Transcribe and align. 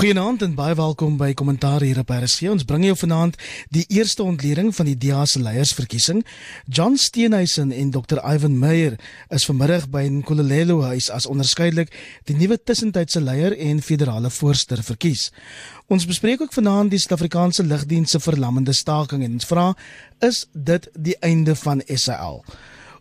Goeienaand 0.00 0.40
en 0.40 0.54
baie 0.56 0.72
welkom 0.74 1.18
by 1.20 1.34
Kommentaar 1.36 1.82
hier 1.84 1.98
op 2.00 2.08
RSG. 2.08 2.48
Ons 2.48 2.64
bring 2.64 2.86
jou 2.86 2.94
vanaand 2.96 3.34
die 3.68 3.82
eerste 3.92 4.24
ontleding 4.24 4.70
van 4.72 4.88
die 4.88 4.94
DA 4.96 5.26
se 5.28 5.42
leiersverkiesing. 5.44 6.22
John 6.64 6.96
Steenhuisen 6.96 7.68
en 7.68 7.90
Dr. 7.92 8.16
Ivan 8.24 8.56
Meyer 8.62 8.96
is 9.28 9.44
vanmiddag 9.44 9.90
by 9.92 10.06
Nkolelo 10.08 10.78
huis 10.88 11.10
as 11.12 11.28
onderskeidelik 11.28 11.92
die 12.24 12.38
nuwe 12.40 12.56
tussentydse 12.56 13.20
leier 13.20 13.58
en 13.68 13.84
federale 13.84 14.32
voorsteur 14.32 14.80
verkies. 14.88 15.28
Ons 15.92 16.08
bespreek 16.08 16.40
ook 16.40 16.56
vanaand 16.56 16.96
die 16.96 17.02
Suid-Afrikaanse 17.04 17.68
lugdiens 17.68 18.16
se 18.16 18.24
verlammende 18.24 18.72
staking 18.72 19.28
en 19.28 19.36
ons 19.36 19.52
vra 19.52 19.74
is 20.24 20.46
dit 20.56 20.88
die 20.96 21.18
einde 21.20 21.52
van 21.60 21.84
SAL? 21.92 22.40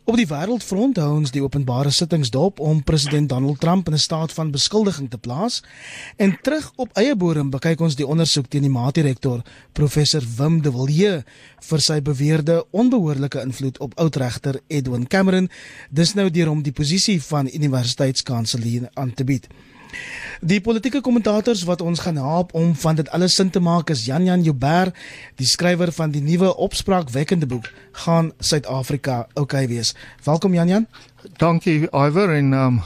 Op 0.10 0.16
die 0.18 0.26
wêreldfront 0.26 0.98
hou 0.98 1.10
ons 1.20 1.30
die 1.30 1.42
openbare 1.44 1.92
sittings 1.94 2.32
dop 2.34 2.58
om 2.66 2.80
president 2.82 3.30
Donald 3.30 3.60
Trump 3.62 3.88
in 3.88 3.94
'n 3.94 4.02
staat 4.02 4.32
van 4.34 4.50
beskuldiging 4.52 5.10
te 5.10 5.18
plaas. 5.18 5.62
En 6.18 6.38
terug 6.42 6.72
op 6.76 6.90
eie 6.98 7.16
bodem 7.16 7.50
bekyk 7.50 7.80
ons 7.80 7.96
die 7.96 8.08
ondersoek 8.08 8.48
teen 8.48 8.62
die 8.62 8.72
maatdirektor 8.72 9.44
professor 9.72 10.24
Wim 10.38 10.62
de 10.62 10.72
Villiers 10.72 11.24
vir 11.60 11.80
sy 11.80 12.02
beweerde 12.02 12.66
onbehoorlike 12.72 13.42
invloed 13.42 13.78
op 13.80 14.00
oudregter 14.00 14.60
Edwin 14.68 15.08
Cameron. 15.08 15.50
Dis 15.90 16.14
nou 16.14 16.30
deur 16.30 16.48
hom 16.48 16.64
die 16.64 16.74
posisie 16.74 17.22
van 17.22 17.50
universiteitskanselier 17.54 18.90
aan 18.94 19.14
te 19.14 19.24
bied. 19.24 19.48
Die 20.40 20.62
politieke 20.64 21.02
kommentators 21.02 21.66
wat 21.68 21.82
ons 21.82 22.00
gaan 22.00 22.16
help 22.16 22.54
om 22.56 22.76
van 22.76 22.96
dit 22.96 23.10
alles 23.12 23.36
sin 23.36 23.50
te 23.50 23.60
maak 23.60 23.90
is 23.90 24.06
Jan 24.06 24.24
Jan 24.24 24.44
Joubert, 24.44 24.96
die 25.36 25.48
skrywer 25.48 25.92
van 25.92 26.12
die 26.12 26.22
nuwe 26.24 26.54
opspraakwekkende 26.56 27.46
boek 27.46 27.68
gaan 28.06 28.32
Suid-Afrika 28.40 29.26
oukei 29.34 29.66
wees. 29.68 29.96
Welkom 30.24 30.54
Jan 30.54 30.68
Jan. 30.68 30.88
Dankie 31.38 31.90
Iver 31.92 32.36
en 32.38 32.54
um 32.54 32.82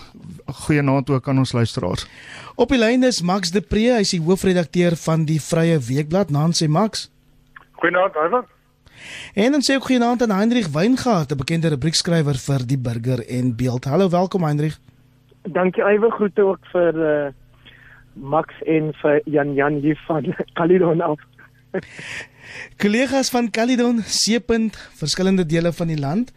goeienaand 0.46 1.10
ook 1.10 1.28
aan 1.28 1.38
ons 1.38 1.52
luisteraars. 1.52 2.08
Op 2.56 2.70
die 2.70 2.80
lyn 2.80 3.04
is 3.04 3.22
Max 3.22 3.52
de 3.52 3.62
Pre, 3.62 3.92
hy 3.94 4.02
is 4.02 4.16
die 4.16 4.22
hoofredakteur 4.22 4.98
van 5.06 5.26
die 5.26 5.42
Vrye 5.42 5.78
Weekblad. 5.80 6.30
Nancy 6.30 6.66
Max. 6.66 7.10
Goeienaand 7.82 8.18
Iver. 8.18 8.50
En 9.34 9.52
dan 9.52 9.62
sê 9.62 9.78
ek 9.78 9.86
goeienaand 9.90 10.22
aan 10.24 10.34
Hendrik 10.38 10.72
Weingart, 10.74 11.32
'n 11.32 11.38
bekende 11.38 11.70
rubriekskrywer 11.70 12.38
vir 12.38 12.66
die 12.66 12.78
Burger 12.78 13.28
en 13.28 13.56
Beeld. 13.56 13.86
Hallo, 13.86 14.10
welkom 14.10 14.44
Hendrik. 14.44 14.80
Dankie 15.44 15.84
Eywe 15.84 16.12
groete 16.12 16.42
ook 16.42 16.66
vir 16.72 16.96
uh, 16.96 17.32
Max 18.14 18.54
en 18.66 18.94
vir 19.02 19.22
Jan 19.26 19.54
Jan 19.54 19.80
hier 19.84 20.00
van 20.08 20.36
Caledon 20.58 21.02
af. 21.02 21.20
Kollegas 22.82 23.30
van 23.30 23.50
Caledon 23.52 24.04
seepunt 24.06 24.78
verskillende 25.00 25.46
dele 25.46 25.74
van 25.74 25.88
die 25.88 26.00
land. 26.00 26.32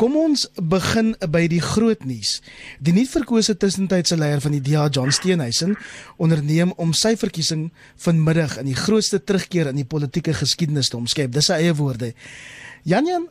Kom 0.00 0.16
ons 0.16 0.46
begin 0.56 1.12
by 1.30 1.44
die 1.52 1.60
groot 1.62 2.04
nuus. 2.08 2.40
Die 2.82 2.94
nuutverkose 2.96 3.54
tussentydse 3.60 4.16
leier 4.18 4.40
van 4.42 4.56
die 4.56 4.62
DA, 4.64 4.88
John 4.90 5.12
Steenhuisen, 5.12 5.76
onderneem 6.16 6.72
om 6.80 6.94
sy 6.96 7.12
verkiesing 7.20 7.68
vanmiddag 8.00 8.56
in 8.62 8.70
die 8.72 8.78
grootste 8.78 9.20
terugkeer 9.22 9.70
in 9.70 9.78
die 9.78 9.88
politieke 9.88 10.34
geskiedenis 10.34 10.90
te 10.90 10.98
omskep. 10.98 11.30
Dis 11.32 11.52
sy 11.52 11.60
eie 11.60 11.76
woorde. 11.78 12.12
Jan 12.88 13.06
Jan, 13.06 13.28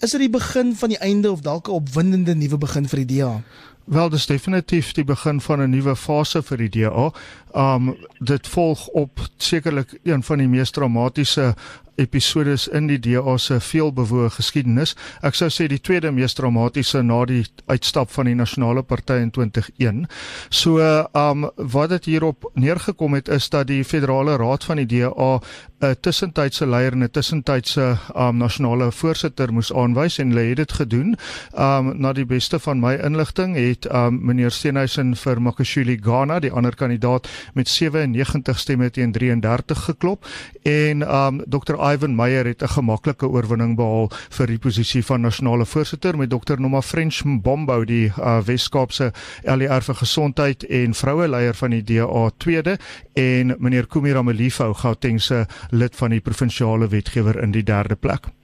is 0.00 0.14
dit 0.14 0.24
die 0.24 0.32
begin 0.32 0.72
van 0.78 0.94
die 0.94 1.00
einde 1.02 1.32
of 1.32 1.42
dalk 1.44 1.68
'n 1.68 1.76
opwindende 1.82 2.34
nuwe 2.34 2.58
begin 2.58 2.88
vir 2.88 3.04
die 3.04 3.18
DA? 3.18 3.42
Wel, 3.84 4.08
dis 4.08 4.26
definitief 4.26 4.92
die 4.92 5.04
begin 5.04 5.40
van 5.40 5.60
'n 5.60 5.70
nuwe 5.70 5.96
fase 5.96 6.42
vir 6.42 6.56
die 6.56 6.68
DA. 6.68 7.12
Um 7.54 7.94
dit 8.18 8.48
volg 8.48 8.86
op 8.86 9.20
sekerlik 9.36 9.98
een 10.02 10.22
van 10.22 10.38
die 10.38 10.48
mees 10.48 10.70
dramatiese 10.70 11.54
episodes 11.96 12.66
in 12.68 12.88
die 12.90 12.98
DA 12.98 13.36
se 13.38 13.60
veelbewoë 13.62 14.30
geskiedenis. 14.34 14.94
Ek 15.26 15.36
sou 15.38 15.48
sê 15.52 15.68
die 15.70 15.80
tweede 15.82 16.10
mees 16.14 16.34
dramatiese 16.34 17.04
na 17.06 17.20
die 17.28 17.44
uitstap 17.70 18.10
van 18.14 18.28
die 18.30 18.36
Nasionale 18.38 18.82
Party 18.82 19.20
in 19.22 19.30
2001. 19.34 20.04
So, 20.50 20.80
um 21.14 21.48
wat 21.56 21.92
dit 21.94 22.10
hierop 22.14 22.48
neergekom 22.54 23.14
het 23.18 23.28
is 23.28 23.48
dat 23.52 23.68
die 23.70 23.84
Federale 23.84 24.36
Raad 24.40 24.66
van 24.66 24.82
die 24.82 24.88
DA 24.90 25.38
'n 25.84 25.96
tussentydse 26.00 26.66
leier 26.66 26.92
en 26.92 27.04
'n 27.04 27.10
tussentydse 27.10 27.98
um 28.16 28.36
nasionale 28.38 28.90
voorsitter 28.92 29.52
moes 29.52 29.72
aanwys 29.72 30.18
en 30.18 30.30
hulle 30.30 30.48
het 30.48 30.56
dit 30.56 30.72
gedoen. 30.72 31.16
Um 31.58 32.00
na 32.00 32.12
die 32.12 32.26
beste 32.26 32.58
van 32.58 32.80
my 32.80 32.94
inligting 32.94 33.56
het 33.56 33.86
um 33.92 34.18
meneer 34.24 34.50
Steenhuisen 34.50 35.16
vir 35.16 35.40
Makashule 35.40 35.96
Ghana, 36.00 36.40
die 36.40 36.52
ander 36.52 36.74
kandidaat 36.74 37.28
met 37.52 37.68
97 37.68 38.58
stemme 38.58 38.90
teen 38.90 39.12
33 39.12 39.84
geklop 39.84 40.26
en 40.62 41.02
um 41.02 41.42
Dr 41.46 41.76
Ivan 41.92 42.14
Meyer 42.14 42.46
het 42.46 42.62
'n 42.62 42.68
gemaklike 42.68 43.28
oorwinning 43.28 43.76
behaal 43.76 44.10
vir 44.30 44.46
die 44.46 44.58
posisie 44.58 45.04
van 45.04 45.20
nasionale 45.20 45.66
voorsitter 45.66 46.16
met 46.16 46.30
Dr 46.30 46.60
Noma 46.60 46.82
French 46.82 47.24
Mbombo 47.24 47.84
die 47.84 48.12
uh, 48.18 48.40
Wes-Kaapse 48.44 49.12
LER 49.44 49.82
vir 49.82 49.94
gesondheid 49.94 50.64
en 50.64 50.94
vroue 50.94 51.28
leier 51.28 51.54
van 51.54 51.70
die 51.70 51.82
DA 51.82 52.30
tweede 52.36 52.78
en 53.12 53.56
meneer 53.58 53.86
Kumira 53.86 54.22
Malifo 54.22 54.74
Gautengse 54.74 55.46
lid 55.70 55.96
van 55.96 56.10
die 56.10 56.20
provinsiale 56.20 56.88
wetgewer 56.88 57.42
in 57.42 57.50
die 57.50 57.62
derde 57.62 57.96
plek. 57.96 58.43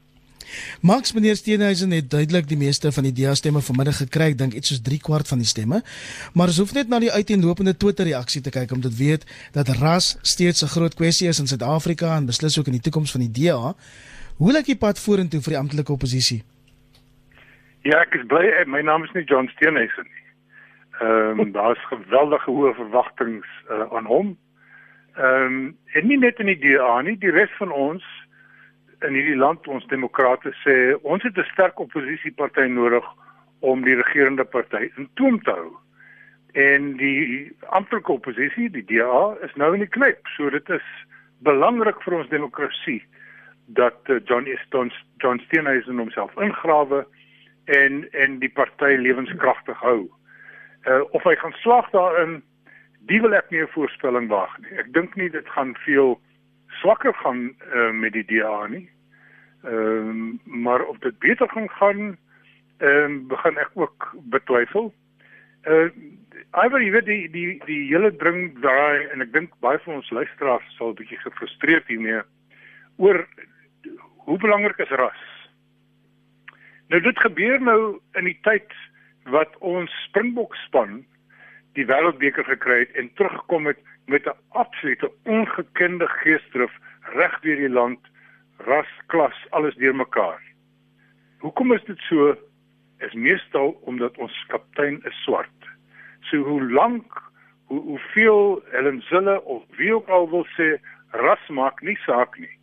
Max 0.80 1.12
meneer 1.12 1.36
Steenhuisen 1.36 1.90
het 1.90 2.10
duidelik 2.10 2.48
die 2.48 2.58
meeste 2.58 2.92
van 2.92 3.06
die 3.08 3.12
DA 3.12 3.34
stemme 3.34 3.60
vanmiddag 3.60 3.96
gekry, 4.04 4.30
ek 4.32 4.38
dink 4.38 4.54
iets 4.58 4.72
soos 4.72 4.82
3 4.86 5.00
kwart 5.00 5.28
van 5.28 5.38
die 5.38 5.48
stemme. 5.48 5.82
Maar 6.34 6.52
ons 6.52 6.60
hoef 6.62 6.74
net 6.74 6.88
na 6.88 7.00
die 7.02 7.12
uiteenlopende 7.12 7.76
Twitter 7.76 8.08
reaksie 8.08 8.42
te 8.42 8.50
kyk 8.54 8.72
om 8.72 8.80
te 8.80 8.92
weet 8.98 9.26
dat 9.52 9.68
ras 9.80 10.16
steeds 10.22 10.62
'n 10.62 10.72
groot 10.76 10.94
kwessie 10.94 11.28
is 11.28 11.40
in 11.40 11.46
Suid-Afrika 11.46 12.16
en 12.16 12.26
beslis 12.26 12.58
ook 12.58 12.66
in 12.66 12.78
die 12.78 12.86
toekoms 12.86 13.10
van 13.10 13.20
die 13.20 13.32
DA. 13.32 13.74
Hoe 14.36 14.52
lyk 14.52 14.66
die 14.66 14.76
pad 14.76 14.98
vorentoe 14.98 15.40
vir 15.40 15.52
die 15.52 15.58
amptelike 15.60 15.92
oppositie? 15.92 16.42
Ja, 17.82 18.00
ek 18.00 18.14
is 18.14 18.26
bly 18.28 18.44
eh, 18.44 18.66
my 18.66 18.80
naam 18.80 19.04
is 19.04 19.12
nie 19.12 19.24
John 19.24 19.48
Steenhuisen 19.48 20.04
nie. 20.04 20.24
Ehm 21.00 21.40
um, 21.40 21.52
daar's 21.58 21.84
geweldige 21.88 22.50
hoë 22.50 22.74
verwagtinge 22.74 23.44
uh, 23.70 23.86
aan 23.96 24.06
hom. 24.06 24.38
Ehm 25.16 25.44
um, 25.44 25.76
en 25.92 26.06
nie 26.06 26.18
net 26.18 26.38
in 26.38 26.46
die 26.46 26.58
DA 26.60 27.00
nie, 27.02 27.16
die 27.18 27.32
res 27.32 27.52
van 27.58 27.72
ons 27.72 28.04
in 29.06 29.14
hierdie 29.16 29.36
land 29.36 29.68
ons 29.68 29.86
demokrate 29.92 30.52
sê 30.64 30.94
ons 31.02 31.22
het 31.22 31.36
'n 31.38 31.50
sterk 31.52 31.80
oppositieparty 31.80 32.66
nodig 32.68 33.04
om 33.60 33.84
die 33.84 33.94
regerende 33.94 34.44
party 34.44 34.90
in 34.96 35.08
toom 35.14 35.40
te 35.42 35.50
hou. 35.50 35.76
En 36.52 36.96
die 36.96 37.52
amptelike 37.68 38.12
oppositie, 38.12 38.70
die 38.70 38.84
DA, 38.84 39.36
is 39.42 39.54
nou 39.54 39.74
in 39.74 39.80
die 39.80 39.88
knyp. 39.88 40.26
So 40.36 40.50
dit 40.50 40.68
is 40.70 40.86
belangrik 41.38 42.02
vir 42.02 42.14
ons 42.14 42.28
demokrasie 42.28 43.02
dat 43.66 43.98
uh, 44.08 44.18
John 44.24 44.48
Stones 44.66 44.96
John 45.22 45.38
Steenhuisen 45.38 45.98
homself 45.98 46.36
ingrawe 46.36 47.06
en 47.64 48.06
en 48.12 48.38
die 48.38 48.50
party 48.50 48.96
lewenskragtig 48.98 49.78
hou. 49.78 50.08
Uh, 50.88 51.04
of 51.10 51.22
hy 51.22 51.36
gaan 51.36 51.54
slaag 51.62 51.90
daarin, 51.90 52.42
die 53.06 53.20
wil 53.20 53.34
ek 53.34 53.50
nie 53.50 53.62
'n 53.62 53.74
voorspelling 53.76 54.28
waag 54.28 54.58
nie. 54.58 54.78
Ek 54.78 54.92
dink 54.92 55.14
nie 55.16 55.30
dit 55.30 55.48
gaan 55.48 55.76
veel 55.84 56.18
swakker 56.80 57.14
gaan 57.14 57.52
uh, 57.74 57.90
met 57.90 58.12
die 58.16 58.24
DA 58.24 58.66
nie. 58.66 58.88
Ehm 59.64 60.08
um, 60.08 60.40
maar 60.44 60.82
of 60.82 60.98
dit 60.98 61.18
beter 61.18 61.48
gaan 61.48 61.68
gaan, 61.70 62.16
ehm 62.78 63.04
um, 63.04 63.26
begin 63.28 63.58
ek 63.58 63.70
ook 63.74 64.14
betwyfel. 64.32 64.94
Uh 65.68 65.90
Ivory 66.64 66.90
weet 66.90 67.06
die 67.06 67.30
die 67.30 67.60
die 67.66 67.82
hele 67.86 68.10
dring 68.16 68.56
daai 68.62 69.06
en 69.12 69.20
ek 69.22 69.32
dink 69.32 69.52
baie 69.62 69.78
van 69.84 70.00
ons 70.00 70.10
luisteraars 70.10 70.70
sal 70.76 70.90
'n 70.90 70.98
bietjie 70.98 71.20
gefrustreerd 71.22 71.86
hiermee 71.86 72.22
oor 72.96 73.26
hoe 74.26 74.38
belangrik 74.38 74.78
is 74.78 74.96
ras. 74.98 75.22
Nou 76.88 77.00
dit 77.00 77.18
gebeur 77.18 77.60
nou 77.60 78.00
in 78.18 78.24
die 78.24 78.38
tyd 78.42 78.72
wat 79.30 79.54
ons 79.58 79.92
Springbok 80.08 80.56
span 80.66 81.04
die 81.78 81.86
wêreldbeker 81.86 82.44
gekry 82.44 82.78
het 82.82 82.96
en 82.98 83.12
teruggekom 83.14 83.70
het 83.70 83.78
met 84.10 84.26
'n 84.26 84.38
absolute 84.48 85.12
ongekende 85.22 86.08
geesdrif 86.08 86.72
reg 87.00 87.40
deur 87.40 87.56
die 87.56 87.68
land, 87.70 88.00
ras, 88.56 88.90
klas, 89.06 89.46
alles 89.50 89.74
deurmekaar. 89.74 90.42
Hoekom 91.38 91.72
is 91.72 91.84
dit 91.84 91.98
so? 91.98 92.36
Is 92.98 93.12
meestal 93.12 93.70
omdat 93.70 94.18
ons 94.18 94.44
kaptein 94.46 95.00
is 95.02 95.22
swart. 95.22 95.60
So 96.20 96.36
hoe 96.36 96.72
lank, 96.72 97.22
hoe 97.64 97.80
hoeveel 97.80 98.62
Helen 98.70 99.02
Zille 99.02 99.42
of 99.42 99.62
wie 99.76 99.94
ook 99.94 100.08
al 100.08 100.30
wil 100.30 100.46
sê 100.58 100.80
ras 101.10 101.48
maak 101.48 101.80
nie 101.80 101.96
saak 101.96 102.38
nie. 102.38 102.58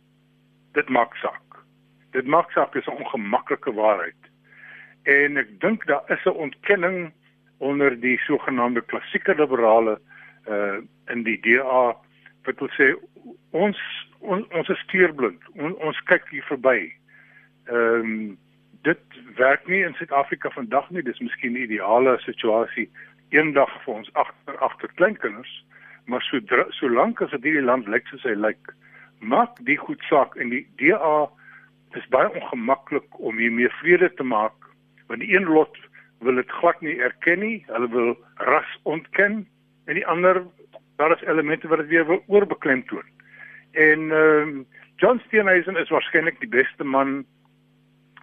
Dit 0.72 0.88
maak 0.88 1.14
saak. 1.14 1.64
Dit 2.10 2.26
maak 2.26 2.50
saak 2.50 2.74
is 2.74 2.86
'n 2.86 3.00
ongemaklike 3.02 3.72
waarheid. 3.72 4.22
En 5.02 5.36
ek 5.36 5.60
dink 5.60 5.86
daar 5.86 6.04
is 6.06 6.24
'n 6.24 6.38
ontkenning 6.46 7.12
onder 7.58 8.00
die 8.00 8.18
sogenaamde 8.18 8.80
klassieke 8.80 9.34
liberale 9.34 10.00
uh 10.48 10.78
in 11.12 11.22
die 11.24 11.38
DA 11.40 11.96
wat 12.44 12.60
wil 12.60 12.70
sê 12.76 12.92
ons 13.50 13.78
on, 14.20 14.44
ons 14.50 14.68
is 14.68 14.80
steurblind. 14.86 15.42
On, 15.56 15.74
ons 15.84 16.02
kyk 16.10 16.28
hier 16.32 16.46
verby. 16.50 16.92
Ehm 17.68 18.12
um, 18.12 18.36
dit 18.86 19.16
werk 19.36 19.66
nie 19.66 19.80
in 19.82 19.94
Suid-Afrika 19.98 20.50
vandag 20.54 20.86
nie. 20.94 21.02
Dis 21.02 21.18
miskien 21.20 21.52
'n 21.52 21.64
ideale 21.66 22.18
situasie 22.24 22.88
eendag 23.34 23.72
vir 23.84 23.94
ons 23.94 24.10
agter 24.12 24.58
agter 24.58 24.92
kleinkinders, 24.94 25.64
maar 26.06 26.22
so 26.22 26.40
solank 26.70 27.20
as 27.22 27.30
dit 27.30 27.42
hierdie 27.50 27.64
land 27.64 27.88
lyk 27.88 28.06
soos 28.06 28.22
hy 28.22 28.36
lyk, 28.38 28.72
maak 29.20 29.58
die 29.66 29.76
goed 29.76 30.02
saak 30.08 30.36
en 30.36 30.48
die 30.54 30.66
DA 30.78 31.28
is 31.98 32.08
baie 32.14 32.30
ongemaklik 32.30 33.18
om 33.18 33.38
hiermee 33.38 33.68
vrede 33.80 34.14
te 34.14 34.22
maak 34.22 34.54
want 35.08 35.20
die 35.20 35.34
een 35.34 35.48
lot 35.48 35.76
wil 36.20 36.34
dit 36.34 36.50
glad 36.50 36.80
nie 36.80 36.98
erken 37.00 37.40
nie. 37.40 37.64
Hulle 37.66 37.88
wil 37.88 38.10
ras 38.36 38.72
ontken 38.82 39.46
en 39.88 39.96
die 39.96 40.06
ander 40.06 40.42
daar 40.98 41.14
is 41.14 41.24
elemente 41.24 41.68
wat 41.68 41.78
dit 41.78 41.88
weer 41.88 42.20
oorbeklemtoon. 42.26 43.06
En 43.72 44.10
ehm 44.10 44.48
um, 44.48 44.66
John 44.98 45.20
Steenhuisen 45.26 45.76
is 45.76 45.88
waarskynlik 45.88 46.40
die 46.40 46.48
beste 46.48 46.84
man 46.84 47.24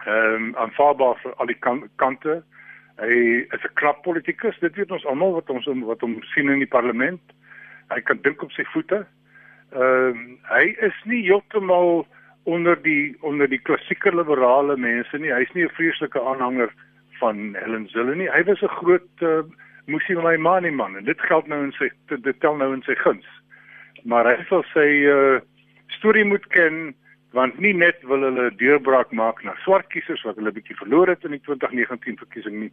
ehm 0.04 0.34
um, 0.34 0.54
aanvaarbaar 0.56 1.18
vir 1.22 1.34
al 1.34 1.46
die 1.46 1.58
kan 1.58 1.88
kante. 1.96 2.42
Hy 2.96 3.16
is 3.50 3.64
'n 3.64 3.74
krap 3.74 4.02
politikus, 4.02 4.58
dit 4.58 4.76
weet 4.76 4.90
ons 4.90 5.06
almal 5.06 5.32
wat 5.32 5.50
ons 5.50 5.66
wat 5.66 6.00
hom 6.00 6.22
sien 6.22 6.48
in 6.48 6.58
die 6.58 6.74
parlement. 6.76 7.20
Hy 7.88 8.00
kan 8.00 8.18
dink 8.22 8.42
op 8.42 8.52
sy 8.52 8.64
voete. 8.64 9.06
Ehm 9.72 9.82
um, 9.82 10.38
hy 10.52 10.76
is 10.80 11.02
nie 11.04 11.22
heeltemal 11.22 12.06
onder 12.44 12.82
die 12.82 13.16
onder 13.20 13.48
die 13.48 13.62
klassieke 13.62 14.14
liberale 14.16 14.76
mense 14.76 15.18
nie. 15.18 15.32
Hy's 15.32 15.52
nie 15.54 15.64
'n 15.64 15.76
vreeslike 15.78 16.20
aanhanger 16.20 16.70
van 17.18 17.54
Helen 17.54 17.88
Zille 17.88 18.14
nie. 18.14 18.30
Hy 18.30 18.44
was 18.44 18.62
'n 18.62 18.68
groot 18.68 19.22
uh, 19.22 19.42
Muslimani 19.86 20.70
man. 20.70 20.96
En 20.96 21.04
dit 21.04 21.20
geld 21.20 21.46
nou 21.46 21.62
in 21.64 21.72
sy 21.78 21.90
dit 22.06 22.40
tel 22.40 22.56
nou 22.56 22.72
in 22.74 22.82
sy 22.86 22.94
guns. 23.02 23.26
Maar 24.04 24.28
hy 24.32 24.36
sal 24.50 24.64
sy 24.72 24.86
uh, 25.10 25.38
storie 25.98 26.24
moet 26.24 26.46
ken 26.54 26.94
want 27.36 27.58
nie 27.60 27.74
net 27.76 28.00
wil 28.08 28.22
hulle 28.24 28.48
deurbraak 28.56 29.10
maak 29.12 29.42
na 29.44 29.52
swart 29.64 29.90
kiesers 29.92 30.22
wat 30.24 30.38
hulle 30.40 30.54
bietjie 30.56 30.78
verloor 30.78 31.10
het 31.12 31.24
in 31.26 31.34
die 31.36 31.42
2019 31.44 32.16
verkiesing 32.22 32.60
nie. 32.62 32.72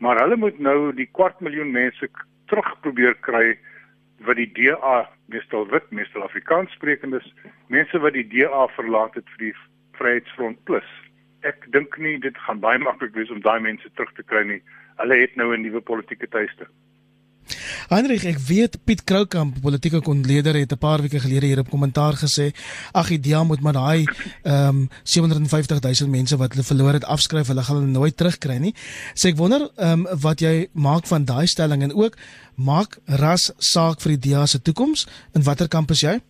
Maar 0.00 0.22
hulle 0.22 0.38
moet 0.40 0.58
nou 0.58 0.92
die 0.96 1.08
kwart 1.18 1.40
miljoen 1.44 1.72
mense 1.74 2.08
terug 2.48 2.70
probeer 2.86 3.14
kry 3.26 3.58
wat 4.26 4.40
die 4.40 4.48
DA 4.56 5.04
meestal 5.32 5.66
wit 5.68 5.90
meestal 5.96 6.24
Afrikaans 6.24 6.72
sprekendes 6.76 7.26
mense 7.68 8.00
wat 8.00 8.16
die 8.16 8.26
DA 8.32 8.66
verlaat 8.76 9.14
het 9.20 9.28
vir 9.36 9.50
die 9.50 9.54
Vryheidsfront 10.00 10.64
Plus. 10.64 10.88
Ek 11.44 11.66
dink 11.74 11.96
nie 12.00 12.16
dit 12.20 12.36
gaan 12.46 12.60
baie 12.64 12.80
maklik 12.80 13.14
wees 13.16 13.30
om 13.32 13.42
daai 13.44 13.60
mense 13.60 13.88
terug 13.94 14.12
te 14.16 14.24
kry 14.24 14.42
nie 14.48 14.62
hulle 15.02 15.20
het 15.24 15.36
nou 15.36 15.52
'n 15.56 15.62
nuwe 15.62 15.80
politieke 15.80 16.28
tuiste 16.28 16.68
Heinrich, 17.90 18.24
ek 18.28 18.38
weet 18.46 18.76
Piet 18.86 19.00
Kroukamp, 19.02 19.56
politieke 19.64 20.00
kontleder 20.04 20.54
het 20.54 20.72
'n 20.72 20.78
paar 20.78 21.00
weke 21.02 21.18
gelede 21.18 21.46
hier 21.46 21.58
op 21.58 21.70
kommentaar 21.70 22.14
gesê, 22.14 22.52
ag 22.92 23.08
die 23.08 23.18
DEA 23.18 23.42
moet 23.44 23.60
maar 23.60 23.72
daai 23.72 24.04
ehm 24.44 24.68
um, 24.68 24.88
750 25.02 25.80
000 25.80 26.10
mense 26.10 26.36
wat 26.36 26.52
hulle 26.52 26.62
verloor 26.62 26.92
het 26.92 27.04
afskryf, 27.04 27.48
hulle 27.48 27.62
gaan 27.62 27.76
hulle 27.76 27.98
nooit 27.98 28.16
terugkry 28.16 28.58
nie. 28.58 28.74
Sê 29.14 29.32
ek 29.32 29.36
wonder 29.36 29.70
ehm 29.76 30.06
um, 30.06 30.20
wat 30.22 30.40
jy 30.40 30.68
maak 30.72 31.06
van 31.06 31.24
daai 31.24 31.46
stelling 31.46 31.82
en 31.82 31.94
ook 31.94 32.14
maak 32.56 32.98
ras 33.06 33.52
saak 33.58 34.00
vir 34.00 34.16
die 34.16 34.30
DEA 34.30 34.46
se 34.46 34.62
toekoms 34.62 35.06
in 35.34 35.42
watter 35.42 35.68
kamp 35.68 35.90
is 35.90 36.00
jy? 36.00 36.20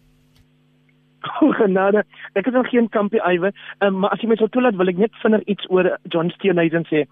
O, 1.40 1.52
genade. 1.52 2.02
Ek 2.32 2.46
is 2.46 2.52
nog 2.52 2.69
geen 2.69 2.88
kampie 2.88 3.20
ywe, 3.20 3.52
um, 3.84 3.99
maar 4.00 4.11
as 4.11 4.20
jy 4.20 4.28
my 4.28 4.37
sou 4.37 4.49
toelaat, 4.49 4.76
wil 4.76 4.88
ek 4.88 4.96
net 4.96 5.12
vinnig 5.22 5.44
iets 5.44 5.67
oor 5.69 5.99
John 6.08 6.31
Steenhuisen 6.31 6.87
sê 6.88 7.05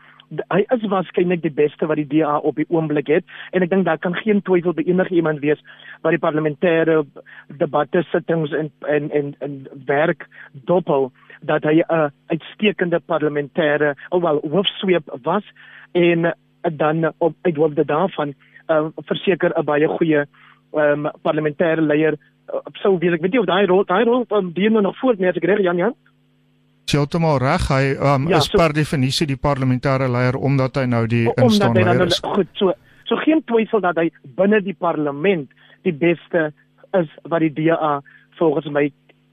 hy 0.52 0.64
is 0.74 0.84
waarskynlik 0.92 1.42
die 1.42 1.54
beste 1.54 1.86
wat 1.88 1.96
die 2.00 2.08
DA 2.08 2.36
op 2.38 2.56
die 2.60 2.66
oomblik 2.68 3.08
het. 3.12 3.24
En 3.52 3.64
ek 3.64 3.70
dink 3.70 3.86
daar 3.88 4.00
kan 4.02 4.16
geen 4.20 4.42
twyfel 4.44 4.74
by 4.76 4.84
enige 4.86 5.14
iemand 5.14 5.40
wees 5.44 5.60
wat 6.04 6.14
die 6.14 6.22
parlementêre 6.22 7.00
debatte 7.60 8.04
sittings 8.12 8.52
en 8.52 8.70
en 8.86 9.10
en, 9.10 9.34
en 9.44 9.56
werk 9.86 10.26
doppel 10.52 11.10
dat 11.40 11.64
hy 11.64 11.80
'n 11.80 12.12
uitstekende 12.26 13.00
parlementêre 13.00 13.94
alhoewel 14.10 14.40
hoofsweep 14.50 15.08
was 15.22 15.44
en 15.92 16.34
dan 16.62 17.12
op 17.18 17.34
uithoofde 17.42 17.84
daarvan 17.84 18.34
uh, 18.68 18.86
verseker 18.96 19.52
'n 19.58 19.64
baie 19.64 19.88
goeie 19.88 20.26
um, 20.72 21.10
parlementêre 21.22 21.80
leier 21.80 22.14
uh, 22.52 22.60
sou 22.72 22.98
wees. 22.98 23.12
Ek 23.12 23.20
weet 23.20 23.32
nie 23.32 23.40
of 23.40 23.46
daai 23.46 23.66
rol 23.66 23.84
daai 23.84 24.04
rol 24.04 24.26
um, 24.30 24.52
dien 24.52 24.72
nou 24.72 24.82
nog 24.82 24.98
voort 24.98 25.18
nie 25.18 25.28
as 25.28 25.36
ek 25.36 25.44
reg 25.44 25.60
Jan 25.60 25.76
Jan 25.76 25.94
heeltemal 26.92 27.38
reg. 27.38 27.68
Hy 27.68 27.96
um, 27.96 28.28
ja, 28.28 28.36
is 28.36 28.50
so, 28.50 28.58
per 28.58 28.72
definisie 28.72 29.26
die 29.26 29.36
parlementêre 29.36 30.08
leier 30.08 30.36
omdat 30.36 30.76
hy 30.76 30.86
nou 30.86 31.06
die 31.06 31.26
instaande 31.36 31.84
leier 31.84 32.06
is. 32.06 32.22
Nou, 32.22 32.34
goed, 32.34 32.52
so 32.54 32.72
so 33.08 33.16
geen 33.16 33.42
twyfel 33.48 33.80
dat 33.80 33.96
hy 33.96 34.10
binne 34.36 34.60
die 34.60 34.76
parlement 34.76 35.48
die 35.86 35.94
beste 35.96 36.50
is 36.98 37.08
wat 37.28 37.40
die 37.40 37.52
DA 37.56 37.98
volgens 38.38 38.68
my 38.72 38.88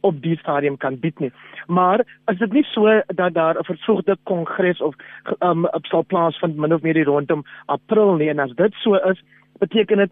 op 0.06 0.22
die 0.22 0.38
stadium 0.38 0.78
kan 0.78 1.00
bied 1.02 1.19
nie. 1.19 1.31
Maar 1.68 2.04
is 2.31 2.38
dit 2.38 2.54
nie 2.54 2.63
so 2.72 3.02
dat 3.07 3.34
daar 3.34 3.58
'n 3.60 3.63
versoekte 3.63 4.18
kongres 4.24 4.81
of 4.81 4.96
um 5.40 5.68
sal 5.81 6.04
plaasvind 6.04 6.58
min 6.58 6.74
of 6.74 6.81
meer 6.81 7.04
rondom 7.04 7.44
April 7.66 8.16
nie 8.16 8.30
en 8.30 8.40
as 8.40 8.54
dit 8.56 8.74
so 8.74 8.96
is, 8.96 9.24
beteken 9.60 9.98
dit 9.98 10.12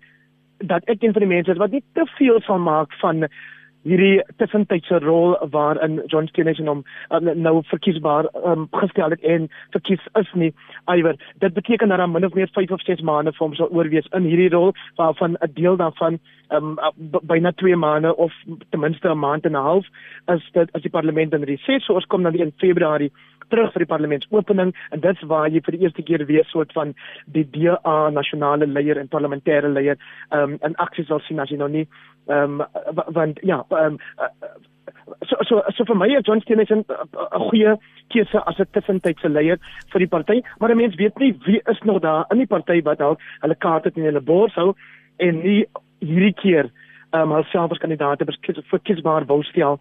dat 0.58 0.84
ek 0.86 1.04
een 1.04 1.14
van 1.14 1.22
die 1.22 1.34
mense 1.36 1.54
wat 1.54 1.72
nie 1.72 1.84
te 1.94 2.06
veel 2.18 2.42
sal 2.42 2.60
maak 2.60 2.94
van 3.02 3.28
hierdie 3.84 4.22
tussentydse 4.38 5.00
rol 5.04 5.36
waarin 5.52 6.02
John 6.12 6.28
Steenhuisen 6.28 6.70
hom 6.72 6.84
um, 7.10 7.30
nou 7.36 7.62
verkiesbaar 7.72 8.30
um, 8.48 8.68
gestel 8.72 9.16
het 9.16 9.24
en 9.24 9.50
verkies 9.76 10.04
is 10.20 10.32
nie 10.34 10.52
iwer. 10.92 11.20
Dit 11.44 11.54
beteken 11.54 11.90
dat 11.90 11.98
daar 11.98 12.10
min 12.10 12.26
of 12.26 12.34
meer 12.34 12.50
5 12.54 12.72
of 12.72 12.82
6 12.88 13.02
maande 13.02 13.34
vir 13.36 13.46
hom 13.46 13.58
sal 13.60 13.72
oorwees 13.72 14.08
in 14.14 14.30
hierdie 14.30 14.52
rol 14.56 14.74
waarvan 15.02 15.38
'n 15.42 15.54
deel 15.54 15.78
daarvan 15.78 16.20
um, 16.52 16.78
byna 17.24 17.52
2 17.52 17.76
maande 17.76 18.16
of 18.16 18.32
ten 18.70 18.80
minste 18.80 19.10
'n 19.10 19.20
maand 19.20 19.46
en 19.46 19.52
'n 19.52 19.66
half 19.68 19.86
as 20.26 20.42
dit 20.54 20.70
as 20.74 20.82
die 20.82 20.92
parlement 20.92 21.34
in 21.34 21.44
reses 21.44 21.86
so 21.86 21.94
ons 21.94 22.06
kom 22.06 22.24
dan 22.24 22.36
in 22.36 22.54
Februarie 22.58 23.12
terug 23.50 23.74
vir 23.74 23.86
die 23.86 23.92
parlementsopening. 23.92 24.74
En 24.92 25.00
dit 25.00 25.16
is 25.16 25.28
waar 25.28 25.50
jy 25.50 25.62
vir 25.66 25.78
die 25.78 25.84
eerste 25.86 26.04
keer 26.04 26.26
weer 26.26 26.46
soort 26.46 26.74
van 26.74 26.94
die 27.26 27.46
DA 27.56 28.10
nasionale 28.10 28.68
leier 28.68 28.98
en 28.98 29.08
parlementêre 29.08 29.70
leier 29.70 29.98
um, 30.32 30.58
in 30.62 30.76
aksie 30.76 31.06
sal 31.06 31.20
sien 31.28 31.40
as 31.40 31.50
jy 31.50 31.58
nou 31.58 31.70
nie 31.70 31.88
um, 32.28 32.62
want 33.16 33.40
ja 33.44 33.64
um, 33.70 33.98
so 35.28 35.38
so 35.48 35.62
so 35.76 35.86
vir 35.86 35.96
my 35.96 36.08
is 36.18 36.26
John 36.28 36.42
Steenhuisen 36.42 36.86
'n 36.88 37.44
goeie 37.50 37.78
keuse 38.10 38.44
as 38.46 38.60
'n 38.60 38.68
tussentydse 38.72 39.30
leier 39.30 39.58
vir 39.92 40.00
die 40.00 40.08
party. 40.08 40.42
Maar 40.60 40.72
'n 40.72 40.78
mens 40.78 40.96
weet 40.96 41.18
nie 41.20 41.34
wie 41.46 41.62
is 41.66 41.80
nog 41.84 42.02
daar 42.02 42.26
in 42.32 42.38
die 42.38 42.48
party 42.48 42.82
wat 42.82 42.98
dalk 42.98 43.20
hulle 43.42 43.56
kaarte 43.56 43.92
in 43.96 44.04
hulle 44.04 44.22
bors 44.22 44.56
hou 44.56 44.74
en 45.18 45.42
nie 45.44 45.66
hierdie 46.00 46.34
keer 46.34 46.70
um, 47.14 47.32
hulself 47.32 47.72
as 47.72 47.78
kandidaat 47.78 48.22
vir 48.72 48.80
kiesbaar 48.80 49.26
wou 49.26 49.44
stel 49.44 49.80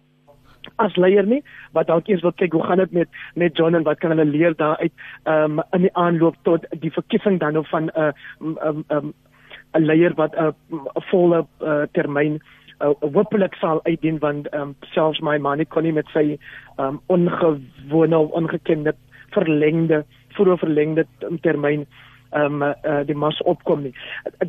as 0.75 0.95
leier 0.95 1.25
nie 1.25 1.41
wat 1.77 1.87
dalk 1.87 2.07
eers 2.07 2.23
wil 2.25 2.35
kyk 2.39 2.53
hoe 2.53 2.63
gaan 2.63 2.81
dit 2.83 2.91
met 2.91 3.09
met 3.35 3.57
John 3.57 3.75
en 3.75 3.83
wat 3.83 3.99
kan 3.99 4.15
hulle 4.15 4.25
leer 4.25 4.55
daaruit 4.55 4.93
um, 5.25 5.61
in 5.71 5.87
die 5.87 5.93
aanloop 5.93 6.35
tot 6.43 6.65
die 6.79 6.91
verkiesing 6.91 7.39
dan 7.39 7.57
of 7.57 7.69
van 7.69 7.89
'n 7.89 7.99
uh, 7.99 8.11
um, 8.41 8.85
um, 8.89 9.13
'n 9.73 9.85
leier 9.85 10.13
wat 10.15 10.35
'n 10.35 10.53
uh, 10.71 11.01
volle 11.11 11.45
uh, 11.61 11.83
termyn 11.91 12.39
uh, 12.81 12.93
hoopelik 13.01 13.55
sal 13.55 13.79
uitdien 13.83 14.19
want 14.19 14.53
um, 14.53 14.75
selfs 14.93 15.19
my 15.19 15.37
man 15.37 15.65
kon 15.65 15.83
nie 15.83 15.95
met 15.95 16.07
sy 16.13 16.37
um, 16.77 17.01
ongewone 17.07 18.17
ongekende 18.17 18.93
verlengde 19.31 20.03
vroeë 20.37 20.57
verlengde 20.57 21.05
termyn 21.41 21.85
ehm 22.33 22.61
um, 22.61 22.73
uh, 22.83 23.01
die 23.05 23.15
mas 23.15 23.41
opkom 23.41 23.81
nie. 23.83 23.93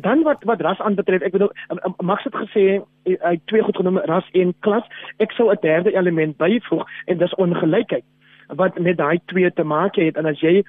Dan 0.01 0.23
wat 0.23 0.43
wat 0.43 0.61
ras 0.61 0.79
aanbetref, 0.79 1.21
ek 1.21 1.31
bedoel 1.31 1.51
um, 1.69 1.93
Max 2.01 2.23
het 2.23 2.35
gesê 2.35 2.81
hy 3.05 3.35
twee 3.45 3.63
goed 3.63 3.77
genoem 3.77 3.97
ras 4.09 4.29
en 4.33 4.53
klas. 4.59 4.83
Ek 5.17 5.31
sou 5.31 5.51
'n 5.51 5.61
derde 5.61 5.95
element 5.95 6.37
byvoeg 6.37 6.85
en 7.05 7.17
dis 7.17 7.35
ongelykheid 7.35 8.05
wat 8.47 8.79
met 8.79 8.97
daai 8.97 9.19
twee 9.25 9.51
te 9.51 9.63
maak 9.63 9.95
het 9.95 10.17
en 10.17 10.25
as 10.25 10.39
jy 10.39 10.63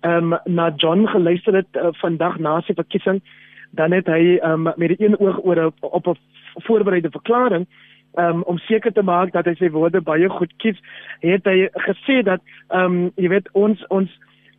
ehm 0.00 0.32
um, 0.32 0.38
na 0.44 0.72
John 0.76 1.06
geluister 1.06 1.54
het 1.54 1.76
uh, 1.76 1.88
vandag 1.92 2.38
na 2.38 2.60
sy 2.60 2.74
verkiesing 2.74 3.22
dan 3.70 3.92
het 3.92 4.06
hy 4.06 4.38
um, 4.42 4.62
met 4.62 5.00
een 5.00 5.18
oog 5.18 5.44
oor 5.44 5.72
op 5.80 6.06
'n 6.06 6.18
voorbereide 6.66 7.10
verklaring 7.10 7.66
um, 8.14 8.42
om 8.42 8.58
seker 8.58 8.92
te 8.92 9.02
maak 9.02 9.32
dat 9.32 9.44
hy 9.44 9.54
sy 9.58 9.70
woorde 9.70 10.00
baie 10.00 10.28
goed 10.28 10.52
kies, 10.62 10.78
het 11.20 11.44
hy 11.44 11.68
gesê 11.88 12.22
dat 12.22 12.40
ehm 12.68 12.84
um, 12.84 13.10
jy 13.16 13.28
weet 13.28 13.48
ons 13.52 13.84
ons 13.94 14.10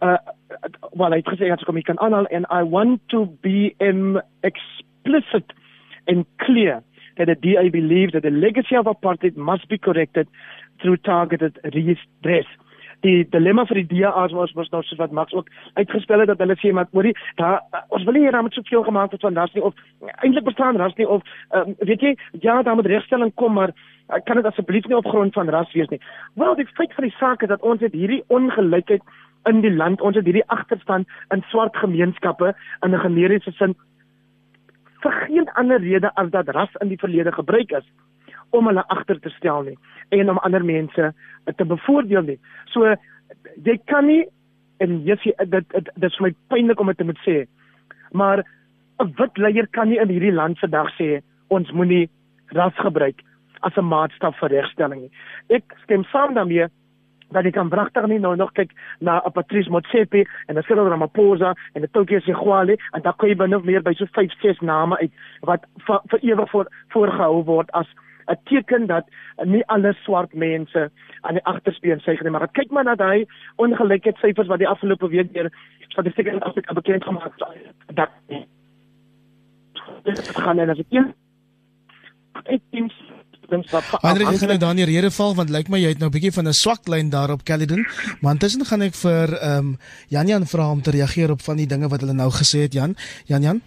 uh, 0.02 0.18
well 0.94 1.12
hy 1.12 1.22
het 1.22 1.32
gesê 1.34 1.52
as 1.54 1.66
kom 1.68 1.78
ek 1.78 1.90
kan 1.90 2.00
aanhaal 2.00 2.30
and 2.32 2.46
I 2.50 2.64
want 2.64 3.02
to 3.10 3.26
be 3.46 3.76
um, 3.80 4.22
explicit 4.44 5.54
and 6.08 6.26
clear 6.46 6.82
that 7.18 7.28
the 7.28 7.36
DA 7.36 7.70
believes 7.70 8.14
that 8.14 8.24
the 8.24 8.32
legacy 8.32 8.76
of 8.76 8.86
apartheid 8.86 9.36
must 9.36 9.68
be 9.68 9.78
corrected 9.78 10.28
through 10.82 10.98
targeted 10.98 11.60
redress 11.76 12.50
die 13.04 13.24
dilemma 13.32 13.64
vir 13.68 13.82
die 13.82 14.02
DA 14.02 14.12
was 14.36 14.54
was 14.56 14.72
nou 14.72 14.82
soos 14.84 15.00
wat 15.00 15.12
Max 15.16 15.34
ook 15.34 15.48
uitgespel 15.76 16.20
het 16.20 16.32
dat 16.32 16.42
hulle 16.44 16.58
sê 16.60 16.74
maar 16.74 16.90
hoorie 16.92 17.16
daar 17.36 17.62
ons 17.90 18.04
wil 18.04 18.18
nie 18.18 18.26
hier 18.26 18.44
met 18.44 18.54
soveel 18.54 18.84
gemaak 18.84 19.12
het 19.12 19.22
van 19.22 19.38
daar's 19.38 19.54
nie 19.54 19.64
of 19.64 19.74
eintlik 20.24 20.44
bestaan 20.44 20.78
ras 20.78 20.96
nie 20.98 21.08
of 21.08 21.24
um, 21.56 21.76
weet 21.80 22.02
jy 22.02 22.16
ja 22.42 22.62
daar 22.62 22.76
moet 22.76 22.92
regstelling 22.92 23.32
kom 23.36 23.54
maar 23.54 23.72
uh, 24.10 24.20
kan 24.24 24.36
dit 24.36 24.46
asseblief 24.46 24.88
nie 24.88 24.98
op 24.98 25.08
grond 25.08 25.34
van 25.34 25.50
ras 25.50 25.72
wees 25.74 25.90
nie? 25.90 26.02
Wel 26.36 26.56
die 26.56 26.68
feit 26.74 26.94
van 26.94 27.08
die 27.08 27.16
saak 27.18 27.42
is 27.42 27.52
dat 27.52 27.62
ons 27.62 27.82
het 27.82 27.94
hierdie 27.94 28.24
ongelykheid 28.28 29.04
in 29.46 29.62
die 29.62 29.72
land. 29.72 30.02
Ons 30.02 30.16
het 30.16 30.26
hierdie 30.26 30.48
agterstand 30.48 31.08
in 31.34 31.44
swart 31.50 31.78
gemeenskappe 31.78 32.56
in 32.86 32.96
'n 32.96 33.00
generiese 33.00 33.52
sin 33.52 33.76
vir 35.02 35.12
geen 35.12 35.50
ander 35.54 35.80
rede 35.80 36.12
as 36.16 36.30
dat 36.30 36.50
ras 36.50 36.76
in 36.82 36.88
die 36.88 37.00
verlede 37.00 37.32
gebruik 37.32 37.72
is 37.72 37.86
om 38.50 38.68
hulle 38.68 38.84
agter 38.88 39.20
te 39.20 39.30
stel 39.30 39.62
nie 39.62 39.78
en 40.10 40.30
om 40.30 40.38
ander 40.38 40.66
mense 40.66 41.14
te 41.56 41.66
bevoordeel 41.66 42.22
nie. 42.22 42.40
So 42.74 42.96
jy 43.64 43.78
kan 43.86 44.08
nie 44.08 44.26
en 44.84 45.02
jy 45.06 45.16
sê 45.24 45.36
dit 45.46 45.76
dit 45.76 46.12
is 46.12 46.20
my 46.20 46.34
pynlik 46.50 46.80
om 46.80 46.88
dit 46.88 46.98
te 46.98 47.04
moet 47.04 47.22
sê. 47.28 47.46
Maar 48.12 48.44
'n 49.00 49.14
wit 49.18 49.38
leier 49.38 49.68
kan 49.68 49.90
nie 49.90 50.00
in 50.00 50.10
hierdie 50.10 50.34
land 50.34 50.60
vandag 50.60 50.90
sê 50.98 51.22
ons 51.50 51.72
moenie 51.72 52.10
ras 52.48 52.76
gebruik 52.76 53.22
as 53.62 53.78
'n 53.78 53.86
maatstaf 53.86 54.36
vir 54.40 54.50
regstelling 54.50 55.02
nie. 55.02 55.12
Ek 55.50 55.64
stem 55.84 56.04
saam 56.04 56.34
daarmee 56.34 56.68
dat 57.32 57.44
jy 57.44 57.52
kan 57.52 57.70
wragtig 57.70 58.08
nie 58.08 58.20
nou 58.20 58.36
nog 58.36 58.52
kyk 58.58 58.72
na 59.00 59.22
'n 59.26 59.32
Patrice 59.32 59.70
Motsepe 59.70 60.26
en 60.48 60.58
'n 60.58 60.64
Cyril 60.64 60.90
Ramaphosa 60.90 61.54
en 61.74 61.82
'n 61.82 61.92
Tokie 61.92 62.22
Segwale 62.22 62.78
en 62.92 63.02
dan 63.02 63.14
kan 63.18 63.30
jy 63.30 63.36
binne 63.36 63.60
meer 63.64 63.82
by 63.82 63.94
so 63.94 64.06
5 64.06 64.32
6 64.42 64.60
name 64.60 64.98
uit 64.98 65.12
wat 65.42 65.66
vir, 65.78 66.20
ewig 66.22 66.50
voor 66.50 66.68
voorgehou 66.88 67.44
word 67.44 67.72
as 67.72 67.88
'n 68.28 68.38
teken 68.44 68.88
dat 68.88 69.06
nie 69.44 69.66
alle 69.66 69.94
swart 69.94 70.34
mense 70.34 70.92
aan 71.22 71.34
die 71.34 71.46
agterspeen 71.46 72.00
sê 72.00 72.22
nie, 72.22 72.32
maar 72.32 72.48
kyk 72.48 72.72
maar 72.72 72.84
na 72.84 72.96
daai 72.96 73.26
ongelykheidssyfers 73.56 74.48
wat 74.48 74.60
die 74.60 74.68
afgelope 74.68 75.08
week 75.08 75.34
deur 75.34 75.52
statistieke 75.88 76.32
in 76.32 76.42
Afrika 76.42 76.74
bekend 76.74 77.04
gemaak 77.04 77.24
het. 77.24 77.96
Dat 77.96 78.10
dit 80.04 80.30
gaan 80.38 80.60
en 80.60 80.70
as 80.70 80.80
ek 80.80 81.14
ek 82.46 82.62
dink 82.72 82.92
Andre 84.02 84.28
ek 84.30 84.40
gaan 84.42 84.54
nou 84.54 84.58
dan 84.58 84.76
die 84.76 84.86
rede 84.86 85.12
val 85.12 85.36
want 85.36 85.50
lyk 85.50 85.70
my 85.70 85.80
jy 85.82 85.94
het 85.94 86.00
nou 86.00 86.10
'n 86.10 86.16
bietjie 86.16 86.34
van 86.34 86.48
'n 86.48 86.54
swak 86.54 86.88
lyn 86.88 87.10
daar 87.10 87.32
op 87.32 87.44
Caledon. 87.44 87.86
Maar 88.22 88.34
intussen 88.34 88.66
gaan 88.66 88.82
ek 88.82 88.96
vir 88.96 89.34
ehm 89.34 89.58
um, 89.58 89.78
Jan 90.08 90.28
Jan 90.28 90.48
vra 90.48 90.72
om 90.72 90.82
te 90.82 90.92
reageer 90.92 91.32
op 91.32 91.42
van 91.42 91.58
die 91.58 91.68
dinge 91.68 91.88
wat 91.88 92.02
hulle 92.02 92.14
nou 92.14 92.32
gesê 92.32 92.62
het 92.62 92.74
Jan. 92.74 92.96
Jan 93.26 93.42
Jan 93.42 93.62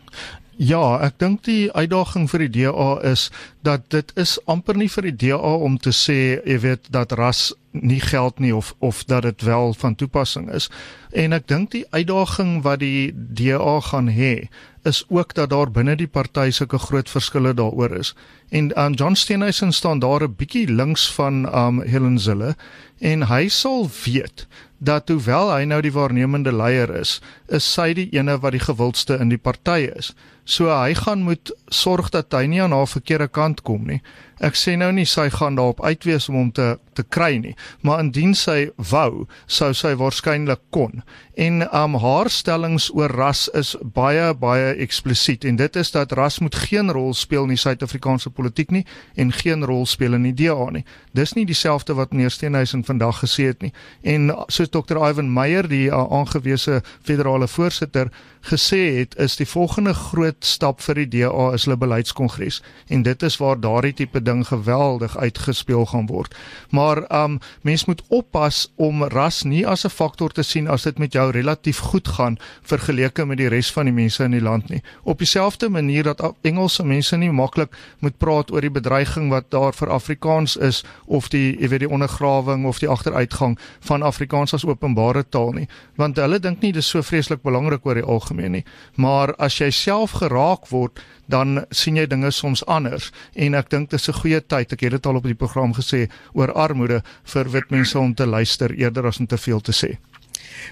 Ja, 0.62 1.00
ek 1.02 1.16
dink 1.18 1.40
die 1.48 1.72
uitdaging 1.74 2.28
vir 2.30 2.44
die 2.44 2.52
DA 2.60 2.90
is 3.08 3.24
dat 3.66 3.88
dit 3.90 4.12
is 4.20 4.36
amper 4.46 4.76
nie 4.78 4.86
vir 4.94 5.08
die 5.08 5.14
DA 5.24 5.54
om 5.66 5.74
te 5.74 5.90
sê 5.90 6.38
jy 6.46 6.58
weet 6.62 6.86
dat 6.94 7.14
ras 7.18 7.48
nie 7.72 7.98
geld 8.04 8.38
nie 8.38 8.52
of 8.54 8.70
of 8.78 9.00
dat 9.10 9.24
dit 9.26 9.42
wel 9.42 9.74
van 9.80 9.96
toepassing 9.98 10.46
is. 10.54 10.68
En 11.10 11.34
ek 11.34 11.48
dink 11.50 11.72
die 11.72 11.82
uitdaging 11.90 12.60
wat 12.62 12.78
die 12.78 13.10
DA 13.10 13.80
gaan 13.88 14.12
hê 14.14 14.46
is 14.86 15.02
ook 15.08 15.34
dat 15.34 15.50
daar 15.50 15.70
binne 15.70 15.96
die 15.98 16.06
party 16.06 16.52
sulke 16.54 16.78
groot 16.78 17.10
verskille 17.10 17.54
daaroor 17.58 17.96
is. 17.98 18.12
En 18.50 18.70
um, 18.78 18.94
John 18.94 19.18
Steenhuisen 19.18 19.72
staan 19.72 19.98
daar 19.98 20.22
'n 20.22 20.36
bietjie 20.36 20.68
links 20.70 21.10
van 21.10 21.46
um 21.50 21.82
Helen 21.82 22.18
Zille 22.18 22.54
en 23.00 23.26
hy 23.26 23.48
sal 23.48 23.90
weet 24.04 24.46
dat 24.78 25.08
hoewel 25.08 25.50
hy 25.50 25.64
nou 25.64 25.80
die 25.82 25.92
waarnemende 25.92 26.52
leier 26.52 26.90
is, 27.00 27.20
is 27.48 27.72
sy 27.72 27.94
die 27.94 28.08
ene 28.12 28.38
wat 28.38 28.52
die 28.52 28.62
gewildste 28.62 29.18
in 29.18 29.28
die 29.28 29.38
party 29.38 29.90
is. 29.96 30.14
So 30.44 30.66
hy 30.74 30.94
gaan 30.94 31.22
moet 31.22 31.52
sorg 31.68 32.10
dat 32.10 32.34
hy 32.34 32.46
nie 32.50 32.62
aan 32.62 32.74
haar 32.74 32.90
verkeerde 32.90 33.28
kant 33.28 33.62
kom 33.62 33.86
nie. 33.86 34.00
Ek 34.42 34.56
sê 34.58 34.74
nou 34.74 34.90
nie 34.90 35.06
sy 35.06 35.28
gaan 35.30 35.54
daarop 35.54 35.84
uitwees 35.86 36.26
om 36.28 36.40
hom 36.40 36.50
te 36.54 36.74
te 36.92 37.04
kry 37.08 37.38
nie, 37.40 37.54
maar 37.80 38.02
indien 38.02 38.34
sy 38.36 38.66
wou, 38.90 39.26
sou 39.46 39.70
sy 39.76 39.94
waarskynlik 39.96 40.60
kon. 40.74 41.02
En 41.40 41.62
um 41.64 41.94
haar 42.02 42.28
stellings 42.28 42.90
oor 42.92 43.12
ras 43.16 43.46
is 43.56 43.70
baie 43.96 44.26
baie 44.36 44.74
eksplisiet 44.84 45.46
en 45.48 45.56
dit 45.56 45.78
is 45.80 45.92
dat 45.94 46.12
ras 46.18 46.38
moet 46.44 46.58
geen 46.68 46.92
rol 46.92 47.14
speel 47.16 47.46
in 47.48 47.54
die 47.54 47.62
Suid-Afrikaanse 47.62 48.30
politiek 48.36 48.74
nie 48.74 48.84
en 49.16 49.32
geen 49.32 49.64
rol 49.64 49.86
speel 49.88 50.18
in 50.18 50.28
die 50.28 50.34
DA 50.42 50.68
nie. 50.74 50.84
Dis 51.16 51.32
nie 51.38 51.46
dieselfde 51.48 51.96
wat 51.96 52.12
meneer 52.12 52.34
Steenhuisen 52.34 52.84
vandag 52.84 53.22
gesê 53.24 53.48
het 53.52 53.64
nie. 53.64 53.72
En 54.04 54.28
soos 54.52 54.68
Dr. 54.68 55.00
Ivan 55.00 55.32
Meyer, 55.32 55.68
die 55.68 55.86
uh, 55.88 56.04
aangewese 56.12 56.82
federale 57.00 57.48
voorsitter, 57.48 58.12
gesê 58.50 58.82
het, 58.98 59.16
is 59.16 59.38
die 59.40 59.48
volgende 59.48 59.94
groot 59.94 60.31
stap 60.40 60.80
vir 60.80 60.94
die 60.94 61.08
DA 61.08 61.52
is 61.54 61.64
hulle 61.64 61.76
beleidskongres 61.76 62.62
en 62.88 63.02
dit 63.02 63.22
is 63.22 63.36
waar 63.36 63.60
daardie 63.60 63.92
tipe 63.92 64.22
ding 64.22 64.46
geweldig 64.46 65.16
uitgespeel 65.16 65.86
gaan 65.86 66.06
word. 66.06 66.34
Maar 66.70 67.04
um 67.24 67.38
mens 67.62 67.84
moet 67.84 68.02
oppas 68.08 68.72
om 68.76 69.04
ras 69.04 69.42
nie 69.42 69.66
as 69.66 69.84
'n 69.84 69.90
faktor 69.90 70.30
te 70.30 70.42
sien 70.42 70.68
as 70.68 70.82
dit 70.82 70.98
met 70.98 71.12
jou 71.12 71.30
relatief 71.30 71.78
goed 71.78 72.08
gaan 72.08 72.38
vergeleke 72.62 73.24
met 73.26 73.38
die 73.38 73.48
res 73.48 73.72
van 73.72 73.84
die 73.84 73.94
mense 73.94 74.24
in 74.24 74.30
die 74.30 74.42
land 74.42 74.68
nie. 74.68 74.82
Op 75.02 75.18
dieselfde 75.18 75.68
manier 75.68 76.02
dat 76.02 76.34
Engelse 76.42 76.84
mense 76.84 77.16
nie 77.16 77.30
maklik 77.30 77.76
moet 77.98 78.18
praat 78.18 78.50
oor 78.52 78.60
die 78.60 78.70
bedreiging 78.70 79.30
wat 79.30 79.50
daar 79.50 79.72
vir 79.72 79.90
Afrikaans 79.90 80.56
is 80.56 80.84
of 81.06 81.28
die 81.28 81.56
jy 81.60 81.68
weet 81.68 81.84
die 81.84 81.90
ondergrawing 81.90 82.66
of 82.66 82.78
die 82.78 82.88
agteruitgang 82.88 83.58
van 83.80 84.02
Afrikaans 84.02 84.54
as 84.54 84.64
openbare 84.64 85.24
taal 85.28 85.52
nie, 85.56 85.68
want 85.96 86.16
hulle 86.16 86.38
dink 86.42 86.62
nie 86.62 86.72
dis 86.72 86.88
so 86.88 87.02
vreeslik 87.02 87.42
belangrik 87.42 87.86
oor 87.86 87.98
die 87.98 88.06
algemeen 88.06 88.58
nie. 88.58 88.64
Maar 88.96 89.34
as 89.42 89.58
jy 89.60 89.70
self 89.70 90.16
geraak 90.22 90.70
word, 90.70 91.02
dan 91.26 91.64
sien 91.70 91.98
jy 91.98 92.06
dinge 92.06 92.30
soms 92.30 92.64
anders 92.66 93.10
en 93.34 93.58
ek 93.58 93.70
dink 93.74 93.90
dis 93.90 94.08
'n 94.08 94.20
goeie 94.20 94.40
tyd 94.40 94.72
ek 94.72 94.80
het 94.86 94.96
dit 94.98 95.06
al 95.06 95.20
op 95.20 95.28
die 95.28 95.38
program 95.42 95.74
gesê 95.74 96.08
oor 96.34 96.52
armoede 96.52 97.02
vir 97.24 97.52
wit 97.52 97.70
mense 97.70 97.98
om 97.98 98.14
te 98.14 98.26
luister 98.26 98.70
eerder 98.72 99.06
as 99.06 99.20
om 99.20 99.26
te 99.26 99.38
veel 99.38 99.60
te 99.60 99.72
sê. 99.72 99.98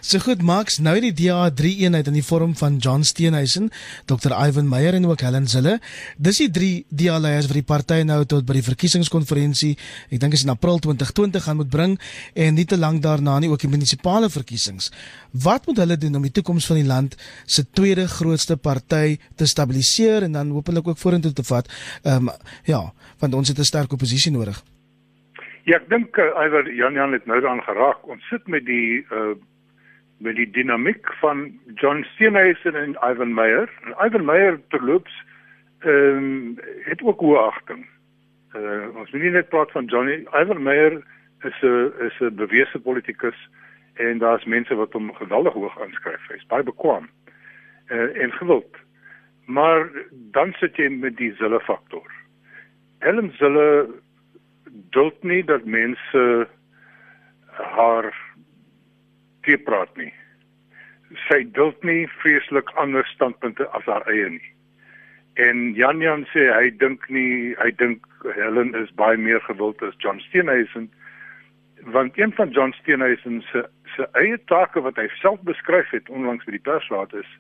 So 0.00 0.19
goed, 0.19 0.43
Max, 0.43 0.79
nou 0.81 0.95
die 1.02 1.12
DA3 1.12 1.73
eenheid 1.85 2.09
in 2.09 2.17
die 2.17 2.25
vorm 2.25 2.55
van 2.57 2.79
John 2.81 3.02
Steenhuisen, 3.05 3.69
Dr. 4.09 4.33
Ivan 4.33 4.69
Meyer 4.69 4.97
en 4.97 5.07
ook 5.07 5.21
Helen 5.21 5.49
Zille. 5.49 5.79
Dis 6.17 6.40
die 6.40 6.49
drie 6.50 6.87
DA 6.88 7.19
leiers 7.21 7.49
wat 7.50 7.59
die 7.59 7.67
party 7.67 8.00
nou 8.09 8.23
tot 8.25 8.47
by 8.49 8.57
die 8.61 8.64
verkiesingskonferensie, 8.64 9.75
ek 10.09 10.23
dink 10.23 10.38
is 10.38 10.47
in 10.47 10.55
April 10.55 10.81
2020 10.81 11.45
gaan 11.45 11.61
moet 11.61 11.71
bring 11.71 11.99
en 12.35 12.57
nie 12.57 12.64
te 12.64 12.79
lank 12.81 13.02
daarna 13.05 13.38
nie 13.43 13.50
ook 13.52 13.61
die 13.61 13.73
munisipale 13.73 14.31
verkiesings. 14.33 14.90
Wat 15.33 15.69
moet 15.69 15.83
hulle 15.85 16.00
doen 16.00 16.17
om 16.17 16.26
die 16.26 16.35
toekoms 16.40 16.67
van 16.71 16.81
die 16.81 16.88
land 16.88 17.17
se 17.47 17.67
tweede 17.69 18.09
grootste 18.09 18.57
party 18.57 19.19
te 19.37 19.47
stabiliseer 19.47 20.26
en 20.26 20.38
dan 20.38 20.57
hopelik 20.57 20.88
ook 20.88 20.99
vorentoe 20.99 21.33
te 21.33 21.45
vat? 21.45 21.69
Ehm 22.02 22.29
um, 22.29 22.37
ja, 22.64 22.83
want 23.19 23.35
ons 23.35 23.49
het 23.49 23.59
'n 23.59 23.64
sterk 23.64 23.93
oppositie 23.93 24.33
nodig. 24.33 24.62
Ja, 25.71 25.77
ek 25.79 25.87
dink 25.87 26.17
uh, 26.19 26.33
Iver 26.35 26.67
Jan 26.75 26.97
Jan 26.99 27.12
het 27.15 27.27
nou 27.31 27.37
daaraan 27.39 27.62
geraak. 27.62 28.03
Ons 28.11 28.25
sit 28.27 28.47
met 28.50 28.65
die 28.67 29.07
uh 29.15 29.37
met 30.21 30.35
die 30.37 30.50
dinamiek 30.53 31.07
van 31.23 31.47
John 31.81 32.03
Steenhuisen 32.11 32.75
en 32.77 32.97
Ivan 33.07 33.31
Meyer. 33.35 33.71
En 33.87 33.95
Ivan 34.07 34.25
Meyer 34.25 34.59
terloops 34.75 35.15
ehm 35.81 36.19
um, 36.19 36.59
het 36.89 37.05
ook 37.07 37.23
hoë 37.23 37.39
agting. 37.45 37.87
Uh 38.59 38.91
ons 38.99 39.15
moet 39.15 39.23
nie 39.23 39.33
net 39.37 39.49
praat 39.55 39.71
van 39.77 39.87
Johnny 39.87 40.19
Ivan 40.43 40.62
Meyer 40.67 40.99
is 41.47 41.62
'n 41.62 41.93
is 42.09 42.19
'n 42.19 42.35
bewese 42.43 42.83
politikus 42.89 43.39
en 43.95 44.19
daar's 44.19 44.45
mense 44.45 44.75
wat 44.75 44.93
hom 44.93 45.15
geweldig 45.15 45.53
hoog 45.53 45.81
aanskryf. 45.81 46.29
Hy's 46.29 46.47
baie 46.47 46.67
bekwam. 46.67 47.09
Uh 47.89 48.11
en 48.23 48.33
gewild. 48.33 48.77
Maar 49.47 49.89
dan 50.11 50.53
sit 50.53 50.77
jy 50.77 50.89
met 50.89 51.17
die 51.17 51.35
Zille 51.39 51.61
faktor. 51.61 52.11
Helen 52.99 53.33
Zille 53.39 53.89
duld 54.91 55.23
nie 55.25 55.43
dat 55.45 55.65
mense 55.65 56.49
haar 57.57 58.11
te 59.47 59.57
praat 59.65 59.97
nie. 59.97 60.12
Sy 61.27 61.43
duld 61.57 61.83
nie 61.87 62.07
vreeslik 62.21 62.71
ander 62.79 63.07
standpunte 63.15 63.67
as 63.77 63.87
haar 63.91 64.07
eie 64.11 64.29
nie. 64.37 64.53
En 65.41 65.73
Jan 65.75 66.03
Jan 66.03 66.27
sê 66.35 66.49
hy 66.53 66.71
dink 66.83 67.07
nie 67.11 67.55
hy 67.62 67.71
dink 67.83 68.07
Helen 68.37 68.75
is 68.79 68.91
baie 68.99 69.17
meer 69.17 69.41
gewild 69.47 69.83
as 69.83 69.97
John 69.99 70.21
Steenhuisen 70.29 70.91
want 71.95 72.19
een 72.19 72.33
van 72.37 72.50
John 72.50 72.75
Steenhuisen 72.77 73.41
se 73.53 73.65
se 73.97 74.09
eie 74.12 74.39
take 74.47 74.81
wat 74.81 74.99
hy 75.00 75.09
self 75.21 75.41
beskryf 75.49 75.91
het 75.91 76.09
onlangs 76.09 76.45
by 76.45 76.55
die 76.55 76.67
persraad 76.67 77.15
is 77.17 77.31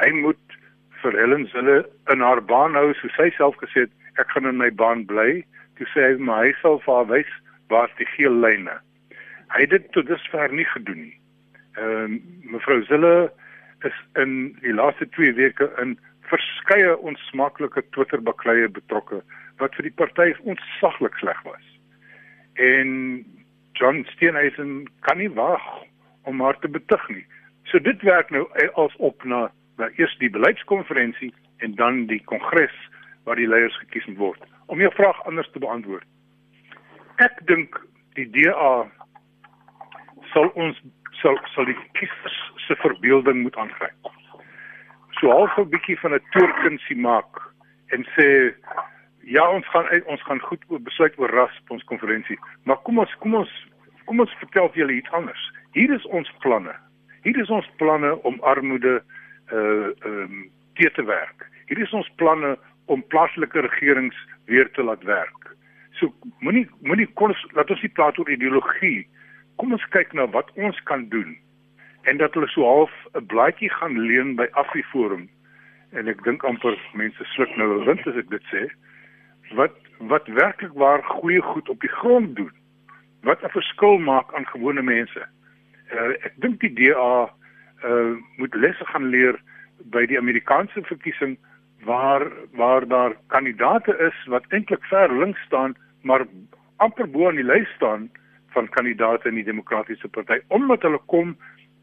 hy 0.00 0.10
moet 0.16 0.56
vir 1.02 1.16
Helen 1.20 1.46
hulle 1.52 1.76
in 2.12 2.24
haar 2.24 2.42
baan 2.42 2.74
hou 2.74 2.90
so 2.98 3.12
sy 3.16 3.30
self 3.36 3.56
gesê 3.62 3.86
het 3.86 4.20
ek 4.20 4.34
gaan 4.34 4.50
in 4.50 4.58
my 4.58 4.70
baan 4.82 5.04
bly 5.06 5.44
toe 5.78 5.88
sê 5.94 6.08
hy 6.10 6.16
maar 6.18 6.46
hy 6.46 6.54
sal 6.62 6.80
vir 6.86 6.94
haar 6.94 7.10
wys 7.12 7.36
waar 7.72 7.92
die 7.98 8.10
geel 8.16 8.40
lyne 8.46 8.78
hy 9.54 9.66
het 9.66 9.76
dit 9.76 9.92
tot 9.92 10.08
dusver 10.10 10.52
nie 10.52 10.68
gedoen 10.76 11.06
nie 11.08 11.18
Ehm 11.74 12.12
uh, 12.12 12.20
mevrou 12.52 12.84
Zille 12.84 13.32
is 13.80 13.96
in 14.14 14.56
die 14.60 14.72
laaste 14.72 15.08
2 15.08 15.32
weke 15.34 15.72
in 15.82 15.98
verskeie 16.30 16.96
onsmaaklike 16.98 17.82
Twitter 17.90 18.22
bakleie 18.22 18.68
betrokke 18.68 19.22
wat 19.58 19.74
vir 19.74 19.88
die 19.88 19.96
party 19.98 20.28
ontsaglik 20.52 21.18
sleg 21.18 21.40
was. 21.42 21.64
En 22.54 22.90
John 23.72 24.04
Steenhuisen 24.12 24.86
kan 25.00 25.18
nie 25.18 25.30
wag 25.34 25.66
om 26.22 26.40
haar 26.40 26.58
te 26.58 26.68
betug 26.68 27.08
nie. 27.08 27.26
So 27.64 27.82
dit 27.82 28.02
werk 28.02 28.30
nou 28.30 28.46
als 28.74 28.94
op 28.96 29.24
na 29.24 29.50
na 29.76 29.90
eers 29.98 30.14
die 30.22 30.30
beleidskonferensie 30.30 31.34
en 31.58 31.74
dan 31.74 32.06
die 32.06 32.22
kongres 32.30 32.76
waar 33.24 33.36
die 33.36 33.48
leiers 33.48 33.78
gekies 33.78 34.08
word. 34.16 34.42
Om 34.66 34.80
jou 34.80 34.92
vraag 34.94 35.24
anders 35.24 35.50
te 35.52 35.58
beantwoord. 35.58 36.06
Ek 37.22 37.40
dink 37.46 37.78
die 38.18 38.26
DA 38.30 38.84
sal 40.32 40.50
ons 40.54 40.78
sal 41.20 41.38
sal 41.54 41.68
die 41.68 41.78
kiesers 41.98 42.38
se 42.66 42.76
verbeelding 42.82 43.42
moet 43.42 43.56
aangryp. 43.56 44.10
So 45.20 45.30
half 45.30 45.56
'n 45.58 45.70
bietjie 45.70 45.98
van 46.00 46.14
'n 46.14 46.26
toerkunsie 46.30 46.96
maak 46.96 47.40
en 47.94 48.04
sê 48.16 48.54
ja, 49.24 49.50
ons 49.50 49.66
gaan 49.72 49.86
ons 50.06 50.22
gaan 50.22 50.40
goed 50.40 50.64
besluit 50.84 51.18
oor 51.18 51.30
ras 51.30 51.60
op 51.62 51.70
ons 51.70 51.84
konferensie, 51.84 52.38
maar 52.64 52.76
kom 52.82 52.98
ons 52.98 53.14
kom 53.18 53.34
ons 53.34 53.52
kom 54.04 54.20
ons 54.20 54.36
vertel 54.38 54.68
vir 54.68 54.78
julle 54.78 54.98
iets 54.98 55.10
anders. 55.10 55.52
Hier 55.72 55.90
is 55.94 56.04
ons 56.06 56.30
planne. 56.38 56.74
Hier 57.22 57.38
is 57.40 57.50
ons 57.50 57.70
planne 57.76 58.22
om 58.22 58.40
armoede 58.42 59.02
uh 59.52 59.88
ehm 60.04 60.20
um, 60.20 60.50
te 60.74 60.90
te 60.90 61.04
werk. 61.04 61.48
Hier 61.66 61.78
is 61.78 61.92
ons 61.92 62.10
planne 62.16 62.58
om 62.86 63.06
plaaslike 63.06 63.60
regerings 63.60 64.16
weer 64.44 64.70
te 64.70 64.82
laat 64.82 65.02
werk. 65.02 65.56
So 65.98 66.12
moenie 66.40 66.68
moenie 66.82 67.08
kon 67.14 67.34
ons 67.34 67.44
laat 67.52 67.70
ons 67.70 67.82
nie 67.82 67.92
praat 67.96 68.18
oor 68.18 68.30
ideologie 68.30 69.06
kom 69.56 69.72
ons 69.72 69.86
kyk 69.94 70.12
na 70.12 70.26
wat 70.34 70.50
ons 70.54 70.80
kan 70.90 71.08
doen 71.08 71.36
en 72.10 72.18
dat 72.20 72.34
hulle 72.34 72.48
so 72.52 72.66
half 72.66 72.94
'n 73.14 73.26
blaadjie 73.26 73.70
gaan 73.70 73.98
leen 74.08 74.34
by 74.36 74.46
Afriforum 74.52 75.28
en 75.92 76.08
ek 76.08 76.24
dink 76.24 76.44
amper 76.44 76.76
mense 76.94 77.24
sluk 77.34 77.56
nou 77.56 77.84
wind 77.86 78.06
as 78.06 78.16
ek 78.16 78.30
dit 78.30 78.44
sê 78.52 78.66
wat 79.54 79.76
wat 79.98 80.26
werklik 80.26 80.74
waar 80.74 81.02
goeie 81.02 81.40
goed 81.40 81.68
op 81.68 81.80
die 81.80 81.94
grond 82.00 82.36
doen 82.36 82.52
wat 83.22 83.42
'n 83.42 83.56
verskil 83.56 83.98
maak 83.98 84.34
aan 84.34 84.46
gewone 84.46 84.82
mense. 84.82 85.22
Uh, 85.92 86.12
ek 86.26 86.34
dink 86.36 86.60
die 86.60 86.72
DA 86.74 87.30
uh, 87.84 88.16
moet 88.36 88.54
lesse 88.54 88.84
gaan 88.84 89.08
leer 89.08 89.40
by 89.78 90.06
die 90.06 90.18
Amerikaanse 90.18 90.82
verkiesing 90.82 91.38
waar 91.84 92.26
waar 92.52 92.88
daar 92.88 93.16
kandidate 93.26 93.96
is 94.08 94.26
wat 94.26 94.44
eintlik 94.48 94.84
ver 94.90 95.12
links 95.18 95.40
staan 95.46 95.74
maar 96.02 96.26
amper 96.76 97.10
bo 97.10 97.28
aan 97.28 97.40
die 97.40 97.46
lys 97.46 97.68
staan 97.76 98.10
van 98.56 98.68
kandidate 98.68 99.28
in 99.28 99.34
die 99.40 99.48
demokratiese 99.50 100.08
party 100.08 100.40
omdat 100.48 100.82
hulle 100.82 101.00
kom 101.06 101.36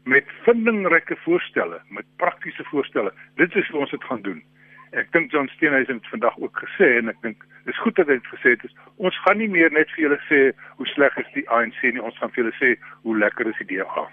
met 0.04 0.24
vindingryke 0.42 1.16
voorstelle, 1.16 1.80
met 1.88 2.04
praktiese 2.16 2.64
voorstelle. 2.64 3.12
Dit 3.34 3.54
is 3.54 3.68
hoe 3.68 3.80
ons 3.80 3.90
dit 3.90 4.04
gaan 4.04 4.22
doen. 4.22 4.42
Ek 4.90 5.12
dink 5.12 5.30
John 5.32 5.48
Steenhuisen 5.48 5.94
het 5.94 6.08
vandag 6.08 6.38
ook 6.38 6.58
gesê 6.64 6.88
en 6.98 7.08
ek 7.08 7.20
dink 7.24 7.44
dis 7.64 7.78
goed 7.80 7.96
dat 7.96 8.10
hy 8.10 8.18
dit 8.18 8.32
gesê 8.34 8.56
het. 8.56 8.74
Ons 9.00 9.16
gaan 9.24 9.38
nie 9.40 9.48
meer 9.48 9.72
net 9.72 9.90
vir 9.94 10.04
julle 10.04 10.18
sê 10.28 10.40
hoe 10.76 10.88
sleg 10.92 11.16
is 11.22 11.30
die 11.36 11.46
ANC 11.48 11.78
nie, 11.82 12.02
ons 12.02 12.18
gaan 12.20 12.34
vir 12.34 12.44
julle 12.44 12.56
sê 12.58 12.74
hoe 13.06 13.16
lekker 13.18 13.48
is 13.48 13.62
die 13.62 13.78
DA. 13.78 14.04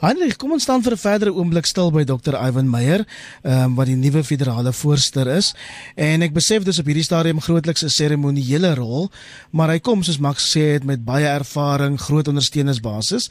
Heinrich, 0.00 0.36
kom 0.36 0.52
ons 0.52 0.62
staan 0.62 0.82
vir 0.82 0.92
'n 0.92 1.00
verdere 1.00 1.32
oomblik 1.32 1.66
stil 1.66 1.90
by 1.90 2.04
Dr. 2.04 2.34
Ivan 2.36 2.70
Meyer, 2.70 3.04
ehm 3.42 3.64
um, 3.64 3.74
wat 3.74 3.86
die 3.86 3.96
nuwe 3.96 4.24
federale 4.24 4.72
voorsteur 4.72 5.26
is. 5.36 5.54
En 5.96 6.22
ek 6.22 6.32
besef 6.32 6.64
dis 6.64 6.78
op 6.78 6.86
hierdie 6.86 7.04
stadium 7.04 7.40
grootliks 7.40 7.84
'n 7.84 7.88
seremoniële 7.88 8.74
rol, 8.74 9.10
maar 9.50 9.68
hy 9.68 9.78
kom 9.78 10.02
soos 10.02 10.18
Max 10.18 10.50
sê 10.56 10.74
het 10.74 10.84
met 10.84 11.04
baie 11.04 11.26
ervaring, 11.26 12.00
groot 12.00 12.28
ondersteuningsbasis. 12.28 13.30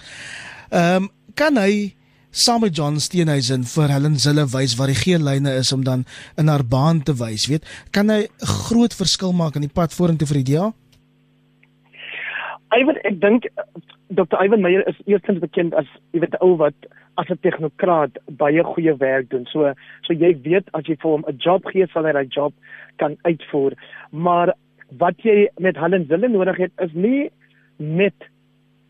Ehm 0.71 1.03
um, 1.03 1.09
kan 1.33 1.57
hy 1.57 1.95
saam 2.29 2.61
met 2.61 2.75
John 2.75 2.97
Steenhuisen 2.97 3.63
vir 3.63 3.91
Helen 3.93 4.17
Zille 4.17 4.45
wys 4.49 4.75
wat 4.75 4.89
die 4.89 4.97
geenlyne 4.97 5.53
is 5.55 5.71
om 5.73 5.83
dan 5.83 6.05
in 6.37 6.47
haar 6.47 6.65
baan 6.65 7.03
te 7.03 7.13
wys, 7.13 7.45
weet? 7.47 7.65
Kan 7.91 8.09
hy 8.09 8.25
'n 8.25 8.45
groot 8.45 8.93
verskil 8.93 9.33
maak 9.33 9.55
in 9.55 9.61
die 9.61 9.73
pad 9.73 9.93
vorentoe 9.93 10.27
vir 10.27 10.43
die 10.43 10.53
DA? 10.53 10.73
Ivan, 12.73 12.97
ek 13.03 13.21
dink 13.21 13.45
Dr. 14.13 14.37
Ivan 14.37 14.61
Meyer 14.61 14.87
is 14.87 14.99
eerstens 15.05 15.39
bekend 15.41 15.73
as 15.73 15.87
jy 16.13 16.21
weet 16.21 16.35
ou 16.45 16.55
wat 16.61 16.87
as 17.17 17.29
'n 17.29 17.39
tegnokraat 17.41 18.17
baie 18.37 18.63
goeie 18.63 18.93
werk 18.97 19.29
doen. 19.29 19.45
So 19.45 19.73
so 20.05 20.13
jy 20.13 20.33
weet 20.43 20.69
as 20.73 20.85
jy 20.85 20.95
vir 21.01 21.11
hom 21.11 21.25
'n 21.27 21.37
job 21.37 21.65
gee, 21.65 21.87
sal 21.87 22.05
hy 22.05 22.13
daai 22.13 22.27
job 22.27 22.53
kan 22.97 23.17
uitvoer. 23.23 23.73
Maar 24.11 24.53
wat 24.97 25.17
jy 25.23 25.49
met 25.57 25.77
Helen 25.77 26.05
Zille 26.05 26.29
nodig 26.29 26.57
het 26.57 26.71
is 26.77 26.93
nie 26.93 27.31
net 27.77 28.29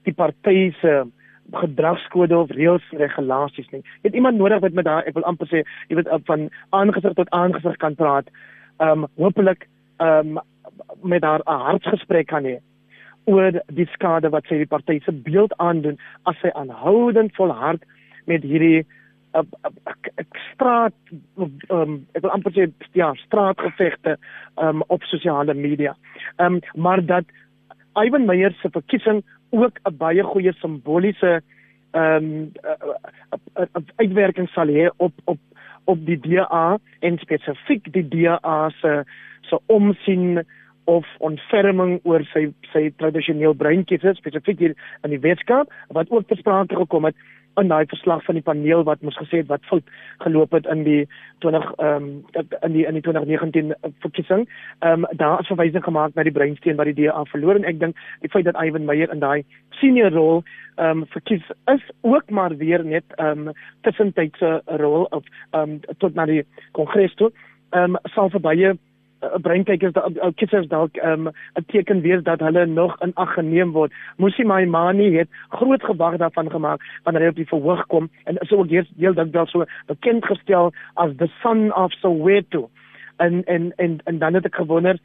die 0.04 0.14
party 0.14 0.74
se 0.82 1.06
gedragskode 1.52 2.38
of 2.38 2.50
reëls 2.50 2.84
en 2.92 3.00
regulasies 3.00 3.70
nie. 3.72 3.82
Jy 4.02 4.10
het 4.10 4.16
iemand 4.16 4.38
nodig 4.38 4.60
wat 4.60 4.74
met 4.74 4.86
daai 4.86 5.04
ek 5.08 5.14
wil 5.14 5.24
amper 5.24 5.48
sê, 5.48 5.64
jy 5.88 5.96
weet 5.96 6.10
van 6.26 6.50
aangesig 6.70 7.14
tot 7.14 7.30
aangesig 7.30 7.78
kan 7.78 7.96
praat. 7.96 8.28
Ehm 8.80 9.04
um, 9.04 9.08
hopelik 9.16 9.68
ehm 10.00 10.38
um, 10.38 10.40
met 11.02 11.24
haar 11.24 11.42
'n 11.46 11.60
hartsgesprek 11.60 12.28
kan 12.28 12.44
hê 12.44 12.60
oor 13.26 13.52
die 13.68 13.88
skade 13.94 14.30
wat 14.30 14.48
sy 14.50 14.60
die 14.64 14.70
party 14.70 15.00
se 15.06 15.12
beeld 15.12 15.54
aandoen 15.64 16.00
as 16.30 16.40
sy 16.42 16.52
aanhoudend 16.60 17.36
volhard 17.36 17.84
met 18.26 18.44
hierdie 18.44 18.84
uh, 19.34 19.44
uh, 19.66 20.26
straat 20.52 20.96
um, 21.70 22.02
ek 22.14 22.26
wil 22.26 22.34
amper 22.36 22.56
sê 22.56 22.68
ja 22.98 23.14
straatgevegte 23.24 24.18
um, 24.62 24.84
op 24.94 25.06
sosiale 25.12 25.54
media. 25.54 25.96
Ehm 26.38 26.60
um, 26.60 26.62
maar 26.76 27.06
dat 27.06 27.26
Ivan 28.00 28.26
Meyer 28.26 28.54
se 28.62 28.70
verkiesing 28.70 29.24
ook 29.50 29.80
'n 29.86 29.98
baie 29.98 30.24
goeie 30.24 30.54
simboliese 30.54 31.42
ehm 31.92 32.52
um, 33.56 33.78
uitwerking 33.96 34.50
sal 34.50 34.68
hê 34.68 34.90
op 34.98 35.14
op 35.26 35.40
op 35.86 36.06
die 36.06 36.20
DA 36.20 36.80
en 37.00 37.18
spesifiek 37.18 37.92
die 37.94 38.08
DA 38.08 38.70
se 38.82 39.04
se 39.42 39.60
omsien 39.66 40.46
of 40.86 41.06
ontferming 41.20 42.00
oor 42.04 42.26
sy 42.34 42.48
sy 42.72 42.90
tradisioneel 42.98 43.54
breinkies 43.54 44.06
spesifiek 44.18 44.60
hier 44.60 44.76
in 45.04 45.16
die 45.16 45.22
Weskaap 45.24 45.72
wat 45.90 46.12
ook 46.12 46.28
ter 46.28 46.38
sprake 46.38 46.76
gekom 46.76 47.06
het 47.10 47.16
in 47.62 47.70
daai 47.70 47.86
verslag 47.86 48.24
van 48.26 48.38
die 48.38 48.44
paneel 48.44 48.84
wat 48.88 49.02
mos 49.02 49.18
gesê 49.20 49.42
het 49.42 49.50
wat 49.52 49.66
fout 49.70 49.90
geloop 50.24 50.56
het 50.58 50.66
in 50.74 50.84
die 50.88 51.02
20 51.46 51.68
ehm 51.78 52.08
um, 52.08 52.08
in 52.62 52.74
die 52.74 52.86
in 52.86 52.98
die 52.98 53.02
2019 53.02 53.74
verkiesing. 54.06 54.48
Ehm 54.80 55.04
um, 55.04 55.18
daar 55.18 55.40
is 55.40 55.48
verwysing 55.48 55.84
gemaak 55.84 56.16
na 56.16 56.24
die 56.24 56.34
breinsteen 56.34 56.76
wat 56.76 56.90
die 56.90 56.98
DA 57.04 57.26
verloor 57.32 57.56
en 57.56 57.70
ek 57.70 57.80
dink 57.80 57.98
die 58.22 58.30
feit 58.30 58.46
dat 58.46 58.58
Ivan 58.58 58.86
Meyer 58.86 59.12
in 59.12 59.20
daai 59.20 59.46
senior 59.82 60.12
rol 60.12 60.44
ehm 60.76 61.04
um, 61.04 61.06
verkies 61.14 61.46
is 61.74 61.86
ook 62.02 62.30
maar 62.30 62.58
weer 62.58 62.86
net 62.86 63.06
ehm 63.18 63.48
um, 63.48 63.54
tussentydse 63.82 64.62
rol 64.66 65.04
of 65.04 65.24
ehm 65.52 65.62
um, 65.62 65.80
tot 65.98 66.16
na 66.16 66.26
die 66.26 66.46
kongres 66.72 67.14
toe. 67.16 67.32
Ehm 67.72 67.96
um, 67.96 68.02
sal 68.16 68.30
vir 68.30 68.42
baie 68.42 68.74
'n 69.24 69.42
breinkyk 69.42 69.84
is 69.84 69.94
dat 69.94 70.20
ou 70.20 70.32
kitsers 70.32 70.68
dalk 70.68 70.96
ehm, 70.96 71.24
'n 71.24 71.34
um, 71.56 71.66
teken 71.68 72.02
wees 72.02 72.24
dat 72.24 72.40
hulle 72.40 72.66
nog 72.66 73.02
in 73.02 73.12
ag 73.14 73.34
geneem 73.34 73.72
word. 73.72 73.94
Musi 74.18 74.44
Maimani 74.44 75.18
het 75.18 75.30
groot 75.50 75.84
gewag 75.84 76.18
daarvan 76.18 76.50
gemaak 76.52 76.82
wanneer 77.04 77.22
hy 77.22 77.30
op 77.30 77.36
die 77.36 77.48
verhoog 77.48 77.86
kom 77.88 78.10
en 78.24 78.38
is 78.38 78.52
ook 78.52 78.68
deel 78.68 78.86
deel 78.96 79.14
dat 79.14 79.30
wel 79.30 79.48
so 79.48 79.64
bekend 79.86 80.26
gestel 80.26 80.72
as 80.94 81.12
the 81.18 81.28
son 81.42 81.74
of 81.76 81.92
Soweto. 81.92 82.70
En 83.18 83.44
en 83.44 83.74
en 83.76 84.00
en 84.04 84.18
dan 84.18 84.34
het 84.34 84.46
ek 84.46 84.56
gewonder 84.56 84.98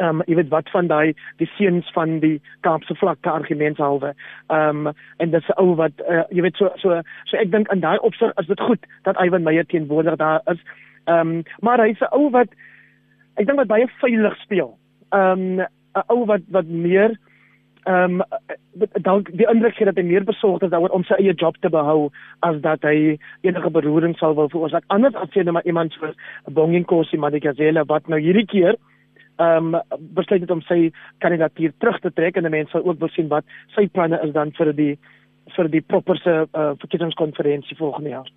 ehm 0.00 0.20
um, 0.20 0.22
jy 0.26 0.34
weet 0.34 0.48
wat 0.48 0.70
van 0.70 0.86
daai 0.86 1.12
die 1.36 1.48
seuns 1.56 1.90
van 1.92 2.18
die 2.18 2.40
Kaapse 2.60 2.94
vlakte 2.94 3.30
argumenthalwe. 3.30 4.14
Ehm 4.46 4.86
um, 4.86 4.94
en 5.16 5.30
dis 5.30 5.48
'n 5.48 5.60
ou 5.60 5.74
wat 5.74 5.92
uh, 6.08 6.24
jy 6.30 6.42
weet 6.42 6.56
so 6.56 6.70
so 6.74 7.00
so 7.24 7.36
ek 7.36 7.50
dink 7.50 7.72
in 7.72 7.80
daai 7.80 7.98
opsig 7.98 8.32
is 8.40 8.46
dit 8.46 8.60
goed 8.60 8.86
dat 9.02 9.20
Ivan 9.20 9.42
Meyer 9.42 9.66
teenwoordig 9.66 10.16
daar 10.16 10.40
is. 10.44 10.60
Ehm 11.04 11.28
um, 11.28 11.42
maar 11.60 11.80
hy's 11.80 12.00
'n 12.00 12.14
ou 12.14 12.30
wat 12.30 12.48
ek 13.40 13.48
dink 13.48 13.60
wat 13.62 13.72
baie 13.72 13.88
veilig 14.00 14.36
speel. 14.44 14.74
Ehm 15.16 15.60
um, 15.60 15.66
'n 15.98 16.06
ou 16.14 16.24
wat 16.26 16.44
wat 16.54 16.68
meer 16.68 17.16
ehm 17.88 18.20
um, 18.20 18.24
dalk 19.02 19.30
die 19.32 19.48
indruk 19.48 19.74
gee 19.74 19.88
dat 19.88 19.96
hy 19.96 20.04
meer 20.04 20.24
besorgd 20.24 20.66
is 20.66 20.70
daaroor 20.70 20.92
om 20.94 21.04
sy 21.04 21.16
eie 21.18 21.34
job 21.34 21.56
te 21.60 21.70
behou 21.72 22.10
as 22.46 22.60
dat 22.60 22.84
hy 22.84 23.16
enige 23.42 23.70
beroering 23.70 24.16
sal 24.18 24.34
wil 24.34 24.50
veroorsaak. 24.52 24.84
Anders 24.88 25.16
as 25.16 25.32
jy 25.34 25.44
net 25.44 25.56
maar 25.56 25.66
iemand 25.66 25.92
soos 25.92 26.14
Bonginkosi 26.44 27.16
Madikazela 27.16 27.84
wat 27.88 28.08
nou 28.08 28.20
hierdie 28.20 28.46
keer 28.46 28.76
ehm 29.40 29.74
um, 29.74 29.80
besluit 30.16 30.44
het 30.44 30.50
om 30.50 30.60
sy 30.68 30.92
kandidatuur 31.24 31.72
terug 31.78 32.00
te 32.00 32.12
trek 32.12 32.36
en 32.36 32.50
mense 32.50 32.70
sal 32.70 32.84
ook 32.84 33.00
wil 33.00 33.12
sien 33.16 33.28
wat 33.28 33.44
sy 33.76 33.88
planne 33.88 34.20
is 34.26 34.32
dan 34.36 34.52
vir 34.58 34.72
die 34.72 34.92
vir 35.56 35.68
die 35.68 35.82
properse 35.82 36.34
uh, 36.52 36.70
verkiesingskonferensie 36.78 37.76
volgende 37.76 38.10
jaar. 38.10 38.28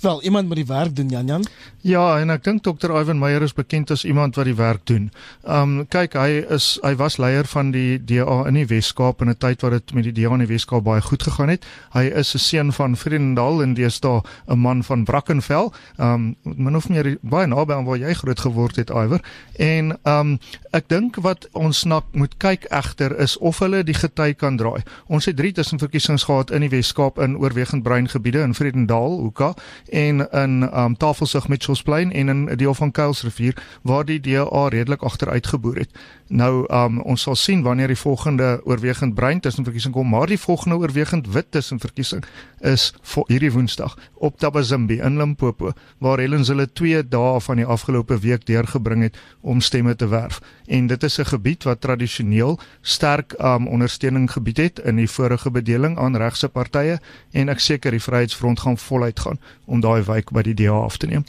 Wel, 0.00 0.22
iemand 0.22 0.46
moet 0.46 0.56
die 0.56 0.66
werk 0.66 0.96
doen, 0.96 1.08
Jan 1.08 1.26
Jan. 1.26 1.46
Ja, 1.80 2.18
en 2.18 2.30
ek 2.34 2.42
dink 2.44 2.62
Dr. 2.66 2.90
Ivan 2.98 3.20
Meyer 3.20 3.42
is 3.42 3.54
bekend 3.56 3.90
as 3.94 4.02
iemand 4.04 4.36
wat 4.36 4.48
die 4.48 4.56
werk 4.56 4.82
doen. 4.90 5.10
Um 5.46 5.86
kyk, 5.88 6.16
hy 6.18 6.42
is 6.52 6.74
hy 6.82 6.92
was 7.00 7.16
leier 7.22 7.46
van 7.48 7.70
die 7.72 7.96
DA 8.04 8.42
in 8.50 8.58
die 8.58 8.66
Wes-Kaap 8.68 9.22
in 9.22 9.30
'n 9.30 9.38
tyd 9.38 9.62
wat 9.62 9.72
dit 9.72 9.94
met 9.94 10.04
die 10.04 10.12
DA 10.12 10.32
in 10.34 10.44
die 10.44 10.50
Wes-Kaap 10.50 10.84
baie 10.84 11.00
goed 11.00 11.22
gegaan 11.22 11.48
het. 11.48 11.64
Hy 11.94 12.04
is 12.10 12.34
'n 12.34 12.38
seun 12.38 12.72
van 12.72 12.96
Vredendal 12.96 13.62
en 13.62 13.74
deesdae 13.74 14.22
'n 14.48 14.58
man 14.58 14.82
van 14.82 15.04
Brackenfell. 15.04 15.70
Um 15.98 16.36
min 16.42 16.76
of 16.76 16.88
meer 16.88 17.16
baie 17.22 17.46
naby 17.46 17.72
aan 17.72 17.84
waar 17.84 17.98
jy 17.98 18.12
groot 18.14 18.40
geword 18.40 18.76
het, 18.76 18.90
Iver. 18.90 19.20
En 19.58 19.98
um 20.04 20.38
ek 20.72 20.88
dink 20.88 21.16
wat 21.16 21.48
ons 21.52 21.84
na 21.84 22.02
moet 22.12 22.36
kyk 22.38 22.64
egter 22.70 23.18
is 23.18 23.38
of 23.38 23.58
hulle 23.58 23.84
die 23.84 23.94
gety 23.94 24.34
kan 24.34 24.56
draai. 24.56 24.82
Ons 25.06 25.24
het 25.24 25.36
drie 25.36 25.52
tussenverkiesings 25.52 26.24
gehad 26.24 26.50
in 26.50 26.60
die 26.60 26.70
Wes-Kaap 26.70 27.18
in 27.18 27.36
oorwegend 27.36 27.82
bruin 27.82 28.08
gebiede 28.08 28.42
in 28.42 28.54
Vredendal, 28.54 29.20
Hoeka 29.20 29.54
en 29.88 30.30
in 30.30 30.78
um 30.78 30.96
Tafelsig 30.96 31.48
Mitchellsplein 31.48 32.12
en 32.12 32.28
in 32.28 32.50
'n 32.50 32.56
deel 32.56 32.74
van 32.74 32.90
Kuilsrivier 32.90 33.56
waar 33.82 34.04
die 34.04 34.20
DA 34.20 34.68
redelik 34.68 35.02
agteruit 35.02 35.46
geboer 35.46 35.76
het. 35.76 35.90
Nou 36.30 36.62
um 36.70 37.00
ons 37.10 37.24
sal 37.26 37.34
sien 37.34 37.62
wanneer 37.66 37.90
die 37.90 37.98
volgende 37.98 38.60
oorwegend 38.62 39.16
bruin 39.18 39.40
tussenverkiesing 39.42 39.94
kom, 39.94 40.12
maar 40.14 40.30
die 40.30 40.38
volgende 40.38 40.76
oorwegend 40.78 41.26
wit 41.34 41.48
tussenverkiesing 41.50 42.22
is 42.70 42.92
hierdie 43.26 43.50
Woensdag 43.50 43.96
op 44.14 44.38
Tabazimbi 44.38 45.00
in 45.02 45.16
Limpopo 45.18 45.72
waar 45.98 46.22
Helen 46.22 46.46
hulle 46.46 46.68
2 46.70 47.02
dae 47.10 47.40
van 47.42 47.58
die 47.58 47.66
afgelope 47.66 48.18
week 48.22 48.46
deurgebring 48.46 49.02
het 49.08 49.18
om 49.40 49.60
stemme 49.60 49.96
te 49.96 50.06
werf. 50.08 50.38
En 50.66 50.86
dit 50.86 51.02
is 51.02 51.18
'n 51.18 51.24
gebied 51.24 51.64
wat 51.64 51.80
tradisioneel 51.80 52.58
sterk 52.80 53.34
um 53.38 53.66
ondersteuning 53.66 54.30
gebied 54.30 54.56
het 54.56 54.78
in 54.78 54.96
die 54.96 55.10
vorige 55.10 55.50
bedeling 55.50 55.98
aan 55.98 56.16
regse 56.16 56.48
partye 56.48 57.00
en 57.32 57.48
ek 57.48 57.58
seker 57.58 57.90
die 57.90 58.02
Vryheidsfront 58.02 58.60
gaan 58.60 58.78
voluit 58.78 59.20
gaan 59.20 59.38
om 59.64 59.80
daai 59.80 60.02
wijk 60.02 60.30
by 60.30 60.42
die 60.42 60.54
DA 60.54 60.78
af 60.78 60.96
te 60.96 61.06
neem. 61.06 61.24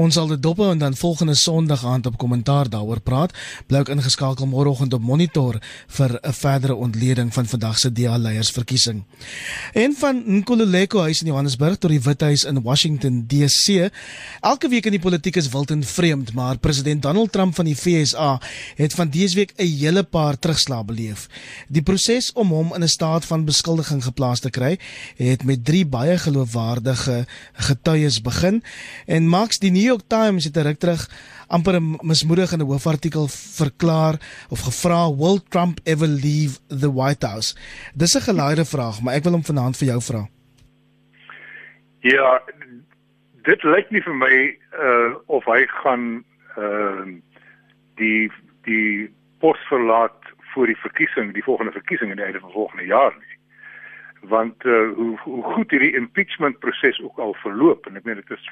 Ons 0.00 0.16
sal 0.16 0.30
dit 0.30 0.40
dop 0.40 0.62
en 0.64 0.78
dan 0.80 0.94
volgende 0.96 1.34
Sondag 1.36 1.82
aand 1.84 2.06
op 2.08 2.16
kommentaar 2.16 2.68
daaroor 2.72 3.02
praat. 3.04 3.34
Bly 3.68 3.82
ook 3.82 3.90
ingeskakel 3.92 4.46
môreoggend 4.48 4.94
op 4.96 5.02
Monitor 5.04 5.58
vir 5.96 6.18
'n 6.22 6.32
verdere 6.32 6.74
ontleding 6.74 7.32
van 7.34 7.46
vandag 7.46 7.78
se 7.78 7.92
DA 7.92 8.16
leiersverkiesing. 8.16 9.04
En 9.72 9.94
van 9.98 10.22
Nkululeko 10.26 11.00
huis 11.00 11.20
in 11.20 11.26
Johannesburg 11.26 11.76
tot 11.78 11.90
die 11.90 12.00
Withuis 12.00 12.44
in 12.44 12.62
Washington 12.62 13.24
DC. 13.26 13.90
Elke 14.40 14.68
week 14.68 14.86
in 14.86 14.92
die 14.92 15.00
politiek 15.00 15.36
is 15.36 15.48
wild 15.48 15.70
en 15.70 15.84
vreemd, 15.84 16.32
maar 16.32 16.58
president 16.58 17.02
Donald 17.02 17.32
Trump 17.32 17.54
van 17.54 17.64
die 17.64 17.76
FSA 17.76 18.40
het 18.76 18.94
van 18.94 19.10
dese 19.10 19.34
week 19.34 19.52
'n 19.56 19.66
hele 19.66 20.02
paar 20.02 20.38
terugslae 20.38 20.84
beleef. 20.84 21.28
Die 21.68 21.82
proses 21.82 22.32
om 22.32 22.48
hom 22.48 22.74
in 22.74 22.82
'n 22.82 22.88
staat 22.88 23.24
van 23.24 23.44
beskuldiging 23.44 24.04
geplaas 24.04 24.40
te 24.40 24.50
kry, 24.50 24.78
het 25.16 25.44
met 25.44 25.64
drie 25.64 25.86
baie 25.86 26.18
geloofwaardige 26.18 27.26
getuies 27.52 28.20
begin 28.20 28.62
en 29.06 29.28
Max 29.28 29.58
die 29.58 29.70
York 29.90 30.06
Times 30.08 30.44
het 30.46 30.56
ruk 30.56 30.78
terug 30.78 31.02
amper 31.48 31.74
'n 31.80 32.66
hoofartikel 32.70 33.26
verklaar 33.60 34.16
of 34.50 34.60
gevra 34.66 35.02
will 35.22 35.40
Trump 35.48 35.80
ever 35.84 36.06
leave 36.06 36.58
the 36.68 36.92
White 36.98 37.26
House. 37.26 37.54
Dis 37.94 38.14
'n 38.16 38.26
gelaaide 38.30 38.64
vraag, 38.64 39.02
maar 39.02 39.14
ek 39.14 39.24
wil 39.24 39.32
hom 39.32 39.44
vanaand 39.44 39.76
vir 39.76 39.88
jou 39.88 40.00
vra. 40.00 40.22
Ja, 42.00 42.40
dit 43.42 43.62
lyk 43.62 43.90
nie 43.90 44.02
vir 44.02 44.14
my 44.14 44.36
uh 44.86 45.14
of 45.26 45.44
hy 45.44 45.66
gaan 45.82 46.24
uh 46.56 47.04
die 47.96 48.30
die 48.64 49.10
pos 49.38 49.58
verlaat 49.68 50.22
voor 50.54 50.66
die 50.66 50.80
verkiesing, 50.80 51.34
die 51.34 51.44
volgende 51.44 51.72
verkiesing 51.72 52.10
in 52.10 52.16
die 52.16 52.24
einde 52.24 52.40
van 52.40 52.52
volgende 52.52 52.86
jaar 52.86 53.14
nie. 53.18 53.36
Want 54.30 54.64
uh 54.64 54.92
hoe 54.94 55.18
hoe 55.24 55.42
goed 55.42 55.70
hierdie 55.70 55.96
impeachment 55.96 56.58
proses 56.58 57.00
ook 57.02 57.18
al 57.18 57.34
verloop 57.42 57.86
en 57.86 57.96
ek 57.96 58.04
meen 58.04 58.22
dit 58.22 58.30
is 58.30 58.48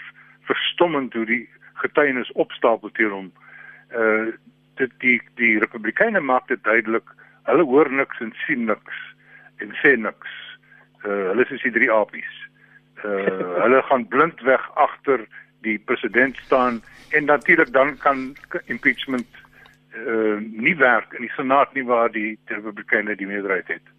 verstommend 0.48 1.14
hoe 1.14 1.26
die 1.28 1.44
getuienis 1.82 2.32
opstapel 2.32 2.92
teen 2.96 3.14
hom. 3.14 3.32
Uh 3.92 4.34
dit 4.78 4.92
die 5.02 5.16
die 5.34 5.56
republikeine 5.58 6.20
maak 6.22 6.44
dit 6.46 6.60
duidelik 6.62 7.08
hulle 7.48 7.64
hoor 7.66 7.88
niks 7.90 8.20
en 8.22 8.28
sien 8.44 8.68
niks 8.68 9.00
en 9.64 9.72
sê 9.82 9.96
niks. 9.98 10.36
Uh 11.02 11.32
hulle 11.32 11.46
is 11.56 11.64
die 11.66 11.74
drie 11.74 11.90
apies. 11.92 12.36
Uh 13.02 13.26
hulle 13.64 13.82
gaan 13.90 14.06
blind 14.12 14.44
weg 14.46 14.70
agter 14.86 15.26
die 15.66 15.78
president 15.90 16.38
staan 16.46 16.80
en 17.10 17.26
natuurlik 17.26 17.72
dan 17.74 17.96
kan 18.04 18.36
impeachment 18.66 19.42
uh 19.98 20.38
nie 20.38 20.76
werk 20.78 21.16
in 21.18 21.26
die 21.26 21.34
senaat 21.34 21.74
nie 21.74 21.86
waar 21.90 22.12
die 22.14 22.38
republikeine 22.54 23.16
die 23.16 23.26
meerderheid 23.26 23.74
het. 23.78 23.94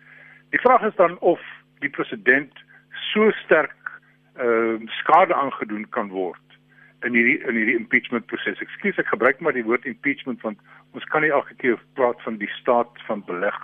Die 0.55 0.63
vraag 0.63 0.87
is 0.87 0.95
dan 0.95 1.19
of 1.19 1.43
die 1.83 1.91
president 1.91 2.63
so 3.11 3.31
sterk 3.43 3.75
uh 4.39 4.79
skade 5.01 5.35
aangedoen 5.35 5.89
kan 5.95 6.09
word 6.09 6.45
in 7.07 7.15
hierdie 7.15 7.39
in 7.47 7.55
hierdie 7.55 7.77
impeachment 7.79 8.27
proses. 8.27 8.59
Ekskuus, 8.63 8.99
ek 8.99 9.11
gebruik 9.11 9.39
maar 9.39 9.55
die 9.55 9.65
woord 9.67 9.85
impeachment 9.87 10.41
want 10.41 10.59
ons 10.97 11.05
kan 11.13 11.23
nie 11.23 11.31
elke 11.31 11.55
keer 11.61 11.79
praat 11.99 12.21
van 12.25 12.39
die 12.41 12.49
staat 12.57 12.91
van 13.07 13.23
beleg 13.27 13.59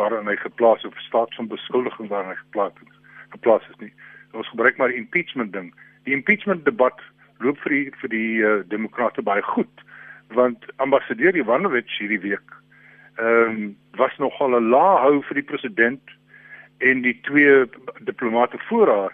waarin 0.00 0.28
hy 0.28 0.36
geplaas 0.42 0.84
of 0.84 0.96
staat 1.06 1.34
van 1.38 1.48
beskuldiging 1.48 2.10
waarin 2.10 2.34
hy 2.34 2.40
geplaas 2.42 2.76
is. 2.82 3.00
Geplaas 3.36 3.66
is 3.70 3.80
nie. 3.80 3.92
Ons 4.34 4.50
gebruik 4.50 4.76
maar 4.78 4.90
impeachment 4.90 5.52
ding. 5.52 5.70
Die 6.04 6.16
impeachment 6.16 6.64
debat 6.66 6.98
loop 7.38 7.58
vir 7.64 7.76
die 7.76 7.84
vir 8.02 8.12
die 8.12 8.30
uh, 8.42 8.60
demokrate 8.72 9.22
baie 9.22 9.42
goed 9.54 9.84
want 10.34 10.64
ambassadeur 10.82 11.36
Ivanovich 11.36 11.90
hierdie 11.98 12.22
week 12.22 12.60
ehm 13.14 13.50
um, 13.50 13.76
was 13.98 14.14
nogal 14.18 14.56
'n 14.58 14.70
lae 14.70 14.94
hou 15.04 15.22
vir 15.28 15.34
die 15.40 15.48
president 15.50 16.14
en 16.78 17.02
die 17.02 17.14
twee 17.22 17.66
diplomate 18.00 18.58
voor 18.68 18.88
haar 18.90 19.12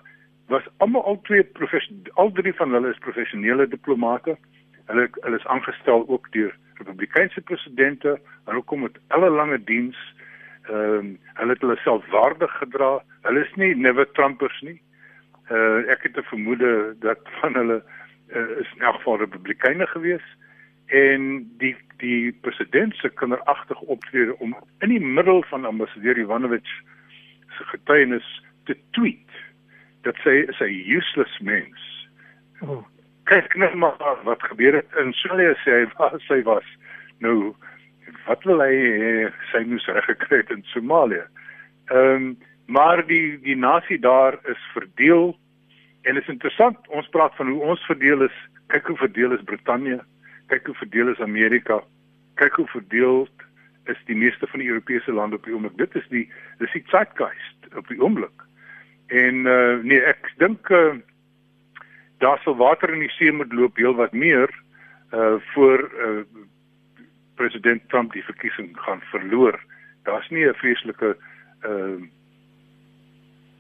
was 0.51 0.67
almal 0.77 1.05
al 1.05 1.21
twee 1.23 1.47
al 2.15 2.33
drie 2.33 2.55
van 2.55 2.73
hulle 2.73 2.91
is 2.91 2.99
professionele 2.99 3.69
diplomate. 3.69 4.37
Hulle 4.91 5.07
hulle 5.21 5.39
is 5.39 5.47
aangestel 5.47 6.09
ook 6.09 6.27
deur 6.35 6.57
Republikeinse 6.75 7.41
presidente 7.41 8.11
en 8.11 8.53
hulle 8.53 8.65
kom 8.73 8.83
met 8.87 8.99
alle 9.15 9.31
lange 9.31 9.61
diens. 9.65 9.99
Ehm 10.69 10.99
um, 10.99 11.13
hulle 11.39 11.55
het 11.55 11.63
hulle 11.67 11.77
selfwaardig 11.85 12.57
gedra. 12.63 12.91
Hulle 13.29 13.45
is 13.47 13.55
nie 13.55 13.75
never 13.77 14.11
Trumpers 14.13 14.61
nie. 14.67 14.81
Uh 15.51 15.87
ek 15.95 16.03
het 16.03 16.19
'n 16.19 16.31
vermoede 16.33 16.97
dat 16.99 17.23
van 17.41 17.55
hulle 17.55 17.83
uh, 18.35 18.51
is 18.59 18.75
in 18.75 18.83
elk 18.83 18.95
geval 18.95 19.19
Republikeine 19.19 19.87
gewees 19.87 20.27
en 20.87 21.51
die 21.59 21.77
die 21.97 22.33
president 22.41 22.95
se 22.95 23.09
kinderagtige 23.09 23.87
optrede 23.87 24.39
om 24.39 24.57
in 24.79 24.89
die 24.89 25.01
middel 25.01 25.43
van 25.43 25.65
ambassadeur 25.65 26.19
Ivanovich 26.19 26.71
se 27.59 27.65
getuienis 27.65 28.45
te 28.65 28.77
tweet 28.91 29.30
dat 30.03 30.17
sy 30.25 30.45
is 30.49 30.61
'n 30.61 30.73
useless 30.97 31.39
mens. 31.39 31.81
Oh. 32.61 32.85
Kyk 33.25 33.57
net 33.57 33.75
maar 33.75 34.19
wat 34.25 34.43
gebeur 34.43 34.75
het 34.75 34.89
in 34.99 35.13
Somalia 35.13 35.55
sê 35.65 35.71
hy 35.71 35.87
was 35.97 36.27
sy 36.27 36.43
was. 36.43 36.69
Nou 37.19 37.55
wat 38.27 38.43
wil 38.45 38.61
hy 38.61 39.31
sy 39.53 39.65
moes 39.67 39.87
reggekry 39.87 40.43
het 40.43 40.51
in 40.51 40.63
Somalia. 40.63 41.27
Ehm 41.91 42.15
um, 42.15 42.39
maar 42.71 43.07
die 43.07 43.41
die 43.43 43.57
nasie 43.57 43.99
daar 43.99 44.39
is 44.47 44.61
verdeel 44.73 45.39
en 46.03 46.17
is 46.17 46.29
interessant 46.29 46.89
ons 46.89 47.09
praat 47.09 47.35
van 47.37 47.49
hoe 47.49 47.63
ons 47.63 47.87
verdeel 47.87 48.23
is. 48.23 48.37
Kyk 48.67 48.87
hoe 48.87 48.97
verdeel 48.97 49.33
is 49.33 49.43
Brittanje. 49.45 49.99
Kyk 50.47 50.67
hoe 50.67 50.75
verdeel 50.75 51.09
is 51.09 51.21
Amerika. 51.21 51.81
Kyk 52.35 52.55
hoe 52.63 52.67
verdeel 52.67 53.29
is 53.91 53.99
die 54.07 54.17
meeste 54.17 54.47
van 54.47 54.63
die 54.63 54.69
Europese 54.69 55.13
lande 55.13 55.37
op 55.37 55.45
die 55.45 55.55
oomblik. 55.55 55.77
Dit 55.77 55.95
is 55.95 56.07
die 56.09 56.29
dis 56.59 56.73
die 56.73 56.85
zeitgeist 56.93 57.75
op 57.75 57.89
die 57.89 57.99
oomblik. 58.01 58.47
En 59.11 59.47
uh, 59.47 59.83
nee, 59.83 59.99
ek 60.07 60.29
dink 60.39 60.71
uh, 60.71 60.95
daar 62.23 62.39
sal 62.45 62.57
water 62.57 62.93
in 62.95 63.03
die 63.03 63.15
see 63.17 63.33
moet 63.33 63.53
loop 63.53 63.77
heel 63.77 63.97
wat 63.99 64.13
meer 64.13 64.51
uh 65.11 65.35
voor 65.55 65.81
uh 66.07 66.23
president 67.35 67.83
Trump 67.89 68.13
die 68.13 68.25
verkiesing 68.25 68.71
gaan 68.79 69.01
verloor. 69.11 69.57
Daar's 70.05 70.29
nie 70.29 70.47
'n 70.47 70.55
vreeslike 70.55 71.17
uh 71.67 71.99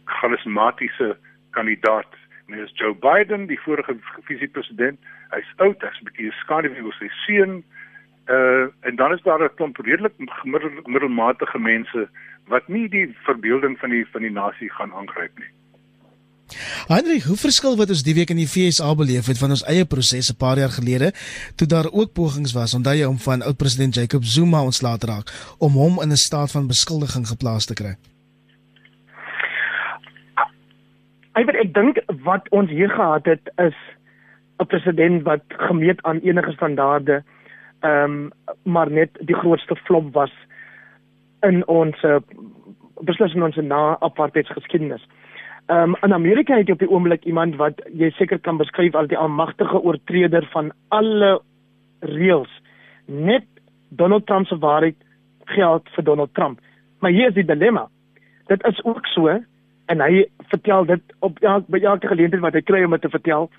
charismatiese 0.04 1.16
kandidaat 1.50 2.14
nie. 2.46 2.60
Dis 2.60 2.72
Joe 2.74 2.94
Biden, 2.94 3.46
die 3.46 3.60
vorige 3.60 3.96
visiepresident. 4.22 4.98
Hy's 5.30 5.52
oud, 5.56 5.82
hy's 5.82 6.00
'n 6.00 6.04
bietjie 6.04 6.32
skaduwee 6.42 6.84
oor 6.84 6.96
sy 6.98 7.08
seun. 7.26 7.64
Uh 8.28 8.68
en 8.80 8.96
dan 8.96 9.12
is 9.12 9.22
daar 9.22 9.42
'n 9.42 9.54
klomp 9.54 9.76
redelik 9.78 10.14
middelmatige 10.84 11.58
mense 11.58 12.08
wat 12.48 12.68
nie 12.68 12.88
die 12.88 13.07
verbeelding 13.24 13.79
van 13.79 13.90
die 13.90 14.07
van 14.12 14.22
die 14.22 14.31
nasie 14.33 14.70
gaan 14.70 14.92
aangryp 14.92 15.38
nie. 15.38 15.50
Heinrich, 16.88 17.24
hoe 17.31 17.37
verskil 17.38 17.76
wat 17.79 17.92
ons 17.94 18.03
die 18.03 18.14
week 18.16 18.33
in 18.35 18.40
die 18.40 18.48
FSA 18.50 18.90
beleef 18.98 19.29
het 19.31 19.38
van 19.38 19.55
ons 19.55 19.62
eie 19.70 19.85
proses 19.87 20.31
'n 20.33 20.38
paar 20.38 20.59
jaar 20.59 20.74
gelede 20.74 21.12
toe 21.57 21.66
daar 21.66 21.88
ook 21.92 22.12
pogings 22.12 22.53
was 22.53 22.74
onthou 22.74 22.94
jy 22.94 23.07
om 23.07 23.18
van 23.18 23.42
oud 23.42 23.57
president 23.57 23.94
Jacob 23.94 24.24
Zuma 24.24 24.62
ontslae 24.62 24.98
te 24.98 25.07
raak 25.07 25.31
om 25.59 25.72
hom 25.72 26.03
in 26.03 26.11
'n 26.11 26.24
staat 26.26 26.50
van 26.50 26.66
beskuldiging 26.66 27.26
geplaas 27.26 27.66
te 27.66 27.74
kry? 27.74 27.94
Ek 31.35 31.46
weet 31.46 31.61
ek 31.64 31.74
dink 31.74 31.96
wat 32.24 32.48
ons 32.50 32.70
hier 32.70 32.90
gehad 32.90 33.24
het 33.24 33.53
is 33.57 33.76
'n 34.59 34.66
president 34.66 35.22
wat 35.22 35.42
gemeet 35.48 36.03
aan 36.03 36.20
enige 36.20 36.53
standaarde 36.53 37.22
ehm 37.81 38.05
um, 38.05 38.31
maar 38.62 38.90
net 38.90 39.11
die 39.20 39.37
grootste 39.37 39.76
flop 39.76 40.12
was 40.12 40.33
in 41.46 41.62
ons 41.66 42.03
uh, 42.05 42.18
beslis 43.07 43.35
in 43.35 43.42
ons 43.42 43.57
na 43.57 43.96
apartheidsgeskiedenis. 44.00 45.05
Ehm 45.70 45.94
um, 45.94 45.96
in 46.03 46.12
Amerika 46.12 46.57
het 46.57 46.66
jy 46.66 46.74
op 46.74 46.83
die 46.83 46.90
oomblik 46.90 47.24
iemand 47.24 47.57
wat 47.57 47.81
jy 47.94 48.11
seker 48.16 48.38
kan 48.38 48.59
beskryf 48.59 48.94
as 48.94 49.09
die 49.09 49.18
almagtige 49.18 49.83
oortreder 49.83 50.46
van 50.53 50.72
alle 50.88 51.38
reëls. 52.00 52.50
Net 53.07 53.46
Donald 53.88 54.26
Trump 54.26 54.46
se 54.46 54.59
waarheid 54.59 54.96
geld 55.44 55.88
vir 55.94 56.05
Donald 56.05 56.35
Trump. 56.35 56.61
Maar 56.98 57.11
hier 57.11 57.29
is 57.29 57.35
die 57.35 57.44
dilemma. 57.44 57.88
Dit 58.46 58.66
is 58.66 58.85
ook 58.85 59.07
so 59.07 59.29
en 59.87 60.00
hy 60.00 60.24
vertel 60.50 60.85
dit 60.85 61.14
op 61.18 61.38
elke 61.38 61.70
by 61.70 61.79
elke 61.83 62.07
geleentheid 62.07 62.42
wat 62.42 62.55
hy 62.59 62.62
kry 62.62 62.85
om 62.85 62.90
dit 62.90 63.03
te 63.07 63.11
vertel 63.11 63.50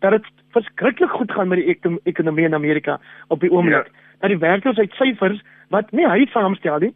dat 0.00 0.10
dit 0.10 0.26
verskriklik 0.56 1.10
goed 1.10 1.32
gaan 1.32 1.48
met 1.48 1.60
die 1.62 1.96
ekonomie 2.04 2.44
in 2.44 2.54
Amerika 2.54 3.00
op 3.28 3.40
die 3.40 3.50
oomblik. 3.50 3.88
Ja. 3.88 4.02
Dat 4.20 4.30
die 4.30 4.38
werkloosheidsyfers 4.38 5.40
wat 5.68 5.90
nie 5.92 6.06
hy 6.08 6.26
saamstel 6.32 6.78
nie, 6.78 6.94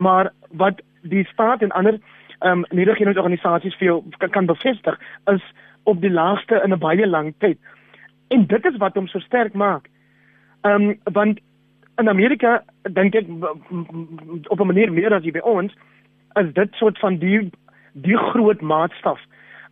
maar 0.00 0.32
wat 0.50 0.80
die 1.02 1.24
staat 1.32 1.62
en 1.62 1.70
ander 1.70 1.98
ehm 2.40 2.58
um, 2.58 2.64
nie-regeringsorganisasies 2.68 3.76
vir 3.76 3.86
jou 3.86 4.02
kan, 4.18 4.30
kan 4.30 4.46
bevestig 4.46 4.96
is 5.32 5.44
op 5.82 6.00
die 6.00 6.10
laagste 6.10 6.60
in 6.64 6.72
'n 6.72 6.78
baie 6.78 7.06
lang 7.06 7.34
tyd. 7.38 7.58
En 8.28 8.46
dit 8.46 8.64
is 8.64 8.76
wat 8.76 8.94
hom 8.94 9.06
so 9.06 9.18
sterk 9.18 9.52
maak. 9.52 9.88
Ehm 10.62 10.88
um, 10.88 10.98
want 11.12 11.40
in 11.98 12.08
Amerika 12.08 12.62
dink 12.82 13.14
ek 13.14 13.26
op 14.48 14.60
'n 14.60 14.66
manier 14.66 14.92
meer 14.92 15.14
as 15.14 15.22
hier 15.22 15.32
by 15.32 15.44
ons 15.44 15.72
is 16.40 16.52
dit 16.52 16.74
soort 16.74 16.98
van 16.98 17.18
die 17.18 17.50
die 17.92 18.16
groot 18.16 18.60
maatstaf 18.60 19.20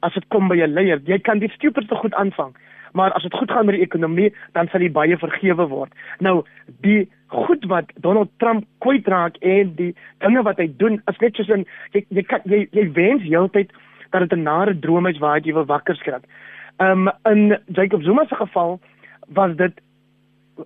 as 0.01 0.15
dit 0.15 0.29
kom 0.29 0.49
by 0.49 0.57
'n 0.57 0.73
leier. 0.73 1.01
Jy 1.05 1.19
kan 1.19 1.39
die 1.39 1.51
stupidste 1.51 1.95
goed 1.95 2.15
aanvang, 2.15 2.57
maar 2.93 3.13
as 3.13 3.23
dit 3.23 3.35
goed 3.35 3.51
gaan 3.51 3.67
met 3.67 3.75
die 3.75 3.85
ekonomie, 3.85 4.35
dan 4.53 4.69
sal 4.69 4.81
jy 4.81 4.91
baie 4.93 5.19
vergewe 5.19 5.67
word. 5.69 5.93
Nou, 6.19 6.45
die 6.81 7.09
goed 7.29 7.65
wat 7.65 7.91
Donald 8.05 8.31
Trump 8.37 8.65
kwytraak 8.85 9.37
en 9.45 9.75
die 9.77 9.95
dinge 10.25 10.43
wat 10.43 10.59
hy 10.59 10.69
doen, 10.81 11.01
is 11.11 11.21
net 11.21 11.37
soos 11.37 11.49
'n 11.49 11.67
jy 11.93 12.05
jy 12.09 12.23
kan 12.23 12.41
jy, 12.45 12.69
jy 12.73 12.93
wens 12.93 13.23
heeltyd 13.23 13.73
dat 14.11 14.29
dit 14.29 14.39
'n 14.39 14.43
nare 14.43 14.79
droom 14.79 15.07
is 15.07 15.19
waar 15.19 15.41
jy 15.41 15.53
wil 15.53 15.67
wakker 15.67 15.97
skrik. 15.97 16.25
Um 16.79 17.11
in 17.25 17.59
Jacob 17.67 18.03
Zuma 18.03 18.25
se 18.27 18.35
geval 18.35 18.81
was 19.29 19.57
dit 19.57 19.73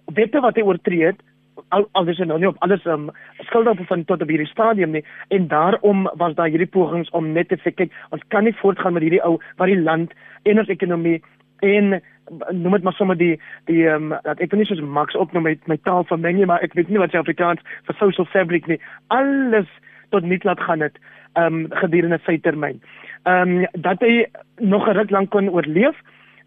wette 0.07 0.41
wat 0.41 0.57
hy 0.57 0.63
oortree 0.63 1.05
het 1.05 1.21
al 1.69 1.89
al 1.93 2.05
dis 2.05 2.19
nou 2.19 2.39
nie 2.39 2.49
op 2.49 2.61
alles 2.65 2.85
um 2.87 3.11
skuldig 3.49 3.87
van 3.89 4.05
tot 4.05 4.23
op 4.23 4.29
hierdie 4.29 4.51
stadium 4.51 4.91
nie 4.97 5.05
en 5.29 5.49
daarom 5.49 6.09
was 6.21 6.35
daar 6.35 6.49
hierdie 6.53 6.71
pogings 6.77 7.11
om 7.11 7.33
net 7.33 7.49
te 7.49 7.59
sê 7.65 7.73
kyk 7.75 7.93
ons 8.11 8.25
kan 8.29 8.45
nie 8.45 8.57
voortgaan 8.61 8.97
met 8.97 9.03
hierdie 9.03 9.25
ou 9.25 9.39
wat 9.61 9.69
die 9.69 9.81
land 9.81 10.15
en 10.43 10.59
ons 10.59 10.69
ekonomie 10.69 11.21
en 11.63 12.03
noem 12.51 12.73
dit 12.73 12.83
maar 12.83 12.99
sommer 12.99 13.17
die 13.19 13.41
die 13.71 13.87
ehm 13.87 14.13
um, 14.13 14.19
dat 14.27 14.41
ek 14.41 14.55
nie 14.57 14.67
soos 14.67 14.81
Max 14.81 15.17
opnoem 15.19 15.47
met 15.51 15.67
my 15.71 15.79
taal 15.87 16.05
van 16.11 16.21
mengie 16.21 16.47
maar 16.47 16.63
ek 16.65 16.75
weet 16.79 16.89
nie 16.89 17.01
wat 17.03 17.13
jy 17.13 17.23
Afrikaans 17.23 17.63
vir 17.87 17.99
social 17.99 18.27
fabric 18.35 18.67
nie 18.67 18.81
alles 19.15 19.69
tot 20.11 20.27
nie 20.27 20.41
laat 20.43 20.61
gaan 20.61 20.85
dit 20.85 20.99
ehm 21.33 21.63
um, 21.65 21.67
gedurende 21.83 22.19
sy 22.27 22.39
termyn. 22.39 22.81
Ehm 23.25 23.59
um, 23.63 23.83
dat 23.87 24.01
hy 24.01 24.27
nog 24.59 24.89
'n 24.89 24.97
ruk 24.99 25.11
lank 25.11 25.31
kon 25.31 25.51
oorleef 25.51 25.97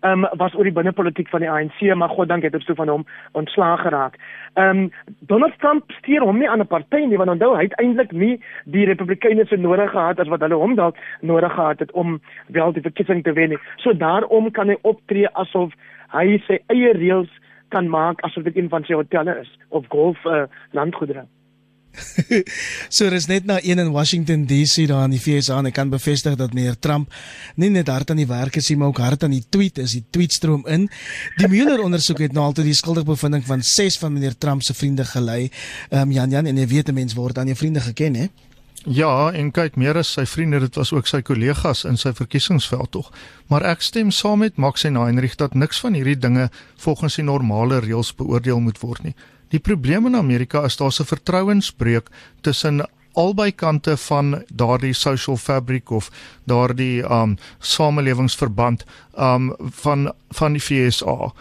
um, 0.05 0.25
was 0.37 0.53
oor 0.55 0.67
die 0.67 0.75
binnepolitiek 0.75 1.29
van 1.29 1.43
die 1.43 1.49
ANC, 1.49 1.79
maar 1.95 2.09
God 2.09 2.29
dank 2.29 2.43
het 2.43 2.55
op 2.55 2.61
so 2.61 2.73
van 2.77 2.91
hom 2.91 3.05
ontslaag 3.31 3.81
geraak. 3.81 4.19
Ehm 4.53 4.85
um, 4.85 4.91
Donald 5.19 5.57
Trump 5.59 5.91
steur 5.99 6.21
hom 6.21 6.37
nie 6.39 6.49
aan 6.49 6.61
'n 6.61 6.67
party 6.67 7.05
nie, 7.05 7.17
want 7.17 7.29
onthou 7.29 7.55
hy 7.55 7.63
het 7.63 7.79
eintlik 7.79 8.11
nie 8.11 8.41
die 8.65 8.85
Republikeine 8.85 9.45
se 9.45 9.57
nodig 9.57 9.91
gehad 9.91 10.19
as 10.19 10.27
wat 10.27 10.41
hulle 10.41 10.55
hom 10.55 10.75
dalk 10.75 10.95
nodig 11.21 11.53
gehad 11.53 11.79
het 11.79 11.91
om 11.91 12.21
wel 12.47 12.73
die 12.73 12.81
verkiesing 12.81 13.23
te 13.23 13.33
wen 13.33 13.49
nie. 13.49 13.59
So 13.75 13.93
daarom 13.93 14.51
kan 14.51 14.67
hy 14.69 14.77
optree 14.81 15.27
asof 15.33 15.73
hy 16.11 16.37
sy 16.47 16.59
eie 16.67 16.93
reëls 16.93 17.29
kan 17.69 17.89
maak 17.89 18.21
asof 18.21 18.43
dit 18.43 18.55
een 18.55 18.69
van 18.69 18.83
sy 18.83 18.93
hotelle 18.93 19.39
is 19.41 19.57
of 19.69 19.85
golf 19.87 20.25
uh, 20.25 20.43
landgoedere. 20.71 21.25
so 22.95 23.09
dis 23.09 23.27
net 23.31 23.45
na 23.45 23.59
een 23.63 23.79
in 23.79 23.91
Washington 23.91 24.45
DC 24.45 24.87
daar 24.87 25.05
in 25.09 25.15
die 25.15 25.21
VSA 25.21 25.59
en 25.59 25.69
ek 25.71 25.77
kan 25.77 25.91
bevestig 25.93 26.37
dat 26.39 26.53
meneer 26.53 26.79
Trump 26.79 27.13
nie 27.55 27.69
net 27.69 27.91
hard 27.91 28.11
aan 28.11 28.21
die 28.21 28.29
werk 28.29 28.55
is 28.59 28.69
nie 28.69 28.77
maar 28.81 28.93
ook 28.93 29.03
hard 29.03 29.23
aan 29.23 29.35
die 29.35 29.45
tweet 29.49 29.77
is 29.83 29.97
die 29.97 30.03
tweetstroom 30.09 30.65
in 30.67 30.89
die 31.37 31.51
Mueller 31.51 31.83
ondersoek 31.83 32.25
het 32.25 32.33
nou 32.33 32.47
altyd 32.49 32.71
die 32.71 32.79
skuldigbevinding 32.81 33.45
van 33.45 33.63
6 33.63 33.99
van 34.03 34.13
meneer 34.13 34.37
Trump 34.37 34.63
se 34.63 34.73
vriende 34.73 35.05
gelei 35.05 35.49
um, 35.91 36.11
Jan 36.11 36.29
Jan 36.29 36.45
en 36.45 36.57
jy 36.57 36.67
weet 36.67 36.89
'n 36.89 36.99
mens 36.99 37.13
word 37.13 37.37
aan 37.37 37.47
jou 37.51 37.57
vriende 37.57 37.81
geken 37.81 38.15
hè 38.15 38.27
Ja, 38.85 39.31
en 39.33 39.47
kyk, 39.49 39.79
meer 39.81 39.97
as 39.97 40.11
sy 40.13 40.27
vriende, 40.29 40.59
dit 40.61 40.75
was 40.77 40.91
ook 40.93 41.07
sy 41.09 41.23
kollegas 41.25 41.87
in 41.89 41.97
sy 41.97 42.11
verkiesingsveld 42.13 42.91
tog. 42.93 43.07
Maar 43.49 43.63
ek 43.71 43.81
stem 43.81 44.11
saam 44.13 44.43
met 44.45 44.59
Max 44.61 44.85
en 44.85 44.99
Heinrich 45.01 45.39
dat 45.41 45.55
niks 45.57 45.79
van 45.81 45.97
hierdie 45.97 46.17
dinge 46.17 46.51
volgens 46.83 47.17
die 47.17 47.25
normale 47.25 47.79
reëls 47.81 48.13
beoordeel 48.13 48.61
moet 48.61 48.77
word 48.83 49.07
nie. 49.07 49.15
Die 49.49 49.59
probleem 49.59 50.05
in 50.05 50.15
Amerika 50.15 50.63
is 50.65 50.77
daar 50.77 50.91
'n 50.99 51.05
vertrouensbreuk 51.05 52.09
tussen 52.41 52.85
albei 53.13 53.51
kante 53.51 53.97
van 53.97 54.43
daardie 54.53 54.93
social 54.93 55.37
fabric 55.37 55.89
of 55.89 56.11
daardie 56.43 57.03
um 57.03 57.37
samelewingsverband 57.59 58.85
um 59.17 59.55
van 59.59 60.13
van 60.29 60.53
die 60.53 60.61
FSA. 60.61 61.33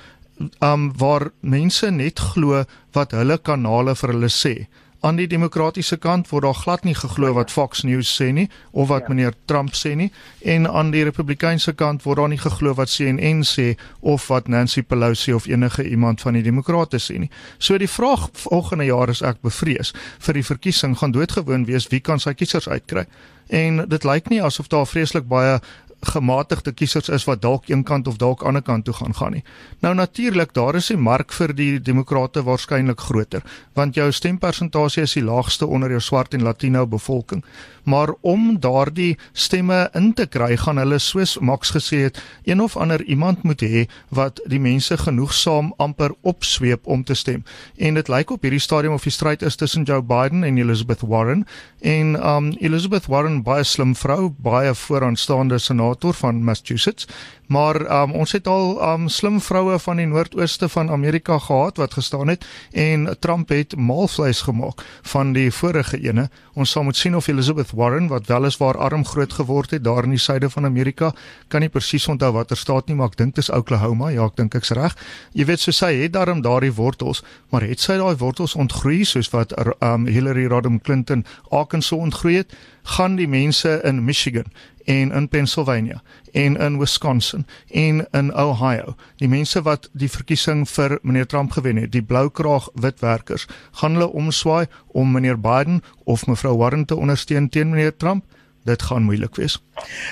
Um 0.60 0.92
waar 0.98 1.30
mense 1.40 1.90
net 1.90 2.18
glo 2.18 2.64
wat 2.92 3.12
hulle 3.12 3.38
kanale 3.38 3.94
vir 3.94 4.12
hulle 4.12 4.30
sê 4.30 4.66
aan 5.04 5.18
die 5.20 5.26
demokratiese 5.28 5.98
kant 6.00 6.30
word 6.32 6.46
daar 6.46 6.56
glad 6.56 6.84
nie 6.88 6.94
geglo 6.96 7.34
wat 7.36 7.52
Fox 7.52 7.82
News 7.84 8.08
sê 8.08 8.30
nie 8.32 8.46
of 8.72 8.88
wat 8.88 9.04
ja. 9.04 9.12
meneer 9.12 9.34
Trump 9.44 9.76
sê 9.76 9.92
nie 10.00 10.08
en 10.54 10.64
aan 10.70 10.94
die 10.94 11.02
republikeinse 11.04 11.74
kant 11.76 12.06
word 12.06 12.22
daar 12.22 12.32
nie 12.32 12.40
geglo 12.40 12.72
wat 12.78 12.88
CNN 12.88 13.44
sê 13.44 13.74
of 14.00 14.30
wat 14.32 14.48
Nancy 14.48 14.82
Pelosi 14.82 15.34
of 15.36 15.48
enige 15.50 15.84
iemand 15.84 16.24
van 16.24 16.38
die 16.38 16.42
demokrate 16.42 16.96
sê 16.96 17.18
nie. 17.20 17.30
So 17.58 17.76
die 17.78 17.90
vraag 17.90 18.30
volgende 18.46 18.88
jaar 18.88 19.12
is 19.12 19.20
ek 19.20 19.44
bevrees 19.44 19.92
vir 20.24 20.40
die 20.40 20.46
verkiesing 20.46 20.96
gaan 20.98 21.12
doodgewoon 21.12 21.68
wees 21.68 21.90
wie 21.92 22.00
kan 22.00 22.22
sy 22.22 22.32
kiesers 22.32 22.68
uitkry. 22.68 23.04
En 23.52 23.84
dit 23.88 24.04
lyk 24.08 24.32
nie 24.32 24.40
asof 24.42 24.72
daar 24.72 24.88
vreeslik 24.88 25.28
baie 25.28 25.58
gematigde 26.04 26.72
kiesers 26.72 27.08
is 27.08 27.24
wat 27.24 27.42
dalk 27.42 27.68
een 27.68 27.84
kant 27.84 28.08
of 28.08 28.16
dalk 28.16 28.42
ander 28.42 28.62
kant 28.62 28.84
toe 28.84 28.94
gaan 28.94 29.14
gaan 29.14 29.32
nie. 29.32 29.44
Nou 29.80 29.94
natuurlik, 29.94 30.54
daar 30.54 30.74
is 30.74 30.88
die 30.92 30.96
mark 30.96 31.32
vir 31.32 31.54
die 31.54 31.80
demokrate 31.82 32.42
waarskynlik 32.42 33.00
groter, 33.00 33.42
want 33.74 33.94
jou 33.94 34.10
stempersentasie 34.12 35.02
is 35.02 35.14
die 35.14 35.24
laagste 35.24 35.66
onder 35.66 35.90
jou 35.90 36.00
swart 36.00 36.34
en 36.34 36.42
latino 36.42 36.86
bevolking. 36.86 37.44
Maar 37.84 38.14
om 38.20 38.60
daardie 38.60 39.18
stemme 39.32 39.88
in 39.92 40.12
te 40.16 40.26
kry, 40.26 40.56
gaan 40.56 40.80
hulle 40.80 40.98
soos 40.98 41.36
Max 41.38 41.70
gesê 41.74 42.06
het, 42.06 42.20
een 42.44 42.60
of 42.60 42.76
ander 42.76 43.02
iemand 43.02 43.42
moet 43.42 43.60
hê 43.60 43.84
wat 44.08 44.40
die 44.48 44.60
mense 44.60 44.96
genoegsaam 44.96 45.72
amper 45.76 46.14
opsweep 46.22 46.86
om 46.86 47.04
te 47.04 47.14
stem. 47.14 47.44
En 47.76 47.94
dit 47.94 48.08
lyk 48.08 48.30
op 48.30 48.42
hierdie 48.42 48.62
stadium 48.62 48.96
of 48.96 49.04
die 49.04 49.12
stryd 49.12 49.42
is 49.42 49.56
tussen 49.56 49.84
Joe 49.84 50.02
Biden 50.02 50.44
en 50.44 50.58
Elizabeth 50.58 51.00
Warren 51.00 51.44
en 51.80 52.16
um 52.28 52.50
Elizabeth 52.60 53.06
Warren 53.06 53.42
baie 53.42 53.64
slim 53.64 53.94
vrou, 53.94 54.32
baie 54.40 54.74
vooraanstaande 54.74 55.58
senator 55.58 55.93
senator 55.94 56.14
van 56.14 56.42
Massachusetts 56.42 57.06
maar 57.46 58.02
um, 58.02 58.12
ons 58.12 58.32
het 58.32 58.46
al 58.48 58.78
um, 58.82 59.08
slim 59.08 59.40
vroue 59.40 59.78
van 59.78 60.00
die 60.00 60.06
noordooste 60.08 60.68
van 60.68 60.90
Amerika 60.90 61.38
gehad 61.38 61.76
wat 61.76 61.94
gestaan 61.94 62.28
het 62.32 62.46
en 62.72 63.16
Trump 63.20 63.48
het 63.48 63.76
maalvleis 63.76 64.40
gemaak 64.40 64.80
van 65.02 65.32
die 65.32 65.50
vorige 65.52 66.00
ene. 66.00 66.28
Ons 66.54 66.70
sal 66.70 66.84
moet 66.84 66.96
sien 66.96 67.16
of 67.16 67.26
Elizabeth 67.28 67.70
Warren 67.76 68.08
wat 68.08 68.26
wel 68.26 68.44
is 68.44 68.56
waar 68.56 68.78
arm 68.78 69.04
groot 69.04 69.32
geword 69.32 69.70
het 69.70 69.84
daar 69.84 70.04
in 70.04 70.16
die 70.16 70.18
suide 70.18 70.50
van 70.50 70.64
Amerika, 70.64 71.12
kan 71.48 71.60
nie 71.60 71.68
presies 71.68 72.08
onthou 72.08 72.32
watter 72.32 72.56
staat 72.56 72.88
nie, 72.88 72.96
maar 72.96 73.12
ek 73.12 73.18
dink 73.18 73.34
dit 73.34 73.44
is 73.44 73.50
Oklahoma. 73.50 74.10
Ja, 74.14 74.24
ek 74.30 74.36
dink 74.36 74.54
ek's 74.54 74.72
reg. 74.76 74.96
Jy 75.32 75.44
weet 75.44 75.60
so 75.60 75.72
sy 75.72 75.92
het 76.02 76.14
daarom 76.14 76.42
daardie 76.42 76.72
wortels, 76.72 77.22
maar 77.50 77.66
het 77.66 77.80
sy 77.80 77.98
daai 78.00 78.16
wortels 78.16 78.54
ontgroei 78.54 79.04
soos 79.04 79.30
wat 79.34 79.52
um, 79.82 80.06
Hillary 80.06 80.46
Rodham 80.46 80.80
Clinton 80.80 81.26
Arkansas 81.50 81.98
ontgroei 81.98 82.36
het? 82.42 82.54
gaan 82.84 83.16
die 83.16 83.28
mense 83.28 83.80
in 83.82 84.04
Michigan 84.04 84.44
en 84.84 85.12
in 85.12 85.28
Pennsylvania 85.28 86.02
en 86.32 86.56
in 86.56 86.78
Wisconsin 86.78 87.46
en 87.70 88.06
in 88.10 88.34
Ohio. 88.34 88.94
Die 89.16 89.28
mense 89.28 89.62
wat 89.62 89.88
die 89.92 90.10
verkiesing 90.10 90.64
vir 90.68 90.98
meneer 91.02 91.26
Trump 91.26 91.52
gewen 91.56 91.76
het, 91.76 91.92
die 91.92 92.02
bloukraag 92.02 92.68
witwerkers, 92.74 93.46
gaan 93.80 93.98
hulle 93.98 94.12
omswaai 94.12 94.66
om 94.86 95.12
meneer 95.12 95.40
Biden 95.40 95.82
of 96.04 96.26
mevrou 96.26 96.56
Warren 96.58 96.84
te 96.84 96.96
ondersteun 96.96 97.48
teen 97.48 97.70
meneer 97.70 97.96
Trump? 97.96 98.24
Dit 98.64 98.82
gaan 98.82 99.02
moeilik 99.04 99.36
wees. 99.36 99.58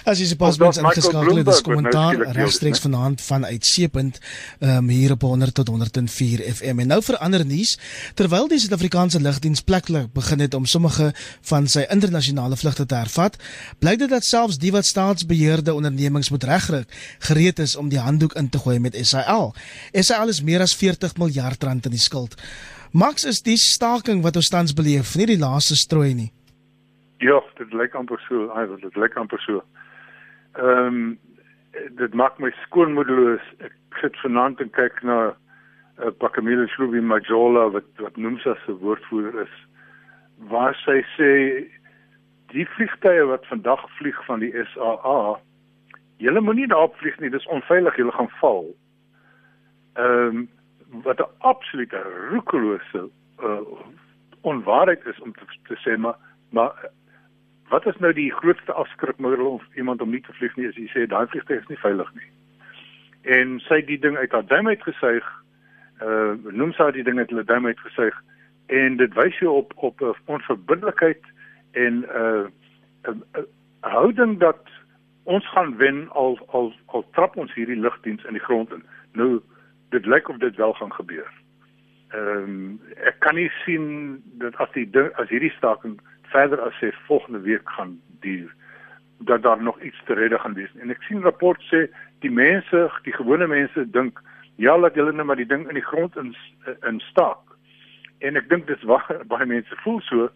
As 0.04 0.20
jy 0.20 0.26
sopas 0.28 0.58
mens 0.60 0.78
ingeskakel 0.80 1.38
het, 1.40 1.46
dis 1.48 1.62
kommentaar 1.64 2.18
regstreeks 2.36 2.82
vanaand 2.84 3.22
van 3.24 3.46
uitsepend 3.46 4.18
um, 4.60 4.88
hier 4.92 5.14
op 5.14 5.24
100 5.24 5.54
tot 5.54 5.68
104 5.72 6.42
FM. 6.54 6.82
En 6.84 6.92
nou 6.92 7.00
verander 7.02 7.44
nuus 7.48 7.78
terwyl 8.18 8.50
die 8.50 8.58
Suid-Afrikaanse 8.60 9.20
lugdiens 9.22 9.62
pleklik 9.64 10.10
begin 10.12 10.44
het 10.44 10.54
om 10.54 10.66
sommige 10.66 11.12
van 11.48 11.68
sy 11.70 11.86
internasionale 11.88 12.58
vlugte 12.60 12.86
te 12.86 12.98
hervat, 12.98 13.38
blyk 13.80 14.02
dit 14.04 14.12
dat 14.12 14.26
selfs 14.26 14.60
die 14.60 14.74
wat 14.74 14.86
staatsbeheerde 14.86 15.74
ondernemings 15.74 16.30
moet 16.34 16.44
regryk 16.44 17.00
gereed 17.30 17.62
is 17.62 17.76
om 17.76 17.88
die 17.88 18.02
handdoek 18.02 18.36
in 18.36 18.50
te 18.52 18.60
gooi 18.60 18.78
met 18.82 18.98
SAL. 19.00 19.54
SAL 19.92 20.28
is 20.28 20.42
meer 20.42 20.60
as 20.60 20.76
40 20.76 21.16
miljard 21.16 21.62
rand 21.64 21.88
in 21.88 21.96
die 21.96 22.02
skuld. 22.02 22.36
Max 22.92 23.24
is 23.24 23.40
die 23.40 23.56
staking 23.56 24.20
wat 24.20 24.36
ons 24.36 24.52
tans 24.52 24.74
beleef, 24.76 25.14
nie 25.16 25.30
die 25.30 25.40
laaste 25.40 25.76
strooi 25.80 26.12
nie. 26.12 26.32
Ja, 27.22 27.42
dit 27.54 27.72
lyk 27.72 27.94
amper 27.94 28.18
so, 28.26 28.48
wil 28.50 28.80
dit 28.82 28.96
lyk 28.96 29.14
amper 29.16 29.40
so. 29.40 29.62
Ehm 30.58 30.86
um, 30.86 31.18
dit 31.96 32.14
maak 32.18 32.38
my 32.42 32.50
skoonmoedeloos. 32.64 33.44
Ek 33.64 34.00
sit 34.00 34.16
vanaand 34.20 34.60
en 34.60 34.72
kyk 34.74 34.98
na 35.06 35.18
'n 35.30 36.08
uh, 36.08 36.10
Pakamile 36.18 36.66
Shrubi 36.68 37.00
Majola 37.00 37.68
wat 37.76 37.86
wat 38.02 38.16
noem 38.16 38.40
sy 38.42 38.54
se 38.64 38.74
woordvoerder 38.80 39.44
is. 39.44 39.54
Waar 40.50 40.74
sy 40.80 40.98
sê 41.14 41.30
die 42.52 42.66
vliegtye 42.74 43.22
wat 43.30 43.46
vandag 43.46 43.84
vlieg 43.98 44.18
van 44.26 44.42
die 44.42 44.52
SAA, 44.72 45.38
julle 46.18 46.40
moenie 46.40 46.66
daarop 46.66 46.96
vlieg 46.98 47.20
nie, 47.20 47.30
dis 47.30 47.46
onveilig, 47.46 47.96
julle 47.96 48.16
gaan 48.18 48.32
val. 48.40 48.66
Ehm 49.94 50.42
um, 50.42 50.48
wat 51.06 51.22
'n 51.22 51.30
absolute 51.38 52.02
roekelose 52.34 53.06
uh, 53.38 53.62
onwaarheid 54.42 55.06
is 55.06 55.20
om 55.20 55.32
te, 55.32 55.46
te 55.70 55.78
sê 55.86 55.96
maar 55.96 56.18
maar 56.50 56.90
wat 57.72 57.86
is 57.88 57.96
nou 58.04 58.12
die 58.12 58.32
grootste 58.32 58.72
afskrikmiddel 58.72 59.46
of 59.46 59.62
iemand 59.74 60.02
om 60.04 60.10
nie 60.10 60.20
te 60.20 60.32
vlieg 60.36 60.56
nie 60.56 60.68
as 60.68 60.76
jy 60.76 60.88
sê 60.92 61.06
daai 61.08 61.26
vliegtuig 61.32 61.62
is 61.62 61.70
nie 61.72 61.80
veilig 61.80 62.10
nie. 62.18 62.28
En 63.36 63.54
sy 63.66 63.80
het 63.80 63.88
die 63.88 64.00
ding 64.02 64.18
uit 64.20 64.34
haar 64.36 64.46
duim 64.50 64.68
uitgesuig. 64.68 65.30
Uh 66.04 66.34
noem 66.60 66.74
sy 66.76 66.90
die 66.98 67.06
ding 67.06 67.18
uit 67.22 67.32
hulle 67.32 67.46
duim 67.48 67.70
uitgesuig 67.70 68.18
en 68.72 68.96
dit 69.00 69.16
wys 69.16 69.38
jou 69.40 69.54
op 69.62 69.72
op 69.88 70.00
'n 70.00 70.14
onverbiddelikheid 70.36 71.24
en 71.72 72.00
'n 72.00 72.04
uh, 72.22 72.44
uh, 73.08 73.16
uh, 73.38 73.44
houding 73.80 74.38
dat 74.38 74.68
ons 75.22 75.48
gaan 75.50 75.76
wen 75.76 76.10
al 76.10 76.38
al 76.46 76.72
al 76.86 77.06
trap 77.12 77.36
ons 77.36 77.54
hierdie 77.54 77.80
lugdiens 77.80 78.24
in 78.24 78.32
die 78.32 78.46
grond 78.48 78.72
in. 78.72 78.84
Nou 79.12 79.40
dit 79.88 80.06
lyk 80.06 80.28
of 80.28 80.36
dit 80.36 80.56
wel 80.56 80.72
gaan 80.72 80.92
gebeur. 80.92 81.30
Ehm 82.08 82.42
um, 82.42 82.80
ek 82.96 83.16
kan 83.18 83.34
nie 83.34 83.50
sien 83.64 84.22
dat 84.38 84.56
as 84.56 84.72
die 84.72 84.88
as 85.14 85.28
hierdie 85.28 85.54
staking 85.56 86.00
verder 86.32 86.60
as 86.60 86.76
sê 86.80 86.90
volgende 87.06 87.40
week 87.40 87.68
gaan 87.76 88.00
duur 88.24 88.50
dat 89.24 89.42
daar 89.42 89.62
nog 89.62 89.80
iets 89.80 90.00
te 90.04 90.14
redde 90.14 90.38
gaan 90.38 90.54
wees. 90.54 90.70
En 90.80 90.90
ek 90.90 91.02
sien 91.06 91.22
rapport 91.22 91.60
sê 91.70 91.86
die 92.24 92.30
mense, 92.30 92.90
die 93.06 93.14
gewone 93.14 93.46
mense 93.46 93.86
dink 93.90 94.20
ja, 94.56 94.76
laat 94.78 94.98
hulle 94.98 95.12
net 95.12 95.26
maar 95.26 95.40
die 95.40 95.48
ding 95.48 95.68
in 95.68 95.78
die 95.78 95.88
grond 95.88 96.16
in 96.16 96.34
in 96.88 97.00
staak. 97.10 97.56
En 98.18 98.36
ek 98.36 98.48
dink 98.48 98.66
dis 98.66 98.82
waar 98.88 99.06
baie 99.30 99.46
mense 99.46 99.78
voel 99.84 100.00
so. 100.08 100.28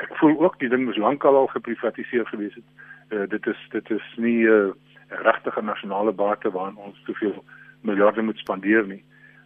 Ek 0.00 0.12
voel 0.20 0.38
ook 0.40 0.58
die 0.60 0.70
ding 0.72 0.84
moes 0.86 1.00
lankal 1.00 1.36
al 1.36 1.50
geprivatiseer 1.52 2.26
gewees 2.26 2.54
het. 2.54 2.68
Uh, 3.12 3.26
dit 3.28 3.46
is 3.46 3.66
dit 3.70 3.90
is 3.90 4.14
nie 4.16 4.46
'n 4.46 4.72
uh, 4.72 4.72
regtige 5.22 5.62
nasionale 5.62 6.12
bate 6.12 6.50
waaraan 6.50 6.76
ons 6.76 7.02
soveel 7.04 7.44
miljarde 7.82 8.22
moet 8.22 8.38
spandeer 8.38 8.86
nie. 8.86 9.04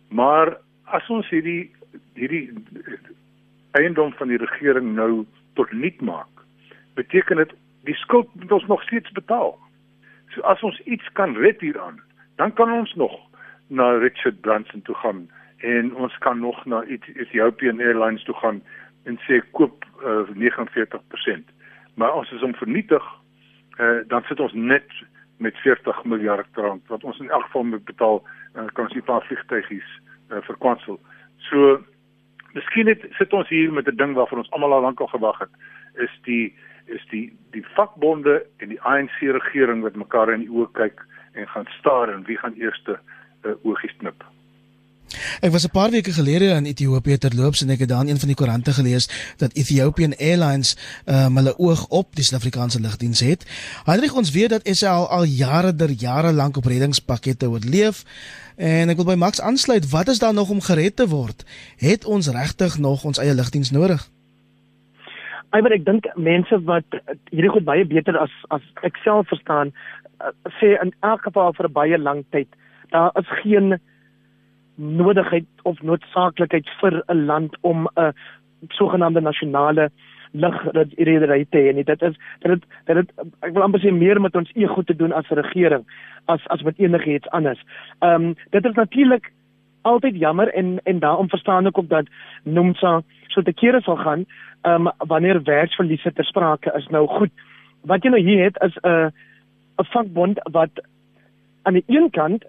Maar 0.09 0.57
as 0.85 1.09
ons 1.09 1.29
hierdie 1.29 1.73
hierdie 2.15 2.53
eiendom 3.71 4.13
van 4.13 4.29
die 4.29 4.41
regering 4.41 4.95
nou 4.95 5.27
tot 5.57 5.73
nul 5.73 6.01
maak, 6.01 6.45
beteken 6.95 7.43
dit 7.43 7.55
die 7.89 7.97
skuld 8.03 8.29
moet 8.35 8.53
ons 8.53 8.67
nog 8.67 8.83
steeds 8.83 9.11
betaal. 9.17 9.55
So 10.35 10.43
as 10.43 10.63
ons 10.67 10.81
iets 10.85 11.09
kan 11.13 11.37
red 11.37 11.61
hieraan, 11.61 12.01
dan 12.37 12.53
kan 12.53 12.73
ons 12.73 12.95
nog 12.95 13.15
na 13.67 13.91
Richard 13.99 14.41
Branson 14.41 14.83
toe 14.83 14.95
gaan 14.95 15.27
en 15.57 15.95
ons 15.95 16.19
kan 16.19 16.41
nog 16.41 16.65
na 16.65 16.83
Ethiopian 17.15 17.81
Airlines 17.81 18.25
toe 18.25 18.35
gaan 18.35 18.63
en 19.05 19.19
sê 19.25 19.41
koop 19.51 19.85
uh, 20.05 20.29
49%. 20.35 21.53
Maar 21.95 22.11
as 22.11 22.33
ons 22.33 22.45
hom 22.45 22.55
vernietig, 22.55 23.05
uh, 23.81 24.03
dan 24.11 24.25
sit 24.29 24.41
ons 24.41 24.53
net 24.53 24.91
met 25.37 25.57
40 25.65 26.05
miljard 26.05 26.61
rand 26.61 26.87
wat 26.93 27.05
ons 27.05 27.19
in 27.21 27.31
elk 27.31 27.45
geval 27.49 27.65
moet 27.73 27.85
betaal 27.85 28.23
en 28.55 28.73
kan 28.73 28.89
ons 28.89 28.97
nie 28.97 29.05
paar 29.05 29.25
vliegtuigies 29.29 29.89
uh, 30.31 30.43
verkwansel. 30.49 31.01
So 31.49 31.79
miskien 32.55 32.87
het 32.87 33.05
sit 33.19 33.33
ons 33.33 33.49
hier 33.49 33.73
met 33.73 33.89
'n 33.89 33.97
ding 33.97 34.15
waarvan 34.15 34.39
ons 34.39 34.51
almal 34.51 34.73
al 34.73 34.81
lank 34.81 35.01
al 35.01 35.07
gewag 35.07 35.39
het 35.39 35.51
is 35.95 36.19
die 36.23 36.55
is 36.87 37.07
die 37.11 37.37
die 37.51 37.65
vakbonde 37.75 38.47
en 38.57 38.69
die 38.69 38.81
ANC 38.81 39.19
regering 39.21 39.83
wat 39.83 39.97
mekaar 39.97 40.33
in 40.33 40.41
die 40.41 40.51
oë 40.51 40.71
kyk 40.73 41.07
en 41.33 41.49
gaan 41.49 41.67
staar 41.79 42.09
en 42.09 42.25
wie 42.25 42.39
gaan 42.39 42.55
eerste 42.55 42.99
uh, 43.43 43.53
oogies 43.63 43.97
knip. 43.97 44.25
Ek 45.41 45.53
was 45.53 45.65
'n 45.65 45.71
paar 45.71 45.91
weke 45.91 46.13
gelede 46.13 46.45
in 46.45 46.65
Ethiopië 46.65 47.19
terloops 47.19 47.63
en 47.63 47.71
ek 47.71 47.79
het 47.79 47.89
daar 47.89 48.01
in 48.01 48.09
een 48.09 48.19
van 48.19 48.29
die 48.29 48.37
koerante 48.37 48.73
gelees 48.73 49.09
dat 49.37 49.53
Ethiopian 49.53 50.15
Airlines 50.17 50.77
um, 51.07 51.37
hulle 51.37 51.59
oog 51.59 51.87
op 51.89 52.15
die 52.15 52.25
Suid-Afrikaanse 52.25 52.81
lugdiens 52.81 53.21
het. 53.21 53.47
Hendrik 53.85 54.15
ons 54.15 54.31
weet 54.31 54.51
dat 54.51 54.69
SAL 54.77 55.09
al 55.09 55.25
jare 55.25 55.75
der 55.75 55.91
jare 55.91 56.33
lank 56.33 56.57
op 56.57 56.65
reddingspakkette 56.65 57.49
oorleef 57.49 58.05
en 58.57 58.89
ek 58.89 58.97
wil 58.97 59.05
by 59.05 59.15
Max 59.15 59.41
aansluit, 59.41 59.91
wat 59.91 60.09
is 60.09 60.19
daar 60.19 60.35
nog 60.35 60.51
om 60.51 60.61
gered 60.61 60.97
te 60.97 61.09
word? 61.09 61.45
Het 61.77 62.05
ons 62.05 62.29
regtig 62.29 62.79
nog 62.79 63.05
ons 63.05 63.19
eie 63.19 63.35
lugdiens 63.35 63.71
nodig? 63.71 64.11
Maar 65.51 65.73
ek 65.73 65.85
dink 65.85 66.05
mense 66.17 66.59
wat 66.65 66.85
hierdie 67.31 67.51
goed 67.51 67.65
baie 67.65 67.87
beter 67.87 68.19
as 68.19 68.33
as 68.49 68.63
ek 68.83 68.97
self 69.05 69.29
verstaan 69.29 69.73
uh, 70.21 70.33
sê 70.61 70.75
in 70.83 70.93
elk 71.01 71.23
geval 71.23 71.55
vir 71.57 71.69
baie 71.73 71.99
lang 71.99 72.25
tyd 72.31 72.49
daar 72.91 73.11
is 73.15 73.29
geen 73.43 73.79
nodigheid 74.77 75.47
of 75.63 75.83
noodsaaklikheid 75.83 76.69
vir 76.81 77.03
'n 77.09 77.25
land 77.27 77.57
om 77.61 77.89
'n 77.97 78.13
sogenaamde 78.69 79.21
nasionale 79.21 79.91
lugredery 80.33 81.47
te 81.51 81.59
hê. 81.59 81.85
Dit 81.85 82.03
is 82.03 82.17
dit 82.41 82.51
het, 82.51 82.65
dit 82.85 83.13
ek 83.41 83.53
wil 83.53 83.63
amper 83.63 83.81
sê 83.81 83.93
meer 83.93 84.21
met 84.21 84.37
ons 84.37 84.51
ego 84.55 84.83
te 84.83 84.97
doen 84.97 85.13
as 85.13 85.31
'n 85.31 85.41
regering 85.41 85.85
as 86.27 86.47
as 86.49 86.63
met 86.63 86.79
enigiets 86.79 87.29
anders. 87.29 87.63
Ehm 88.01 88.25
um, 88.25 88.35
dit 88.51 88.65
is 88.65 88.75
natuurlik 88.75 89.33
altyd 89.83 90.17
jammer 90.17 90.49
en 90.55 90.81
en 90.85 90.99
daarom 90.99 91.29
verstaan 91.29 91.67
ek 91.67 91.79
ook 91.79 91.89
dat 91.89 92.07
Nomsa 92.43 93.03
so 93.29 93.43
te 93.43 93.53
kere 93.53 93.81
sal 93.81 93.97
gaan 93.97 94.27
ehm 94.63 94.87
um, 94.87 94.93
wanneer 94.99 95.43
werksverliese 95.43 96.13
ter 96.13 96.25
sprake 96.25 96.73
is. 96.77 96.87
Nou 96.87 97.07
goed. 97.07 97.31
Wat 97.83 98.03
jy 98.03 98.11
nou 98.11 98.21
hier 98.21 98.45
het 98.45 98.63
is 98.63 98.77
'n 98.83 98.89
uh, 98.89 99.09
'n 99.79 99.85
vakbond 99.85 100.39
wat 100.53 100.71
aan 101.63 101.75
die 101.75 101.85
een 101.87 102.11
kant 102.11 102.45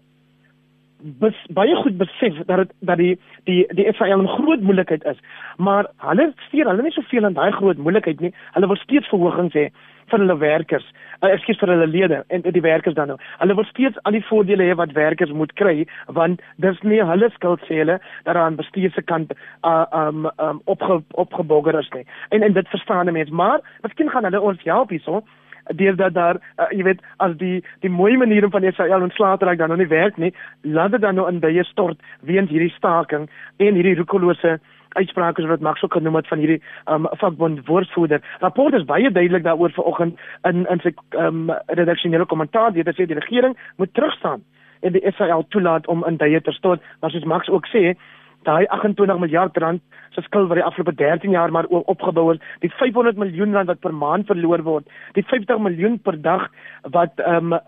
bes, 1.01 1.35
baie 1.53 1.75
goed 1.75 1.97
besef 1.97 2.39
dat 2.45 2.57
het, 2.57 2.71
dat 2.79 2.97
die 2.97 3.19
die 3.43 3.65
die 3.75 3.85
Israel 3.85 4.21
'n 4.21 4.27
groot 4.27 4.61
moeilikheid 4.61 5.03
is. 5.03 5.19
Maar 5.57 5.85
hulle 5.97 6.33
steur 6.47 6.67
hulle 6.67 6.81
nie 6.81 6.91
soveel 6.91 7.25
aan 7.25 7.33
daai 7.33 7.51
groot 7.51 7.77
moeilikheid 7.77 8.19
nie. 8.19 8.33
Hulle 8.53 8.67
wil 8.67 8.75
steeds 8.75 9.07
verhogings 9.07 9.53
hê 9.53 9.71
vir 10.09 10.19
hulle 10.19 10.37
werkers. 10.37 10.85
Uh, 11.21 11.29
ekskuus 11.33 11.59
vir 11.59 11.71
hulle 11.73 11.87
lede 11.87 12.23
en 12.27 12.41
die 12.41 12.61
werkers 12.61 12.95
dan 12.95 13.07
nou. 13.07 13.17
Hulle 13.39 13.55
wil 13.55 13.65
steeds 13.65 13.97
al 14.03 14.11
die 14.11 14.25
voordele 14.29 14.63
hê 14.63 14.75
wat 14.75 14.91
werkers 14.91 15.31
moet 15.31 15.53
kry 15.53 15.87
want 16.07 16.41
dis 16.55 16.81
nie 16.83 17.01
hulle 17.03 17.29
skuld 17.29 17.61
sê 17.67 17.81
hulle 17.81 17.99
dat 18.23 18.35
aan 18.35 18.55
bestuur 18.55 18.91
se 18.91 19.01
kant 19.01 19.33
uh, 19.63 19.85
um 19.91 20.29
um 20.37 20.61
opge, 20.65 21.01
opgebogger 21.11 21.79
is 21.79 21.89
nie. 21.95 22.05
En 22.29 22.43
en 22.43 22.53
dit 22.53 22.67
verstaan 22.67 23.11
mense, 23.11 23.33
maar 23.33 23.59
miskien 23.81 24.09
gaan 24.09 24.23
hulle 24.23 24.41
ons 24.41 24.63
help 24.63 24.89
hierso 24.89 25.23
deurdat 25.75 26.13
daar 26.13 26.39
uh, 26.57 26.69
jy 26.71 26.83
weet 26.83 27.03
as 27.17 27.35
die 27.37 27.63
die 27.85 27.91
mooi 27.91 28.17
maniere 28.17 28.49
van 28.49 28.63
Israel 28.63 29.01
ontslaat 29.01 29.43
raak 29.43 29.57
dan 29.57 29.73
nou 29.73 29.79
nie 29.79 29.91
werk 29.91 30.17
nie, 30.17 30.33
laat 30.61 30.91
dit 30.91 31.01
dan 31.01 31.15
nou 31.15 31.27
in 31.29 31.39
baie 31.39 31.63
stort 31.63 31.99
weens 32.21 32.49
hierdie 32.49 32.73
staking 32.75 33.29
en 33.57 33.79
hierdie 33.79 33.95
roekelose 33.95 34.59
uitsprake 34.97 35.47
wat 35.47 35.59
Max 35.59 35.83
ook 35.83 35.93
genoem 35.93 36.15
het 36.15 36.27
van 36.27 36.37
hierdie 36.37 36.61
um, 36.89 37.07
vakbond 37.21 37.65
woordvoerder. 37.67 38.21
Rapport 38.39 38.73
is 38.73 38.85
baie 38.85 39.11
duidelik 39.11 39.43
daaroor 39.43 39.71
vanoggend 39.71 40.19
in 40.43 40.65
in 40.65 40.79
sy 40.83 40.93
um, 41.19 41.51
redaksionele 41.65 42.25
kommentaar 42.25 42.73
dit 42.73 42.95
sê 42.95 43.05
die 43.05 43.19
regering 43.19 43.57
moet 43.77 43.93
terugstaan 43.93 44.43
en 44.79 44.91
die 44.91 45.01
Israel 45.01 45.45
toelaat 45.49 45.87
om 45.87 46.05
in 46.05 46.17
daai 46.17 46.41
te 46.41 46.51
stort, 46.51 46.81
maar 47.01 47.11
soos 47.11 47.25
Max 47.25 47.49
ook 47.49 47.65
sê, 47.67 47.95
daai 48.43 48.65
28 48.67 49.19
miljard 49.19 49.57
rand 49.57 49.81
se 50.15 50.21
skuld 50.21 50.47
wat 50.47 50.57
die 50.57 50.65
afgelope 50.65 50.95
13 50.95 51.31
jaar 51.31 51.51
maar 51.51 51.67
opgebou 51.69 52.31
is, 52.33 52.39
die 52.59 52.71
500 52.73 53.17
miljoen 53.17 53.53
rand 53.53 53.67
wat 53.67 53.79
per 53.79 53.93
maand 53.93 54.25
verloor 54.25 54.63
word, 54.65 54.87
die 55.13 55.23
50 55.23 55.59
miljoen 55.61 55.99
per 55.99 56.21
dag 56.21 56.47
wat 56.95 57.19
ehm 57.25 57.53
um, 57.53 57.59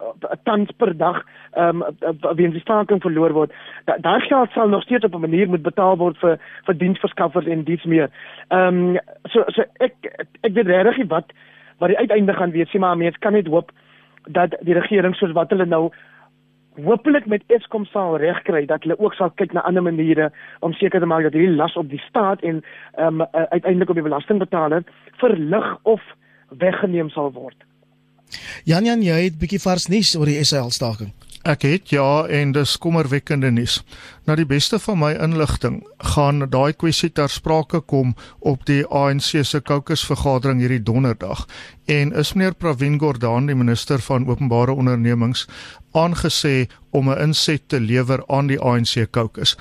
tans 0.43 0.71
per 0.77 0.95
dag 0.97 1.21
ehm 1.53 1.83
um, 1.83 2.35
weens 2.39 2.57
die 2.57 2.63
staking 2.63 3.01
verloor 3.01 3.33
word. 3.33 3.53
Daai 3.85 4.01
da 4.01 4.17
geld 4.25 4.51
sal 4.55 4.69
nog 4.69 4.83
steeds 4.83 5.05
op 5.05 5.15
'n 5.15 5.27
manier 5.27 5.49
moet 5.49 5.61
betaal 5.61 5.97
word 5.97 6.17
vir 6.17 6.39
vir 6.65 6.77
diensverskaffers 6.77 7.47
en 7.47 7.63
dies 7.63 7.83
meer. 7.83 8.09
Ehm 8.49 8.95
um, 8.95 8.97
so 9.29 9.43
so 9.47 9.63
ek 9.79 9.93
ek 10.41 10.53
weet 10.53 10.67
regtig 10.67 11.07
wat 11.07 11.31
wat 11.79 11.89
die 11.89 11.97
uiteinde 11.97 12.33
gaan 12.33 12.51
wees, 12.51 12.69
sê 12.69 12.79
maar 12.79 12.97
mense 12.97 13.19
kan 13.19 13.33
net 13.33 13.47
hoop 13.47 13.71
dat 14.27 14.55
die 14.61 14.73
regering 14.73 15.15
soos 15.15 15.31
wat 15.31 15.49
hulle 15.49 15.65
nou 15.65 15.89
hopelik 16.83 17.25
met 17.25 17.43
Eskom 17.47 17.85
sal 17.85 18.17
regkry 18.21 18.65
dat 18.65 18.83
hulle 18.83 18.99
ook 18.99 19.13
sal 19.17 19.31
kyk 19.39 19.53
na 19.53 19.63
ander 19.67 19.83
maniere 19.83 20.29
om 20.65 20.73
seker 20.73 20.99
te 20.99 21.09
maak 21.09 21.23
dat 21.27 21.37
hierdie 21.37 21.55
las 21.55 21.77
op 21.79 21.89
die 21.89 22.01
staat 22.07 22.41
en 22.41 22.63
um, 22.99 23.23
uiteindelik 23.31 23.89
op 23.89 23.99
die 23.99 24.07
belastingbetaler 24.09 24.83
verlig 25.21 25.77
of 25.83 26.01
weggeneem 26.49 27.09
sal 27.09 27.31
word. 27.31 27.57
Jan 28.63 28.85
Jan, 28.85 29.01
jy 29.01 29.23
het 29.29 29.39
bietjie 29.41 29.61
vars 29.63 29.87
nuus 29.89 30.15
oor 30.17 30.29
die 30.29 30.43
SAL 30.45 30.71
staking. 30.75 31.13
Ek 31.47 31.61
het 31.63 31.89
ja 31.89 32.25
en 32.27 32.51
dis 32.51 32.73
kommerwekkende 32.83 33.47
nuus. 33.51 33.77
Na 34.27 34.35
die 34.35 34.45
beste 34.45 34.75
van 34.83 34.99
my 34.99 35.13
inligting 35.15 35.77
gaan 36.11 36.43
daai 36.51 36.73
kwessie 36.75 37.09
ter 37.15 37.31
sprake 37.31 37.79
kom 37.79 38.11
op 38.39 38.65
die 38.67 38.81
ANC 38.83 39.45
se 39.47 39.61
kokesvergadering 39.63 40.59
hierdie 40.59 40.83
donderdag 40.83 41.45
en 41.87 42.11
is 42.11 42.33
meneer 42.35 42.57
Pravin 42.59 42.99
Gordhan 42.99 43.47
die 43.47 43.55
minister 43.55 44.03
van 44.03 44.27
openbare 44.27 44.75
ondernemings 44.75 45.47
aangesê 45.95 46.67
om 46.91 47.09
'n 47.09 47.21
inset 47.21 47.69
te 47.69 47.79
lewer 47.79 48.23
aan 48.27 48.47
die 48.47 48.59
ANC 48.59 49.07
kokes. 49.11 49.55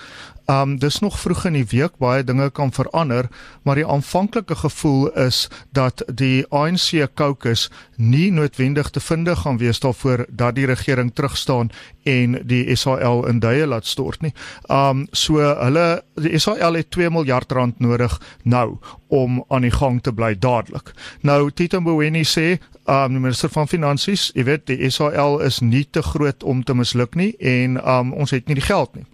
Um 0.50 0.78
dis 0.78 0.98
nog 0.98 1.20
vroeg 1.20 1.44
in 1.44 1.52
die 1.58 1.66
week, 1.68 1.98
baie 2.00 2.22
dinge 2.24 2.46
kan 2.50 2.70
verander, 2.72 3.26
maar 3.62 3.76
die 3.76 3.86
aanvanklike 3.86 4.54
gevoel 4.56 5.10
is 5.12 5.42
dat 5.76 6.00
die 6.08 6.46
ANC 6.48 7.04
caucus 7.14 7.66
nie 7.96 8.30
noodwendig 8.32 8.88
te 8.90 9.00
vind 9.00 9.28
gaan 9.28 9.58
wees 9.60 9.80
daarvoor 9.80 10.24
dat 10.28 10.54
die 10.54 10.64
regering 10.66 11.10
terugstaan 11.14 11.68
en 12.02 12.38
die 12.48 12.76
SAL 12.76 13.26
in 13.28 13.42
duie 13.44 13.66
laat 13.66 13.86
stort 13.86 14.24
nie. 14.24 14.32
Um 14.72 15.04
so 15.12 15.36
hulle 15.36 16.02
die 16.16 16.38
SAL 16.38 16.80
het 16.80 16.90
2 16.96 17.10
miljard 17.10 17.52
rand 17.52 17.78
nodig 17.78 18.16
nou 18.42 18.78
om 19.08 19.44
aan 19.48 19.68
die 19.68 19.74
gang 19.76 20.00
te 20.02 20.12
bly 20.12 20.32
dadelik. 20.38 20.94
Nou 21.20 21.50
Tito 21.50 21.80
Mboweni 21.80 22.24
sê, 22.24 22.56
um 22.86 23.12
die 23.12 23.20
minister 23.20 23.52
van 23.52 23.68
finansies, 23.68 24.30
jy 24.32 24.48
weet 24.48 24.66
die 24.72 24.90
SAL 24.90 25.42
is 25.44 25.60
nie 25.60 25.84
te 25.84 26.02
groot 26.02 26.42
om 26.42 26.64
te 26.64 26.74
misluk 26.74 27.20
nie 27.20 27.34
en 27.36 27.76
um 27.84 28.16
ons 28.16 28.32
het 28.32 28.48
nie 28.48 28.56
die 28.56 28.68
geld 28.72 28.96
nie 28.96 29.04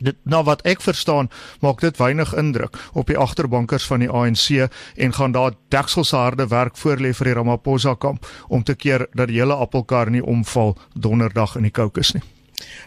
dit 0.00 0.16
nou 0.22 0.44
wat 0.44 0.62
ek 0.68 0.82
verstaan 0.84 1.30
maak 1.60 1.80
dit 1.80 1.96
weinig 1.96 2.34
indruk 2.34 2.78
op 2.92 3.06
die 3.06 3.18
agterbankers 3.18 3.86
van 3.86 4.04
die 4.04 4.10
ANC 4.10 4.70
en 4.96 5.12
gaan 5.12 5.32
daar 5.32 5.56
dekselsharde 5.68 6.48
werk 6.48 6.78
voorlê 6.78 7.12
vir 7.14 7.32
die 7.32 7.36
Ramaphosa 7.40 7.94
kamp 7.94 8.26
om 8.48 8.62
te 8.62 8.74
keer 8.74 9.06
dat 9.12 9.28
die 9.28 9.40
hele 9.40 9.54
appelkar 9.54 10.10
nie 10.10 10.24
omval 10.24 10.76
donderdag 10.94 11.56
in 11.56 11.68
die 11.68 11.74
kokes 11.74 12.14
nie 12.14 12.37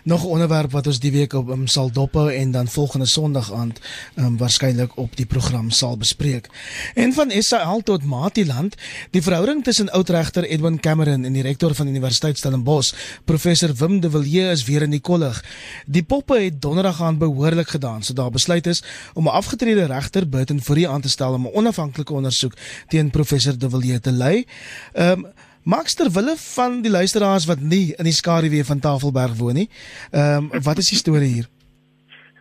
Nog 0.03 0.23
'n 0.23 0.27
onderwerp 0.27 0.71
wat 0.71 0.87
ons 0.87 0.99
die 0.99 1.11
week 1.11 1.33
op 1.33 1.49
um, 1.49 1.67
sal 1.67 1.91
dophou 1.91 2.33
en 2.33 2.51
dan 2.51 2.67
volgende 2.67 3.05
Sondag 3.05 3.53
aand 3.53 3.79
um, 4.15 4.37
waarskynlik 4.37 4.97
op 4.97 5.15
die 5.15 5.25
program 5.25 5.69
sal 5.69 5.97
bespreek. 5.97 6.49
En 6.93 7.13
van 7.13 7.31
SAL 7.37 7.81
tot 7.81 8.03
Matiland, 8.03 8.75
die 9.09 9.21
verhouding 9.21 9.63
tussen 9.63 9.89
oudregter 9.91 10.43
Edwin 10.43 10.79
Cameron 10.79 11.25
en 11.25 11.33
die 11.33 11.41
rektor 11.41 11.75
van 11.75 11.87
Universiteit 11.87 12.37
Stellenbosch, 12.37 12.93
professor 13.25 13.75
Wim 13.75 13.99
de 13.99 14.09
Villiers 14.09 14.51
is 14.51 14.65
weer 14.65 14.81
in 14.81 14.89
die 14.89 14.99
kollig. 14.99 15.43
Die 15.85 16.03
poppe 16.03 16.39
het 16.39 16.61
donderdag 16.61 17.01
aan 17.01 17.17
behoorlik 17.17 17.69
gedaan, 17.69 18.03
so 18.03 18.13
daar 18.13 18.31
besluit 18.31 18.67
is 18.67 18.83
om 19.13 19.23
'n 19.23 19.27
afgetrede 19.31 19.85
regter 19.85 20.29
buiten 20.29 20.63
voor 20.63 20.75
die 20.75 20.89
aan 20.89 21.01
te 21.01 21.09
stel 21.09 21.33
om 21.33 21.45
'n 21.45 21.53
onafhanklike 21.53 22.13
ondersoek 22.13 22.53
teen 22.87 23.09
professor 23.09 23.57
de 23.57 23.69
Villiers 23.69 24.01
te 24.01 24.11
lei. 24.11 24.45
Ehm 24.93 25.25
um, 25.25 25.25
Max 25.63 25.93
ter 25.93 26.09
wille 26.09 26.33
van 26.37 26.81
die 26.81 26.91
luisteraars 26.91 27.45
wat 27.45 27.59
nie 27.61 27.93
in 27.97 28.07
die 28.09 28.17
skaduwee 28.17 28.65
van 28.65 28.79
Tafelberg 28.79 29.37
woon 29.37 29.53
nie. 29.53 29.69
Ehm 30.11 30.49
um, 30.49 30.61
wat 30.65 30.77
is 30.77 30.89
die 30.89 30.97
storie 30.97 31.29
hier? 31.29 31.47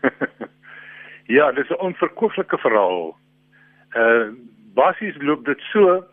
ja, 1.36 1.52
dis 1.52 1.68
'n 1.68 1.80
onverkooflike 1.88 2.58
verhaal. 2.58 3.16
Uh 3.92 4.32
basies 4.74 5.16
loop 5.20 5.44
dit 5.44 5.60
so 5.72 6.04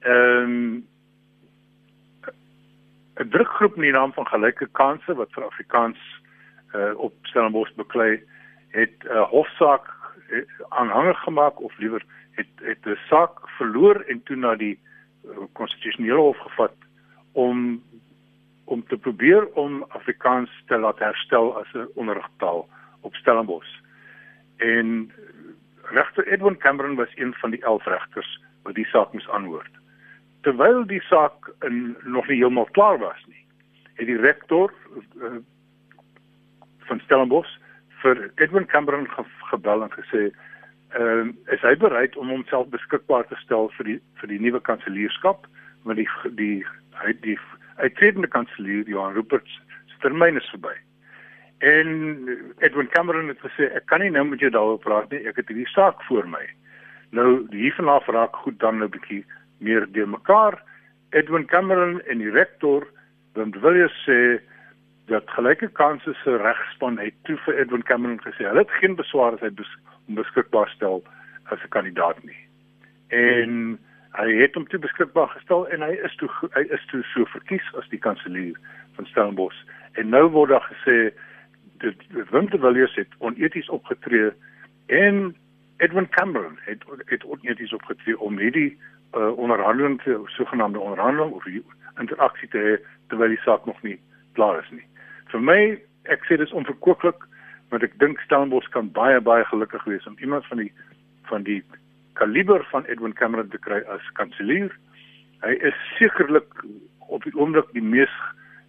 ehm 0.00 0.44
um, 0.44 0.86
'n 3.16 3.28
drukgroep 3.28 3.76
in 3.76 3.82
die 3.82 3.92
naam 3.92 4.12
van 4.12 4.26
Gelyke 4.26 4.68
Kanse 4.72 5.14
wat 5.14 5.32
vir 5.32 5.44
Afrikaans 5.44 5.98
uh 6.74 6.92
op 6.96 7.14
Stellenbosch 7.22 7.74
beklei 7.74 8.20
het 8.68 8.96
'n 9.04 9.08
uh, 9.08 9.28
hofsaak 9.28 9.88
uh, 10.28 10.44
aanhangig 10.68 11.18
gemaak 11.18 11.60
of 11.60 11.78
liewer 11.78 12.04
het 12.30 12.52
het 12.60 12.86
'n 12.86 12.98
saak 13.08 13.48
verloor 13.56 14.04
en 14.08 14.22
toe 14.22 14.36
na 14.36 14.54
die 14.54 14.78
konstitusionele 15.52 16.20
hof 16.20 16.38
gevat 16.38 16.74
om 17.32 17.82
om 18.64 18.84
te 18.86 18.96
probeer 18.96 19.46
om 19.58 19.82
Afrikaans 19.88 20.50
te 20.66 20.78
laat 20.78 20.98
herstel 20.98 21.58
as 21.58 21.72
'n 21.74 21.88
onderrigtaal 21.94 22.68
op 23.00 23.14
Stellenbosch. 23.14 23.80
En 24.56 25.12
regter 25.82 26.26
Edwin 26.26 26.56
Cameron 26.56 26.94
was 26.94 27.12
een 27.14 27.34
van 27.34 27.50
die 27.50 27.62
11 27.64 27.84
regters 27.84 28.40
wat 28.62 28.74
die 28.74 28.86
saak 28.86 29.12
moes 29.12 29.28
aanhoor. 29.28 29.66
Terwyl 30.40 30.86
die 30.86 31.02
saak 31.02 31.50
in, 31.60 31.96
nog 32.02 32.26
nie 32.26 32.36
heeltemal 32.36 32.68
klaar 32.70 32.98
was 32.98 33.24
nie, 33.26 33.46
het 33.94 34.06
die 34.06 34.20
rektor 34.20 34.72
uh, 35.16 35.36
van 36.78 37.00
Stellenbosch 37.00 37.58
vir 38.02 38.30
Edwin 38.34 38.66
Cameron 38.66 39.08
ge 39.10 39.24
gebel 39.50 39.82
en 39.82 39.90
gesê 39.90 40.30
ehm 40.98 41.28
uh, 41.28 41.54
is 41.54 41.64
hy 41.64 41.74
bereid 41.76 42.16
om 42.16 42.28
homself 42.28 42.68
beskikbaar 42.68 43.26
te 43.28 43.36
stel 43.40 43.70
vir 43.78 43.90
die 43.90 43.98
vir 44.20 44.28
die 44.28 44.40
nuwe 44.40 44.60
kanselierskap 44.60 45.46
want 45.84 45.98
die 45.98 46.08
die 46.38 46.64
hy 47.02 47.12
die 47.26 47.38
uitredende 47.80 48.28
kanselier 48.28 48.88
Johan 48.88 49.14
Rupert 49.14 49.48
se 49.90 49.98
termyn 50.04 50.36
is 50.36 50.50
verby. 50.54 50.74
En 51.62 51.88
Edwin 52.58 52.88
Cameron 52.90 53.30
het 53.30 53.40
gesê 53.40 53.70
ek 53.78 53.86
kan 53.90 54.02
nie 54.02 54.10
nou 54.10 54.24
met 54.28 54.42
jou 54.42 54.50
daaroor 54.50 54.80
praat 54.82 55.10
nie, 55.14 55.22
ek 55.28 55.40
het 55.40 55.48
hierdie 55.52 55.70
saak 55.70 56.02
voor 56.08 56.26
my. 56.28 56.42
Nou 57.16 57.44
hiervan 57.52 57.88
af 57.88 58.08
raak 58.08 58.36
goed 58.44 58.58
dan 58.60 58.76
'n 58.76 58.84
nou 58.84 58.88
bietjie 58.88 59.24
meer 59.58 59.86
deur 59.92 60.08
mekaar. 60.08 60.58
Edwin 61.10 61.46
Cameron 61.46 62.00
en 62.02 62.18
die 62.18 62.30
rektor 62.30 62.86
Wim 63.34 63.52
Villiers 63.52 63.96
sê 64.08 64.40
dat 65.06 65.30
gelyke 65.36 65.68
kansse 65.68 66.14
se 66.22 66.36
regspan 66.36 66.98
het 66.98 67.14
toe 67.22 67.36
vir 67.44 67.58
Edwin 67.60 67.82
Cameron 67.82 68.20
gesê 68.20 68.46
hulle 68.48 68.64
het 68.64 68.78
geen 68.80 68.96
beswaar 68.96 69.34
as 69.34 69.40
hy 69.40 69.50
bes 69.50 69.72
beskikbaar 70.06 70.68
stel 70.68 71.02
as 71.44 71.58
'n 71.62 71.68
kandidaat 71.68 72.24
nie. 72.24 72.42
En 73.08 73.78
hy 74.12 74.28
het 74.36 74.54
hom 74.54 74.66
toe 74.68 74.78
beskikbaar 74.78 75.28
gestel 75.28 75.68
en 75.68 75.80
hy 75.80 75.92
is 76.04 76.14
toe 76.16 76.28
hy 76.52 76.64
is 76.68 76.86
toe 76.86 77.02
so 77.02 77.24
verkies 77.24 77.74
as 77.74 77.88
die 77.88 77.98
kanselier 77.98 78.58
van 78.94 79.06
Stellenbosch. 79.06 79.64
En 79.92 80.08
nou 80.08 80.28
word 80.28 80.50
daar 80.50 80.68
gesê 80.72 81.12
dat 81.78 81.94
Wim 82.30 82.48
Villiers 82.48 82.94
het 82.94 83.08
oneties 83.18 83.68
opgetree 83.68 84.30
en 84.86 85.36
Edwin 85.76 86.08
Cameron 86.08 86.58
het 86.60 86.84
het 87.04 87.24
oneties 87.24 87.72
opgetree 87.72 88.18
om 88.18 88.38
hierdie 88.38 88.78
uh, 89.16 89.38
onderhandeling 89.38 90.02
te 90.02 90.20
sogenaamde 90.26 90.78
onderhandeling 90.78 91.32
of 91.32 91.44
interaksie 92.00 92.48
te 92.48 92.58
hê 92.58 92.76
terwyl 93.08 93.28
die 93.28 93.40
saak 93.44 93.64
nog 93.66 93.82
nie 93.82 93.98
klaar 94.32 94.60
is 94.62 94.70
nie. 94.70 94.84
Vir 95.32 95.44
my, 95.44 95.60
ek 96.12 96.24
sê 96.28 96.38
dis 96.40 96.54
onverkooplik, 96.56 97.26
want 97.72 97.84
ek 97.86 97.94
dink 98.00 98.20
Stellenbosch 98.20 98.68
kan 98.74 98.90
baie 98.92 99.20
baie 99.24 99.44
gelukkig 99.48 99.84
wees 99.88 100.06
om 100.06 100.18
iemand 100.20 100.46
van 100.46 100.60
die 100.60 100.72
van 101.30 101.44
die 101.48 101.62
kaliber 102.20 102.64
van 102.70 102.84
Edwin 102.92 103.16
Cameron 103.16 103.48
te 103.48 103.58
kry 103.58 103.80
as 103.94 104.12
kanselier. 104.18 104.72
Hy 105.40 105.56
is 105.64 105.78
sekerlik 105.96 106.64
op 107.08 107.24
die 107.24 107.34
oomblik 107.34 107.70
die 107.72 107.84
mees 107.84 108.12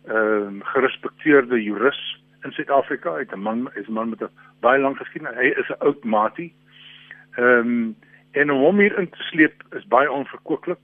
ehm 0.07 0.59
uh, 0.59 0.67
gerespekteerde 0.73 1.59
jurist 1.63 2.19
in 2.43 2.51
Suid-Afrika. 2.51 3.15
Hy 3.15 3.27
is 3.27 3.35
'n 3.35 3.43
man, 3.43 3.69
is 3.75 3.87
'n 3.87 3.93
man 3.93 4.09
met 4.09 4.23
'n 4.23 4.31
baie 4.59 4.79
lang 4.79 4.97
geskiedenis. 4.97 5.35
Hy 5.35 5.51
is 5.59 5.69
'n 5.69 5.83
oud 5.83 6.03
matie. 6.03 6.53
Ehm 7.35 7.59
um, 7.59 7.95
en 8.31 8.51
om 8.51 8.59
hom 8.59 8.79
hier 8.79 8.97
in 8.99 9.09
te 9.09 9.23
sleep 9.29 9.63
is 9.71 9.87
baie 9.87 10.11
onverkooplik. 10.11 10.79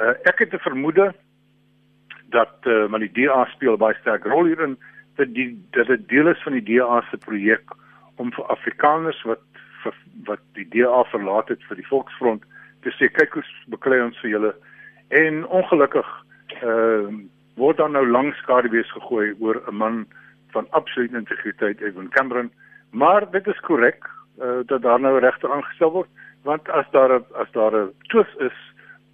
Uh, 0.00 0.14
ek 0.30 0.38
het 0.38 0.52
'n 0.52 0.66
vermoede 0.66 1.14
dat 2.30 2.54
uh, 2.66 2.86
maar 2.86 3.00
die 3.00 3.12
DA 3.12 3.44
speel 3.44 3.76
baie 3.76 3.94
sterk 4.00 4.24
rol 4.24 4.44
hierin 4.44 4.78
dat 5.16 5.34
die 5.34 5.50
dat 5.70 5.86
dit 5.86 6.08
deel 6.08 6.28
is 6.28 6.42
van 6.42 6.52
die 6.52 6.64
DA 6.68 7.00
se 7.10 7.16
projek 7.16 7.76
om 8.16 8.32
vir 8.32 8.50
Afrikaners 8.54 9.22
wat 9.28 9.42
vir, 9.82 9.94
wat 10.24 10.42
die 10.58 10.66
DA 10.74 11.04
verlaat 11.12 11.48
het 11.48 11.62
vir 11.68 11.80
die 11.80 11.86
Volksfront 11.86 12.42
te 12.82 12.92
sê 12.98 13.08
kyk 13.12 13.38
hoe 13.38 13.44
beklei 13.72 14.00
ons 14.02 14.18
vir 14.20 14.30
julle. 14.30 14.52
En 15.08 15.46
ongelukkig 15.46 16.10
ehm 16.60 17.14
uh, 17.14 17.22
word 17.54 17.78
dan 17.78 17.92
nou 17.94 18.02
lank 18.10 18.34
skaduwees 18.34 18.90
gegooi 18.90 19.34
oor 19.38 19.62
'n 19.70 19.76
man 19.78 20.06
van 20.50 20.66
absolute 20.70 21.16
integriteit 21.16 21.80
Evan 21.80 22.08
Cameron. 22.10 22.50
Maar 22.90 23.30
dit 23.30 23.46
is 23.46 23.60
korrek 23.60 24.10
uh, 24.42 24.58
dat 24.66 24.82
daar 24.82 25.00
nou 25.00 25.18
regter 25.18 25.52
aangestel 25.52 25.90
word 25.90 26.10
want 26.42 26.68
as 26.68 26.86
daar 26.90 27.22
as 27.42 27.50
daar 27.52 27.74
'n 27.74 27.92
twis 28.10 28.34
is 28.38 28.58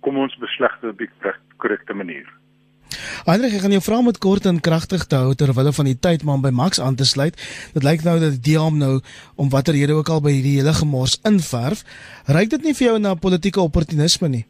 kom 0.01 0.17
ons 0.17 0.37
beslegte 0.37 0.89
op 0.89 0.99
die 0.99 1.11
korrekte 1.57 1.95
manier 1.95 2.40
Heinrich, 3.27 3.55
ek 3.57 3.65
gaan 3.65 3.75
jou 3.77 3.83
vra 3.85 3.99
om 4.03 4.11
dit 4.11 4.21
kort 4.23 4.47
en 4.51 4.61
kragtig 4.61 5.07
te 5.11 5.19
hou 5.21 5.35
terwyl 5.35 5.63
hulle 5.65 5.77
van 5.77 5.89
die 5.91 5.99
tyd 6.07 6.25
maar 6.27 6.41
by 6.43 6.53
Max 6.55 6.81
aan 6.81 6.97
te 7.01 7.07
sluit. 7.09 7.37
Dit 7.75 7.87
lyk 7.87 8.05
nou 8.07 8.19
dat 8.23 8.39
die 8.39 8.55
DAM 8.55 8.79
nou 8.81 9.01
om 9.37 9.51
watter 9.53 9.77
rede 9.77 9.97
ook 9.99 10.09
al 10.09 10.23
by 10.25 10.33
hierdie 10.37 10.57
hele 10.61 10.75
gemors 10.77 11.19
inverf. 11.29 11.85
Ryk 12.29 12.55
dit 12.57 12.69
nie 12.69 12.77
vir 12.79 12.87
jou 12.91 12.97
na 12.99 13.15
politieke 13.15 13.61
opportunisme 13.61 14.29
nie? 14.29 14.45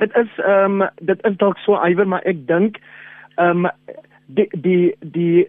Dit 0.00 0.14
is 0.16 0.30
ehm 0.44 0.82
um, 0.82 0.88
dit 1.04 1.26
is 1.28 1.36
dalk 1.40 1.58
so 1.64 1.78
iwer 1.84 2.08
maar 2.08 2.24
ek 2.28 2.46
dink 2.48 2.80
ehm 3.36 3.66
um, 3.66 3.72
die 4.30 4.48
die 4.52 4.94
die 5.00 5.48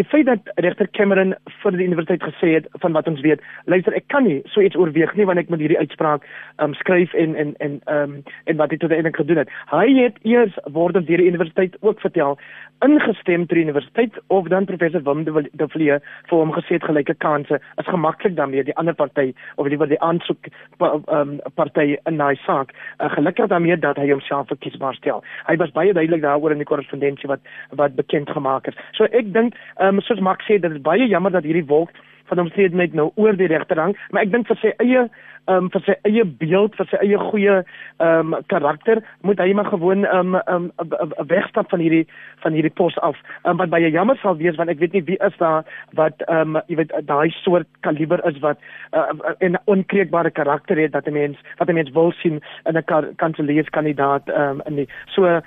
die 0.00 0.04
feit 0.04 0.26
dat 0.26 0.50
regter 0.64 0.88
Cameron 0.90 1.34
vir 1.62 1.76
die 1.76 1.86
universiteit 1.86 2.22
gesê 2.24 2.54
het 2.56 2.68
van 2.84 2.96
wat 2.96 3.08
ons 3.10 3.20
weet, 3.24 3.42
luister 3.64 3.94
ek 3.96 4.08
kan 4.12 4.24
nie 4.24 4.40
so 4.52 4.64
iets 4.64 4.78
oorweeg 4.78 5.14
nie 5.18 5.26
want 5.28 5.42
ek 5.42 5.50
moet 5.52 5.62
hierdie 5.64 5.78
uitspraak 5.78 6.24
um, 6.64 6.74
skryf 6.80 7.14
en 7.14 7.36
en 7.36 7.54
en 7.64 7.78
um, 7.92 8.18
en 8.50 8.60
wat 8.60 8.72
hy 8.72 8.80
tot 8.80 8.94
eintlik 8.94 9.20
gedoen 9.20 9.42
het. 9.42 9.52
Hy 9.72 9.86
het 10.00 10.20
eers 10.28 10.56
word 10.72 10.96
deur 10.96 11.22
die 11.22 11.28
universiteit 11.28 11.76
ook 11.80 12.00
vertel 12.00 12.38
ingestem 12.84 13.46
ter 13.46 13.56
universiteit 13.56 14.18
of 14.26 14.48
dan 14.48 14.64
professor 14.64 15.02
Wim 15.02 15.24
de, 15.24 15.66
Vlie 15.68 15.98
vir 16.30 16.36
hom 16.36 16.52
gesê 16.56 16.78
het 16.78 16.86
gelyke 16.88 17.14
kansse 17.24 17.60
is 17.80 17.90
gemaklik 17.90 18.36
daarmee 18.36 18.64
die 18.66 18.76
ander 18.76 18.94
party 18.94 19.32
of 19.56 19.66
liewer 19.66 19.88
die 19.88 20.00
aansoek 20.00 20.50
um, 20.82 21.38
party 21.54 21.96
in 22.10 22.18
daai 22.22 22.36
saak 22.46 22.72
uh, 22.74 23.10
gelukkig 23.14 23.50
daarmee 23.52 23.76
dat 23.76 24.00
hy 24.00 24.10
homself 24.10 24.48
verkiesbaar 24.52 24.94
stel. 24.98 25.22
Hy 25.46 25.56
was 25.62 25.74
baie 25.76 25.92
duidelik 25.92 26.22
daaroor 26.22 26.54
in 26.54 26.62
die 26.62 26.68
korrespondensie 26.68 27.30
wat 27.30 27.40
wat 27.70 27.98
bekend 27.98 28.30
gemaak 28.30 28.66
is. 28.66 28.78
So 28.98 29.10
ek 29.10 29.32
dink 29.34 29.58
um, 29.78 30.00
soos 30.00 30.20
Max 30.20 30.46
sê 30.48 30.58
dit 30.58 30.72
is 30.72 30.82
baie 30.82 31.06
jammer 31.06 31.32
dat 31.34 31.46
hierdie 31.46 31.66
wolk 31.70 31.94
van 32.32 32.46
omstredenheid 32.46 32.96
nou 32.96 33.10
oor 33.20 33.36
die 33.36 33.50
regterhang, 33.52 33.94
maar 34.10 34.24
ek 34.24 34.32
dink 34.32 34.48
vir 34.48 34.60
sy 34.62 34.72
eie 34.80 35.06
um, 35.50 35.68
vir 35.72 35.82
sy 35.86 35.94
eie 36.08 36.24
beeld, 36.24 36.76
vir 36.78 36.88
sy 36.90 37.00
eie 37.02 37.18
goeie 37.20 37.56
ehm 37.62 38.34
um, 38.34 38.36
karakter, 38.52 39.02
moet 39.26 39.40
hy 39.42 39.52
maar 39.56 39.70
gewoon 39.70 40.06
ehm 40.06 40.36
um, 40.40 40.70
um, 40.80 41.14
wegstap 41.30 41.70
van 41.70 41.82
hierdie 41.82 42.04
van 42.44 42.56
hierdie 42.56 42.72
pos 42.80 42.96
af. 43.02 43.18
Um, 43.44 43.58
wat 43.60 43.72
baie 43.74 43.90
jammer 43.90 44.18
sal 44.22 44.38
wees 44.40 44.56
want 44.60 44.70
ek 44.72 44.80
weet 44.82 44.96
nie 44.96 45.04
wie 45.10 45.18
is 45.26 45.36
daar 45.42 45.66
wat 45.98 46.22
ehm 46.28 46.56
um, 46.56 46.62
jy 46.70 46.78
weet 46.82 46.94
daai 47.08 47.30
soort 47.42 47.68
kaliber 47.86 48.22
is 48.28 48.38
wat 48.44 48.58
uh, 48.92 49.10
'n 49.40 49.58
onkreekbare 49.64 50.30
karakter 50.30 50.78
het 50.78 50.92
dat 50.92 51.06
'n 51.06 51.12
mens 51.18 51.38
wat 51.58 51.68
'n 51.68 51.74
mens 51.74 51.90
wil 51.90 52.12
sien 52.22 52.40
in 52.66 52.78
'n 52.78 53.14
kanselierskandidaat 53.16 54.28
ehm 54.28 54.60
um, 54.60 54.62
in 54.66 54.74
die 54.74 54.88
so 55.14 55.40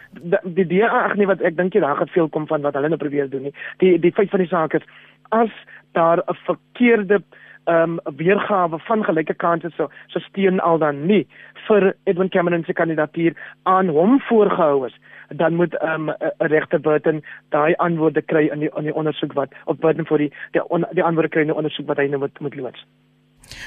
die 0.43 0.67
die 0.67 0.85
ag 0.85 1.15
nee 1.15 1.27
wat 1.27 1.41
ek 1.41 1.57
dink 1.57 1.73
jy 1.73 1.81
daar 1.81 1.95
gaan 1.95 2.15
veel 2.15 2.29
kom 2.29 2.47
van 2.47 2.61
wat 2.61 2.73
hulle 2.73 2.89
nou 2.89 2.99
probeer 2.99 3.29
doen 3.29 3.41
nie. 3.41 3.55
Die 3.77 3.99
die 3.99 4.11
feit 4.11 4.29
van 4.29 4.39
die 4.39 4.49
saak 4.51 4.73
is 4.73 4.83
as 5.29 5.51
daar 5.95 6.19
'n 6.25 6.37
verkeerde 6.45 7.23
ehm 7.65 7.99
um, 8.05 8.15
weergawe 8.17 8.79
van 8.79 9.03
gelyke 9.03 9.33
kansse 9.33 9.69
so 9.77 9.89
so 10.07 10.19
steun 10.19 10.59
al 10.59 10.77
dan 10.77 11.05
nie 11.05 11.27
vir 11.67 11.95
Edwin 12.03 12.29
Cameron 12.29 12.63
se 12.63 12.73
kandidatuur 12.73 13.33
aan 13.63 13.87
hom 13.87 14.19
voorgehou 14.27 14.85
is 14.85 14.99
dan 15.29 15.55
moet 15.55 15.77
ehm 15.77 16.09
um, 16.09 16.15
'n 16.19 16.51
regter 16.53 16.81
Burton 16.81 17.23
daai 17.49 17.73
antwoorde 17.75 18.21
kry 18.21 18.45
in 18.53 18.59
die 18.59 18.71
in 18.77 18.83
die 18.83 18.95
ondersoek 18.95 19.33
wat 19.33 19.49
op 19.65 19.79
Burton 19.79 20.05
vir 20.05 20.17
die 20.17 20.31
die, 20.51 20.69
on, 20.69 20.85
die 20.91 21.03
antwoorde 21.03 21.29
kry 21.29 21.41
in 21.41 21.53
die 21.53 21.57
ondersoek 21.57 21.87
wat 21.87 21.97
hy 21.97 22.07
nou 22.07 22.19
moet 22.19 22.39
moet 22.39 22.55
loods. 22.55 22.85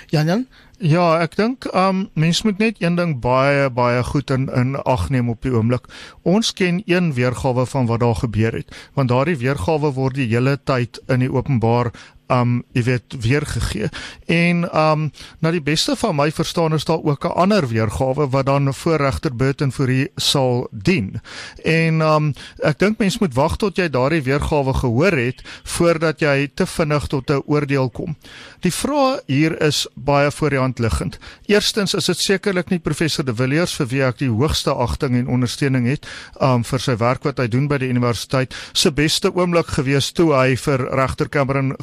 Jan 0.06 0.26
Jan 0.26 0.46
Ja, 0.78 1.18
ek 1.18 1.34
dink 1.34 1.66
um 1.74 2.04
mens 2.14 2.44
moet 2.46 2.60
net 2.62 2.76
een 2.78 2.94
ding 2.94 3.16
baie 3.20 3.70
baie 3.70 4.02
goed 4.06 4.30
in 4.30 4.46
in 4.54 4.76
ag 4.76 5.08
neem 5.10 5.28
op 5.28 5.42
die 5.42 5.50
oomblik. 5.50 5.88
Ons 6.22 6.52
ken 6.52 6.82
een 6.86 7.12
weergawe 7.14 7.66
van 7.66 7.86
wat 7.86 8.00
daar 8.00 8.14
gebeur 8.14 8.52
het, 8.52 8.70
want 8.94 9.08
daardie 9.08 9.36
weergawe 9.36 9.90
word 9.92 10.14
die 10.14 10.28
hele 10.30 10.54
tyd 10.70 11.02
in 11.08 11.26
die 11.26 11.32
openbaar 11.32 11.90
um 12.28 12.62
jy 12.72 12.82
weet 12.82 13.16
weergegee 13.20 13.88
en 14.26 14.64
um 14.76 15.08
na 15.40 15.52
die 15.54 15.62
beste 15.64 15.96
van 15.96 16.16
my 16.16 16.28
verstaan 16.32 16.74
is 16.76 16.84
daar 16.84 17.02
ook 17.02 17.24
'n 17.24 17.34
ander 17.34 17.68
weergawe 17.68 18.28
wat 18.28 18.46
dan 18.46 18.74
voor 18.74 18.96
regter 18.96 19.36
Burton 19.36 19.72
vir 19.72 19.88
u 19.88 20.08
sal 20.16 20.68
dien. 20.70 21.20
En 21.64 22.00
um 22.00 22.34
ek 22.62 22.78
dink 22.78 22.98
mens 22.98 23.18
moet 23.18 23.34
wag 23.34 23.56
tot 23.56 23.76
jy 23.76 23.88
daardie 23.88 24.22
weergawe 24.22 24.74
gehoor 24.74 25.12
het 25.12 25.42
voordat 25.64 26.20
jy 26.20 26.50
te 26.54 26.66
vinnig 26.66 27.06
tot 27.06 27.30
'n 27.30 27.42
oordeel 27.46 27.90
kom. 27.90 28.16
Die 28.60 28.72
vraag 28.72 29.20
hier 29.26 29.62
is 29.62 29.86
baie 29.94 30.30
voor 30.30 30.50
die 30.50 30.58
hand 30.58 30.78
liggend. 30.78 31.18
Eerstens 31.46 31.94
is 31.94 32.04
dit 32.04 32.18
sekerlik 32.18 32.70
nie 32.70 32.78
professor 32.78 33.24
De 33.24 33.34
Villiers 33.34 33.74
vir 33.74 33.86
wie 33.86 34.02
ek 34.02 34.18
die 34.18 34.30
hoogste 34.30 34.74
agting 34.74 35.14
en 35.14 35.28
ondersteuning 35.28 35.86
het 35.86 36.06
um 36.40 36.64
vir 36.64 36.80
sy 36.80 36.96
werk 36.96 37.22
wat 37.22 37.38
hy 37.38 37.48
doen 37.48 37.68
by 37.68 37.78
die 37.78 37.88
universiteit 37.88 38.54
se 38.72 38.92
beste 38.92 39.34
oomblik 39.34 39.66
gewees 39.66 40.12
toe 40.12 40.32
hy 40.34 40.56
vir 40.56 40.88
regter 40.94 41.28
Cameron 41.28 41.76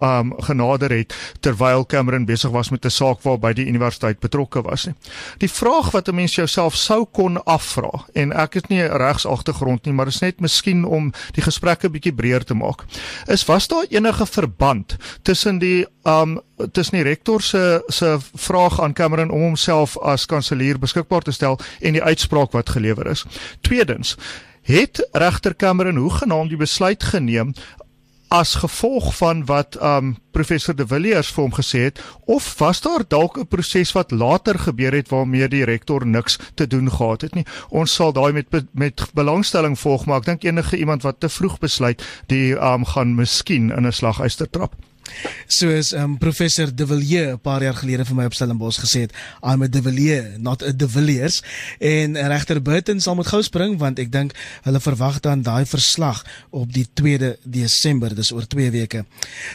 um, 0.00 0.32
genader 0.42 0.90
het 0.90 1.14
terwyl 1.40 1.86
Cameron 1.86 2.24
besig 2.24 2.50
was 2.50 2.70
met 2.70 2.84
'n 2.84 2.90
saak 2.90 3.22
waarby 3.22 3.52
die 3.52 3.66
universiteit 3.66 4.18
betrokke 4.18 4.62
was 4.62 4.86
nie. 4.86 4.94
Die 5.38 5.50
vraag 5.50 5.90
wat 5.90 6.08
'n 6.08 6.14
mens 6.14 6.34
jouself 6.34 6.74
sou 6.74 7.06
kon 7.12 7.44
afvra 7.44 8.04
en 8.12 8.32
ek 8.32 8.54
het 8.54 8.68
nie 8.68 8.82
regs 8.82 9.26
agtergrond 9.26 9.84
nie, 9.84 9.94
maar 9.94 10.06
is 10.06 10.20
net 10.20 10.40
miskien 10.40 10.84
om 10.84 11.12
die 11.32 11.42
gesprekke 11.42 11.90
bietjie 11.90 12.14
breër 12.14 12.44
te 12.44 12.54
maak. 12.54 12.84
Is 13.26 13.44
was 13.44 13.68
daar 13.68 13.84
enige 13.88 14.26
verband 14.26 14.96
tussen 15.22 15.58
die 15.58 15.86
um 16.04 16.40
tussen 16.72 16.96
die 16.96 17.04
rektor 17.04 17.42
se 17.42 17.82
se 17.86 18.18
vraag 18.34 18.80
aan 18.80 18.92
Cameron 18.92 19.30
om 19.30 19.40
homself 19.40 19.98
as 19.98 20.26
kanselier 20.26 20.78
beskikbaar 20.78 21.22
te 21.22 21.32
stel 21.32 21.58
en 21.80 21.92
die 21.92 22.02
uitspraak 22.02 22.52
wat 22.52 22.70
gelewer 22.70 23.06
is. 23.06 23.24
Tweedens, 23.60 24.16
het 24.62 25.08
regter 25.12 25.56
Cameron 25.56 25.96
hoe 25.96 26.10
genaamd 26.10 26.48
die 26.48 26.58
besluit 26.58 27.02
geneem 27.04 27.54
as 28.30 28.54
gevolg 28.54 29.16
van 29.16 29.44
wat 29.44 29.76
um 29.82 30.14
professor 30.30 30.76
De 30.76 30.86
Villiers 30.86 31.32
vir 31.34 31.42
hom 31.42 31.54
gesê 31.54 31.80
het 31.88 31.98
of 32.30 32.46
was 32.58 32.80
daar 32.80 33.02
dalk 33.08 33.38
'n 33.38 33.46
proses 33.50 33.92
wat 33.92 34.10
later 34.10 34.58
gebeur 34.58 34.94
het 34.94 35.08
waarmee 35.08 35.48
die 35.48 35.64
rektor 35.64 36.06
niks 36.06 36.38
te 36.54 36.66
doen 36.66 36.90
gehad 36.90 37.20
het 37.20 37.34
nie? 37.34 37.46
Ons 37.68 37.94
sal 37.94 38.12
daai 38.12 38.32
met 38.32 38.46
met 38.72 39.06
belangstelling 39.14 39.78
volg 39.78 40.06
maar 40.06 40.18
ek 40.18 40.24
dink 40.24 40.44
enige 40.44 40.76
iemand 40.76 41.02
wat 41.02 41.20
te 41.20 41.28
vroeg 41.28 41.58
besluit 41.58 42.02
die 42.26 42.54
um 42.54 42.84
gaan 42.84 43.14
miskien 43.14 43.70
in 43.70 43.86
'n 43.86 43.92
slaguister 43.92 44.50
trap 44.50 44.74
soos 45.46 45.92
um, 45.92 46.18
professor 46.18 46.74
De 46.74 46.86
Villiers 46.86 47.32
'n 47.32 47.40
paar 47.40 47.62
jaar 47.62 47.74
gelede 47.74 48.04
vir 48.04 48.16
my 48.16 48.24
op 48.24 48.34
Stellenbosch 48.34 48.80
gesê 48.80 49.00
het, 49.00 49.12
I'm 49.42 49.62
a 49.62 49.68
De 49.68 49.82
Villiers, 49.82 50.38
not 50.38 50.62
a 50.62 50.72
De 50.72 50.88
Villiers. 50.88 51.42
En 51.78 52.16
regter 52.16 52.62
Burton 52.62 53.00
sal 53.00 53.14
moet 53.14 53.26
gou 53.26 53.42
spring 53.42 53.78
want 53.78 53.98
ek 53.98 54.12
dink 54.12 54.34
hulle 54.62 54.80
verwag 54.80 55.20
dan 55.20 55.42
daai 55.42 55.66
verslag 55.66 56.24
op 56.50 56.72
die 56.72 56.86
2de 56.94 57.36
Desember, 57.42 58.14
dis 58.14 58.32
oor 58.32 58.46
2 58.46 58.70
weke. 58.70 59.04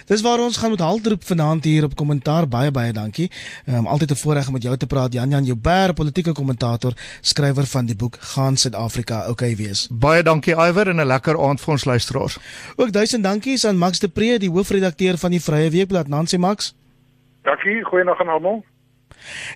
Dis 0.06 0.22
waar 0.22 0.40
ons 0.40 0.58
gaan 0.58 0.70
met 0.70 0.80
haltroep 0.80 1.24
vanaand 1.26 1.64
hier 1.64 1.84
op 1.84 1.96
kommentaar. 1.96 2.48
Baie 2.48 2.72
baie 2.72 2.94
dankie. 2.94 3.32
Um, 3.66 3.88
altyd 3.88 4.12
'n 4.12 4.16
voorreg 4.16 4.48
om 4.48 4.54
met 4.54 4.64
jou 4.64 4.78
te 4.78 4.88
praat, 4.88 5.14
Jan 5.14 5.30
Jan 5.30 5.46
Joubert, 5.46 5.96
politieke 5.96 6.32
kommentator, 6.32 6.94
skrywer 7.22 7.66
van 7.66 7.86
die 7.86 7.96
boek 7.96 8.18
Gaan 8.20 8.58
Suid-Afrika 8.58 9.30
okay 9.30 9.56
wees. 9.56 9.88
Baie 9.92 10.24
dankie 10.24 10.54
Iwer 10.54 10.88
en 10.88 11.02
'n 11.02 11.08
lekker 11.08 11.40
aand 11.48 11.62
vir 11.62 11.72
ons 11.72 11.86
luisteraars. 11.86 12.38
Ook 12.76 12.92
duisend 12.92 13.24
dankies 13.24 13.66
aan 13.66 13.78
Max 13.78 14.00
de 14.00 14.08
Pre, 14.08 14.40
die 14.40 14.50
hoofredakteur 14.50 15.18
van 15.18 15.32
die 15.32 15.42
Vrye 15.46 15.70
Weekblad 15.70 16.08
Nancy 16.08 16.38
Max. 16.38 16.74
Dankie, 17.46 17.84
goeienaand 17.84 18.20
aan 18.20 18.34
almal. 18.34 18.64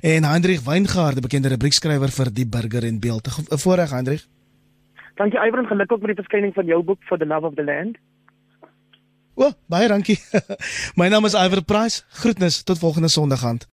En 0.01 0.23
Hendrik 0.23 0.59
Weingard, 0.65 1.21
bekende 1.21 1.49
rubriekskrywer 1.49 2.11
vir 2.13 2.33
Die 2.33 2.45
Burger 2.47 2.83
en 2.83 2.99
Beeld. 2.99 3.27
'n 3.27 3.57
Voorreg 3.57 3.91
Hendrik. 3.91 4.25
Dankie 5.15 5.39
Ivan, 5.47 5.65
geluk 5.65 5.91
ook 5.91 5.99
met 5.99 6.15
die 6.15 6.21
verskyning 6.23 6.53
van 6.53 6.65
jou 6.65 6.83
boek 6.83 7.03
For 7.03 7.17
the 7.17 7.25
Love 7.25 7.45
of 7.45 7.53
the 7.55 7.63
Land. 7.63 7.97
O, 9.35 9.51
baie 9.67 9.87
dankie. 9.87 10.19
My 10.99 11.07
naam 11.07 11.25
is 11.25 11.33
Iver 11.33 11.63
Price. 11.63 12.03
Groetnis 12.09 12.63
tot 12.63 12.79
volgende 12.79 13.07
Sondag 13.07 13.45
aand. 13.45 13.69